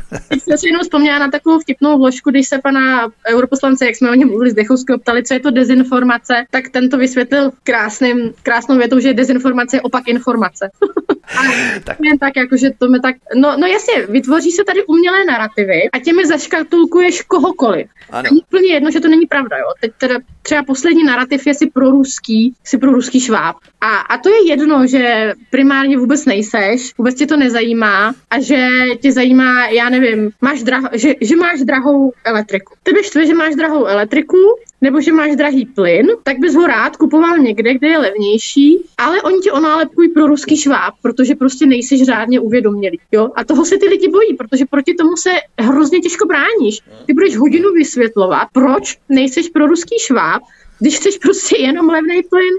[0.50, 4.14] Já si jenom vzpomněla na takovou vtipnou vložku, když se pana europoslance, jak jsme o
[4.14, 9.00] něm mluvili Dechovského, ptali, co je to dezinformace, tak ten to vysvětlil krásným, krásnou větou,
[9.00, 10.70] že dezinformace je opak informace.
[11.84, 11.98] tak.
[12.04, 16.00] jen tak, jakože to mi tak, no, no jasně, vytvoří se tady umělé narrativy a
[16.00, 17.88] těmi zaškatulkuješ kohokoliv.
[18.10, 18.24] Ano.
[18.24, 19.66] Není úplně jedno, že to není pravda, jo.
[19.82, 23.56] Teď teda třeba poslední narrativ je si pro ruský, si pro ruský šváb.
[23.82, 28.68] A, a to je jedno, že primárně vůbec nejseš, vůbec tě to nezajímá a že
[29.02, 32.74] tě zajímá, já nevím, máš drah, že, že máš drahou elektriku.
[32.84, 34.38] Tebe štve, že máš drahou elektriku,
[34.82, 39.22] nebo že máš drahý plyn, tak bys ho rád kupoval někde, kde je levnější, ale
[39.22, 43.00] oni ti onálepkují pro ruský šváb, protože prostě nejseš řádně uvědomělý.
[43.12, 43.30] Jo?
[43.36, 45.30] A toho se ty lidi bojí, protože proti tomu se
[45.60, 46.82] hrozně těžko bráníš.
[47.06, 50.42] Ty budeš hodinu vysvětlovat, proč nejseš pro ruský šváb,
[50.80, 52.54] když chceš prostě jenom levný plyn,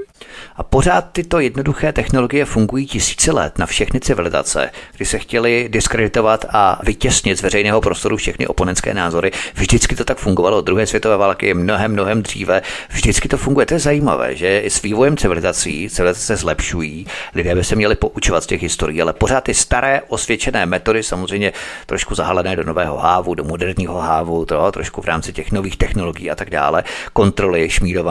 [0.56, 6.44] a pořád tyto jednoduché technologie fungují tisíce let na všechny civilizace, kdy se chtěli diskreditovat
[6.50, 9.32] a vytěsnit z veřejného prostoru všechny oponentské názory.
[9.54, 10.60] Vždycky to tak fungovalo.
[10.60, 12.62] Druhé světové války mnohem, mnohem dříve.
[12.90, 13.66] Vždycky to funguje.
[13.66, 17.06] To je zajímavé, že i s vývojem civilizací civilizace se zlepšují.
[17.34, 21.52] Lidé by se měli poučovat z těch historií, ale pořád ty staré osvědčené metody, samozřejmě
[21.86, 26.30] trošku zahalené do nového hávu, do moderního hávu, to, trošku v rámci těch nových technologií
[26.30, 28.09] a tak dále, kontroly, šmírování,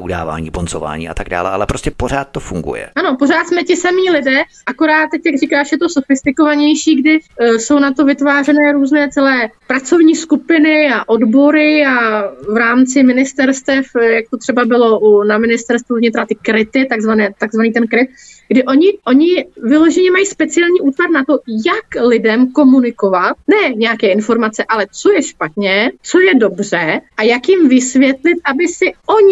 [0.00, 2.90] udávání, poncování a tak dále, ale prostě pořád to funguje.
[2.94, 7.56] Ano, pořád jsme ti samí lidé, akorát teď, jak říkáš, je to sofistikovanější, kdy uh,
[7.56, 14.12] jsou na to vytvářené různé celé pracovní skupiny a odbory a v rámci ministerstev, eh,
[14.12, 18.08] jak to třeba bylo u, na ministerstvu vnitra ty kryty, takzvané, takzvaný ten kryt,
[18.48, 24.64] kdy oni, oni vyloženě mají speciální útvar na to, jak lidem komunikovat, ne nějaké informace,
[24.68, 29.23] ale co je špatně, co je dobře a jak jim vysvětlit, aby si oni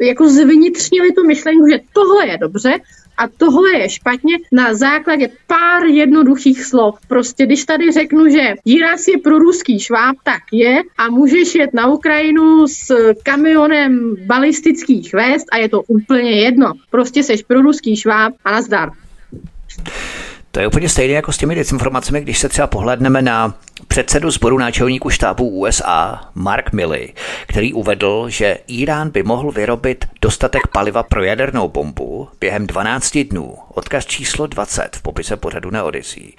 [0.00, 2.74] jako zvnitřnili tu myšlenku, že tohle je dobře
[3.18, 6.98] a tohle je špatně na základě pár jednoduchých slov.
[7.08, 11.74] Prostě když tady řeknu, že Jiras je pro ruský šváb, tak je a můžeš jet
[11.74, 16.72] na Ukrajinu s kamionem balistických vest a je to úplně jedno.
[16.90, 18.90] Prostě seš pro ruský šváb a nazdar.
[20.56, 23.54] To je úplně stejné jako s těmi dezinformacemi, když se třeba pohledneme na
[23.88, 27.12] předsedu sboru náčelníků štábu USA Mark Milley,
[27.46, 33.56] který uvedl, že Irán by mohl vyrobit dostatek paliva pro jadernou bombu během 12 dnů.
[33.68, 36.32] Odkaz číslo 20 v popise pořadu na Odyssey.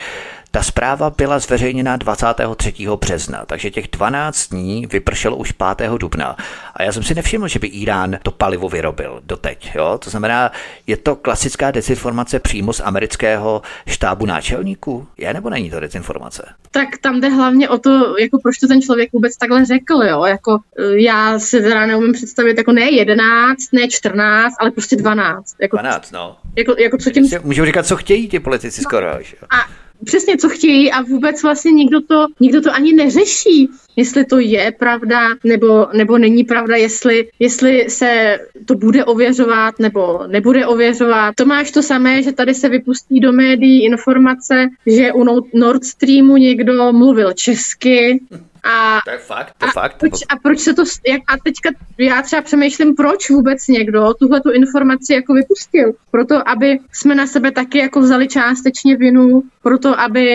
[0.51, 2.73] Ta zpráva byla zveřejněna 23.
[2.99, 5.91] března, takže těch 12 dní vypršelo už 5.
[5.91, 6.35] dubna.
[6.73, 9.71] A já jsem si nevšiml, že by Irán to palivo vyrobil doteď.
[9.75, 9.97] Jo?
[10.03, 10.51] To znamená,
[10.87, 15.07] je to klasická dezinformace přímo z amerického štábu náčelníků?
[15.17, 16.45] Je nebo není to dezinformace?
[16.71, 20.03] Tak tam jde hlavně o to, jako proč to ten člověk vůbec takhle řekl.
[20.03, 20.25] Jo?
[20.25, 25.55] Jako, eh, já si teda neumím představit jako ne 11, ne 14, ale prostě 12.
[25.61, 26.37] Jako, 12, no.
[26.55, 27.29] Jako, jako co tím...
[27.43, 28.83] Můžou říkat, co chtějí ti politici no.
[28.83, 29.07] skoro.
[29.07, 29.47] Jo?
[29.49, 34.39] A přesně co chtějí a vůbec vlastně nikdo to, nikdo to ani neřeší, jestli to
[34.39, 41.35] je pravda nebo, nebo není pravda, jestli, jestli se to bude ověřovat nebo nebude ověřovat.
[41.35, 46.37] To máš to samé, že tady se vypustí do médií informace, že u Nord Streamu
[46.37, 48.19] někdo mluvil česky,
[48.67, 49.97] a, to je fakt, to je a, fakt.
[49.97, 54.41] Proč, a proč se to, jak, a teďka já třeba přemýšlím, proč vůbec někdo tuhle
[54.41, 55.93] tu informaci jako vypustil.
[56.11, 60.27] Proto, aby jsme na sebe taky jako vzali částečně vinu, proto, aby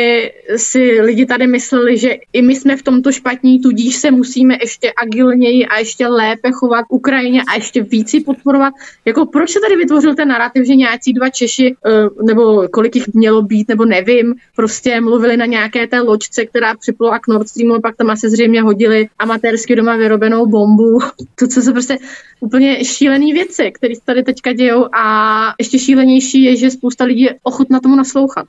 [0.57, 4.93] si lidi tady mysleli, že i my jsme v tomto špatní, tudíž se musíme ještě
[5.03, 8.75] agilněji a ještě lépe chovat Ukrajině a ještě víc podporovat.
[9.05, 13.15] Jako proč se tady vytvořil ten narrativ, že nějací dva Češi, eh, nebo kolik jich
[13.15, 17.75] mělo být, nebo nevím, prostě mluvili na nějaké té loďce, která připlula k Nord Streamu,
[17.75, 20.99] a pak tam asi zřejmě hodili amatérsky doma vyrobenou bombu.
[21.35, 21.99] To, co jsou prostě
[22.41, 27.23] úplně šílené věci, které se tady teďka dějou a ještě šílenější je, že spousta lidí
[27.23, 28.47] je ochotna tomu naslouchat.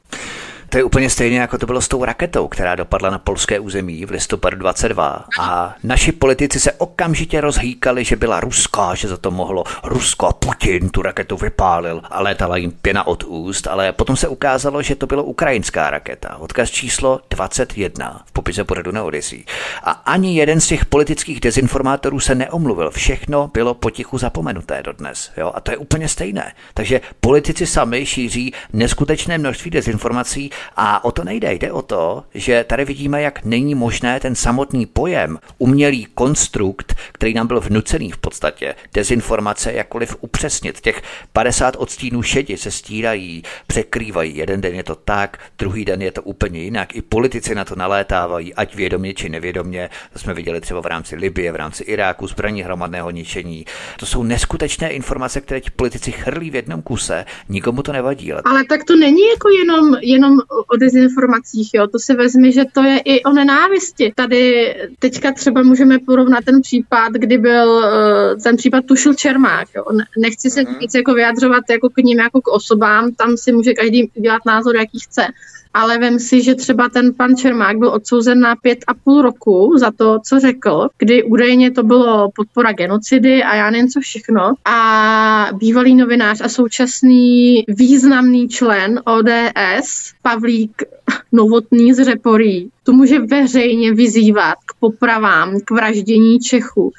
[0.74, 4.06] To je úplně stejné, jako to bylo s tou raketou, která dopadla na polské území
[4.06, 5.26] v listopadu 22.
[5.40, 10.34] A naši politici se okamžitě rozhýkali, že byla ruská, že za to mohlo Rusko a
[10.34, 14.96] Putin tu raketu vypálil a létala jim pěna od úst, ale potom se ukázalo, že
[14.96, 16.38] to bylo ukrajinská raketa.
[16.38, 19.44] Odkaz číslo 21 v popise pořadu na Odyssey.
[19.84, 22.92] A ani jeden z těch politických dezinformátorů se neomluvil.
[22.92, 25.32] Všechno bylo potichu zapomenuté dodnes.
[25.38, 25.52] Jo?
[25.56, 26.54] A to je úplně stejné.
[26.74, 31.54] Takže politici sami šíří neskutečné množství dezinformací a o to nejde.
[31.54, 37.34] Jde o to, že tady vidíme, jak není možné ten samotný pojem, umělý konstrukt, který
[37.34, 40.82] nám byl vnucený v podstatě, dezinformace jakkoliv upřesnit.
[40.82, 41.02] Těch
[41.34, 44.38] 50 odstínů šedi se stírají, překrývají.
[44.38, 46.96] Jeden den je to tak, druhý den je to úplně jinak.
[46.96, 49.90] I politici na to nalétávají, ať vědomě či nevědomě.
[50.14, 53.66] To jsme viděli třeba v rámci Libie, v rámci Iráku, zbraní hromadného ničení.
[54.00, 57.26] To jsou neskutečné informace, které ti politici chrlí v jednom kuse.
[57.50, 58.34] Nikomu to nevadí.
[58.34, 61.88] Ale tak to není jako jenom, jenom o dezinformacích, jo.
[61.88, 64.14] To si vezmi, že to je i o nenávisti.
[64.16, 69.84] Tady teďka třeba můžeme porovnat ten případ, kdy byl eh, ten případ Tušil Čermák, jo.
[70.18, 70.80] Nechci se mhm.
[70.80, 74.76] víc jako vyjadřovat jako k ním, jako k osobám, tam si může každý dělat názor,
[74.76, 75.28] jaký chce
[75.74, 79.74] ale vem si, že třeba ten pan Čermák byl odsouzen na pět a půl roku
[79.78, 84.54] za to, co řekl, kdy údajně to bylo podpora genocidy a já nevím co všechno.
[84.66, 90.84] A bývalý novinář a současný významný člen ODS, Pavlík
[91.32, 96.92] Novotný z Řeporí, to může veřejně vyzývat popravám, k vraždění Čechů,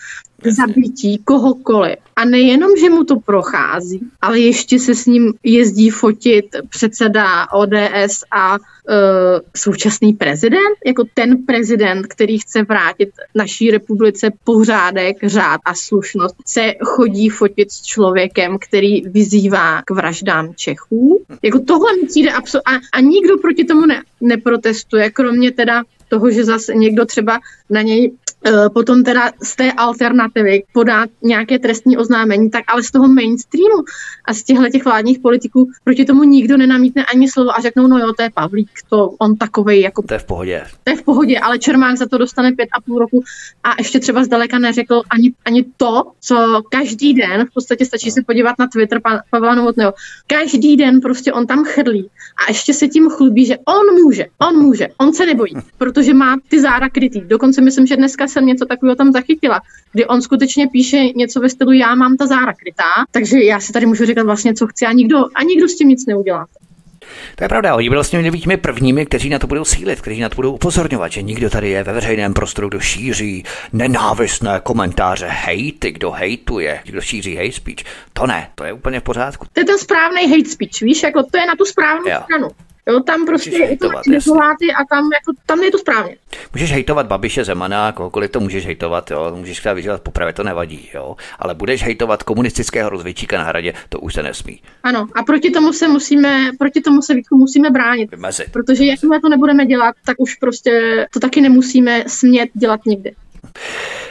[0.43, 1.97] k zabití kohokoliv.
[2.17, 8.25] A nejenom, že mu to prochází, ale ještě se s ním jezdí fotit předseda ODS
[8.33, 8.59] a uh,
[9.57, 16.73] současný prezident, jako ten prezident, který chce vrátit naší republice pořádek, řád a slušnost, se
[16.85, 21.25] chodí fotit s člověkem, který vyzývá k vraždám Čechů.
[21.43, 22.73] Jako tohle mi přijde absolutně.
[22.75, 25.83] A, a nikdo proti tomu ne, neprotestuje, kromě teda
[26.15, 28.13] toho, že zase někdo třeba na něj
[28.75, 33.85] potom teda z té alternativy podá nějaké trestní oznámení, tak ale z toho mainstreamu
[34.25, 37.99] a z těchto těch vládních politiků proti tomu nikdo nenamítne ani slovo a řeknou, no
[37.99, 40.03] jo, to je Pavlík, to on takovej jako...
[40.03, 40.63] To je v pohodě.
[40.85, 43.23] To je v pohodě, ale Čermák za to dostane pět a půl roku
[43.65, 48.23] a ještě třeba zdaleka neřekl ani, ani to, co každý den, v podstatě stačí se
[48.23, 49.95] podívat na Twitter pa, Pavla Novotného,
[50.27, 52.11] každý den prostě on tam chrlí
[52.47, 56.37] a ještě se tím chlubí, že on může, on může, on se nebojí, protože má
[56.49, 57.21] ty záda krytý.
[57.21, 59.61] Dokonce myslím, že dneska jsem něco takového tam zachytila,
[59.93, 63.73] kdy on skutečně píše něco ve stylu já mám ta záda krytá, takže já si
[63.73, 66.47] tady můžu říkat vlastně, co chci a nikdo, a nikdo s tím nic neudělá.
[67.37, 70.29] To je pravda, oni byli vlastně těmi prvními, kteří na to budou sílit, kteří na
[70.29, 75.93] to budou upozorňovat, že nikdo tady je ve veřejném prostoru, kdo šíří nenávistné komentáře, hejty,
[75.93, 77.85] kdo hejtuje, kdo šíří hate speech.
[78.13, 79.47] To ne, to je úplně v pořádku.
[79.53, 82.21] To je ten správný hate speech, víš, jako to je na tu správnou jo.
[82.25, 82.49] stranu.
[82.89, 86.17] Jo, tam prostě je to hejtovat, a tam, jako, tam je to správně.
[86.53, 90.89] Můžeš hejtovat Babiše, Zemana, kohokoliv to můžeš hejtovat, jo, můžeš třeba vydělat popravě, to nevadí,
[90.95, 94.61] jo, ale budeš hejtovat komunistického rozvědčíka na hradě, to už se nesmí.
[94.83, 98.11] Ano, a proti tomu se musíme, proti tomu se Vítku musíme bránit.
[98.11, 98.53] Vymezit.
[98.53, 103.15] Protože jakmile to nebudeme dělat, tak už prostě to taky nemusíme smět dělat nikdy.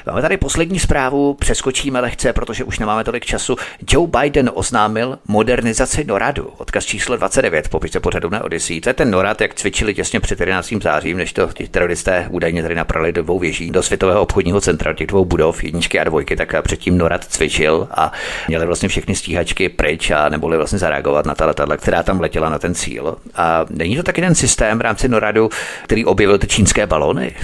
[0.05, 3.55] Máme tady poslední zprávu, přeskočíme lehce, protože už nemáme tolik času.
[3.89, 8.81] Joe Biden oznámil modernizaci NORADu, odkaz číslo 29, popise pořadu na Odyssey.
[8.81, 10.73] To je ten NORAD, jak cvičili těsně před 11.
[10.81, 14.93] zářím, než to ti teroristé údajně tady naprali do dvou věží, do Světového obchodního centra,
[14.93, 18.11] těch dvou budov, jedničky a dvojky, tak předtím NORAD cvičil a
[18.47, 22.49] měli vlastně všechny stíhačky pryč a neboli vlastně zareagovat na ta letadla, která tam letěla
[22.49, 23.17] na ten cíl.
[23.35, 25.49] A není to taky ten systém v rámci NORADu,
[25.83, 27.35] který objevil ty čínské balony?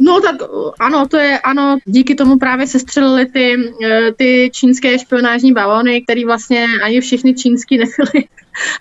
[0.00, 0.36] No tak
[0.80, 6.02] ano, to je ano, díky tomu právě se střelily ty, eh, ty čínské špionážní balony,
[6.02, 8.28] které vlastně ani všechny čínský nebyly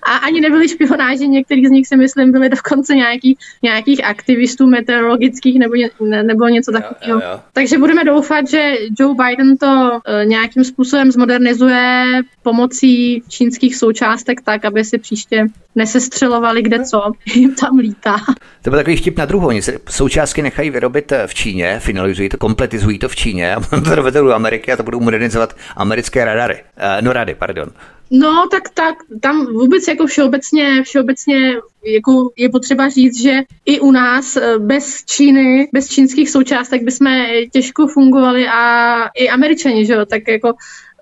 [0.04, 5.60] a ani nebyly špionáži, některý z nich si myslím byli dokonce nějaký, nějakých aktivistů meteorologických
[5.60, 5.90] nebo, ně,
[6.24, 7.22] nebo něco takového.
[7.54, 12.04] Takže budeme doufat, že Joe Biden to uh, nějakým způsobem zmodernizuje
[12.44, 15.46] pomocí čínských součástek tak, aby si příště
[15.76, 18.16] nesestřelovali kde co jim tam lítá.
[18.62, 19.48] To byl takový vtip na druhou.
[19.48, 23.96] Oni se součástky nechají vyrobit v Číně, finalizují to, kompletizují to v Číně a to
[23.96, 26.56] dovedou do Ameriky a to budou modernizovat americké radary.
[26.56, 27.70] Uh, no rady, pardon.
[28.12, 31.54] No, tak, tak, tam vůbec jako všeobecně, všeobecně
[31.86, 37.08] jako je potřeba říct, že i u nás eh, bez Číny, bez čínských součástek bychom
[37.54, 40.54] těžko fungovali a i američani, že jo, tak jako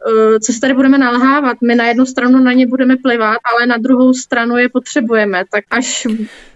[0.08, 1.58] eh, co se tady budeme nalhávat.
[1.62, 5.44] My na jednu stranu na ně budeme plivat, ale na druhou stranu je potřebujeme.
[5.52, 6.08] Tak až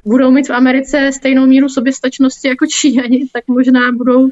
[0.05, 4.29] budou mít v Americe stejnou míru soběstačnosti jako Číňani, tak možná budou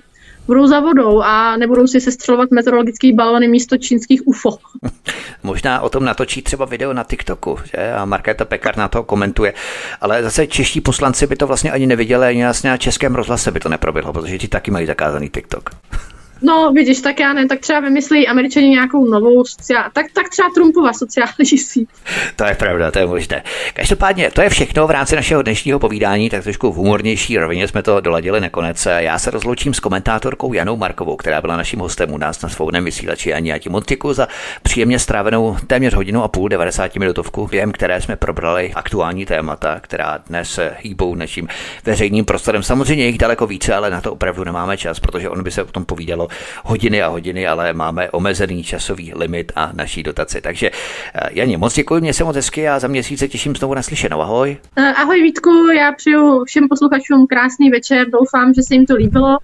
[0.48, 4.58] budou za vodou a nebudou si sestřelovat meteorologický balony místo čínských UFO.
[5.44, 7.94] Možná o tom natočí třeba video na TikToku, že?
[7.94, 9.54] A Markéta Pekar na to komentuje.
[10.02, 13.70] Ale zase čeští poslanci by to vlastně ani neviděli, ani na českém rozhlase by to
[13.70, 15.70] neproběhlo, protože ti taky mají zakázaný TikTok.
[16.42, 20.50] No, vidíš, tak já ne, tak třeba vymyslí američani nějakou novou sociální, tak, tak třeba
[20.56, 21.90] Trumpova sociální síť.
[22.36, 23.44] To je pravda, to je možné.
[23.74, 27.84] Každopádně, to je všechno v rámci našeho dnešního povídání, tak trošku v humornější rovině jsme
[27.84, 28.88] to doladili nakonec.
[28.98, 32.86] Já se rozloučím s komentátorkou Janou Markovou, která byla naším hostem u nás na svobodném
[32.86, 34.28] vysílači a já ti moc za
[34.64, 40.18] příjemně strávenou téměř hodinu a půl, 90 minutovku, během které jsme probrali aktuální témata, která
[40.30, 41.48] dnes hýbou naším
[41.86, 42.64] veřejným prostorem.
[42.64, 45.72] Samozřejmě jich daleko více, ale na to opravdu nemáme čas, protože on by se o
[45.72, 46.25] tom povídalo
[46.64, 50.42] hodiny a hodiny, ale máme omezený časový limit a naší dotaci.
[50.42, 50.72] Takže
[51.16, 54.22] eh, Janě, moc děkuji, mě se moc hezky a za měsíc se těším znovu naslyšenou.
[54.22, 54.58] Ahoj.
[54.76, 59.38] Eh, ahoj Vítku, já přeju všem posluchačům krásný večer, doufám, že se jim to líbilo.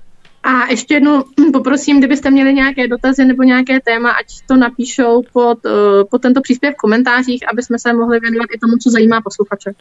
[0.44, 5.66] A ještě jednou poprosím, kdybyste měli nějaké dotazy nebo nějaké téma, ať to napíšou pod,
[5.66, 5.72] uh,
[6.12, 9.72] pod tento příspěvek v komentářích, aby jsme se mohli věnovat i tomu, co zajímá posluchače.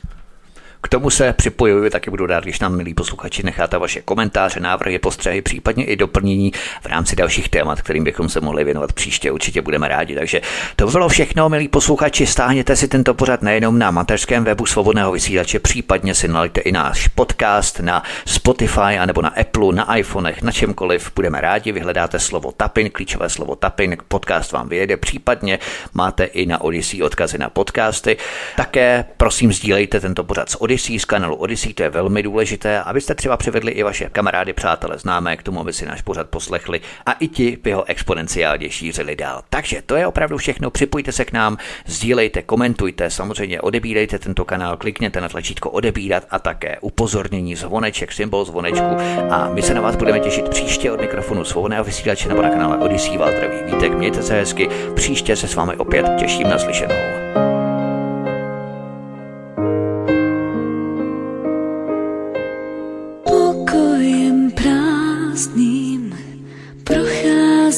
[0.83, 4.99] K tomu se připojuji, taky budu rád, když nám, milí posluchači, necháte vaše komentáře, návrhy,
[4.99, 6.53] postřehy, případně i doplnění
[6.83, 9.31] v rámci dalších témat, kterým bychom se mohli věnovat příště.
[9.31, 10.15] Určitě budeme rádi.
[10.15, 10.41] Takže
[10.77, 12.27] to bylo všechno, milí posluchači.
[12.27, 17.09] Stáhněte si tento pořad nejenom na mateřském webu svobodného vysílače, případně si nalejte i náš
[17.09, 21.13] podcast na Spotify anebo na Apple, na iPhonech, na čemkoliv.
[21.17, 25.59] Budeme rádi, vyhledáte slovo Tapin, klíčové slovo Tapin, podcast vám vyjede, případně
[25.95, 28.17] máte i na Odyssey odkazy na podcasty.
[28.57, 33.15] Také prosím sdílejte tento pořad s Odyssey z kanálu Odyssey, to je velmi důležité, abyste
[33.15, 37.13] třeba přivedli i vaše kamarády, přátelé, známé k tomu, aby si náš pořad poslechli a
[37.13, 39.43] i ti by ho exponenciálně šířili dál.
[39.51, 41.57] Takže to je opravdu všechno, připojte se k nám,
[41.87, 48.45] sdílejte, komentujte, samozřejmě odebírejte tento kanál, klikněte na tlačítko odebírat a také upozornění zvoneček, symbol
[48.45, 48.97] zvonečku
[49.31, 52.79] a my se na vás budeme těšit příště od mikrofonu svobodného vysílače nebo na kanále
[52.79, 53.95] Odyssey Valtravý Vítek.
[53.95, 57.20] Mějte se hezky, příště se s vámi opět těším na slyšenou.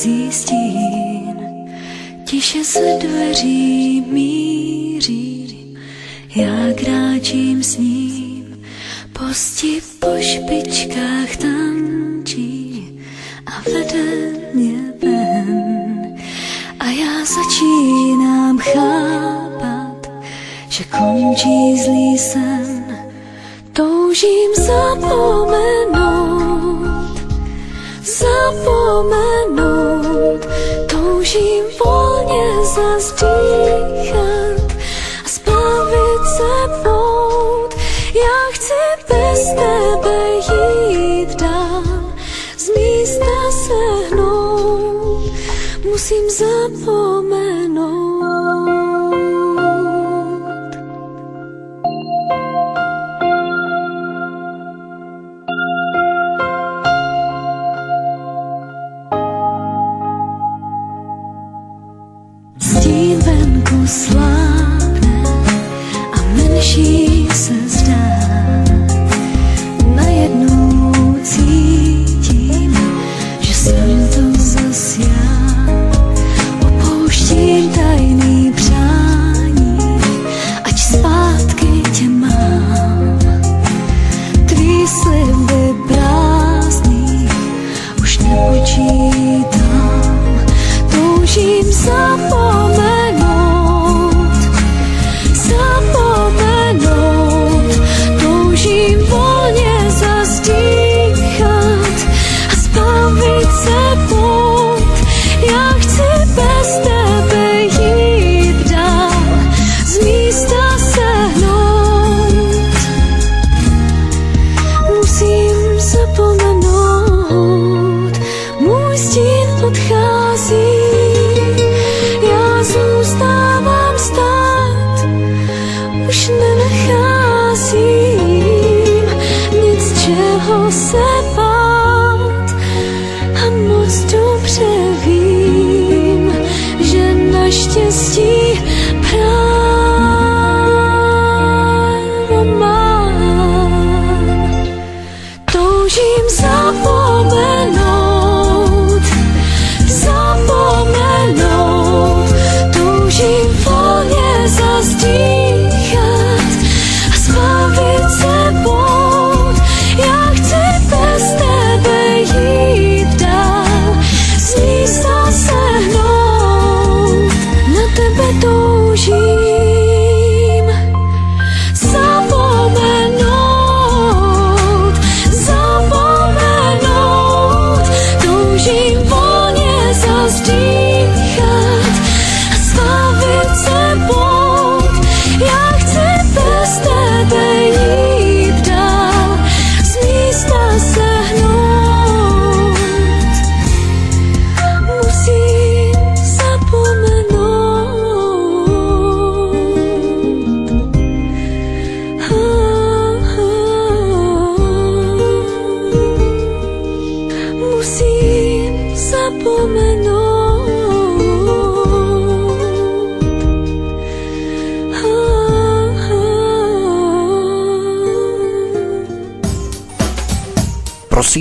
[0.02, 1.36] Prochází stín,
[2.24, 5.76] tiše se dveří míří,
[6.34, 8.64] já kráčím s ním,
[9.12, 12.98] posti po špičkách tančí
[13.46, 16.16] a vede mě ven.
[16.80, 20.10] A já začínám chápat,
[20.68, 22.96] že končí zlý sen,
[23.72, 26.41] toužím zapomenout,
[28.04, 30.46] zapomenout,
[30.86, 34.72] toužím volně zazdýchat
[35.24, 37.74] a spavit se pout.
[38.14, 40.18] Já chci bez tebe
[40.90, 41.82] jít dál,
[42.58, 43.80] z místa se
[44.10, 45.32] hnout,
[45.84, 48.01] musím zapomenout.
[63.02, 65.22] Stín venku slábne
[66.12, 67.82] a menší se zdá.
[67.82, 68.01] Najednou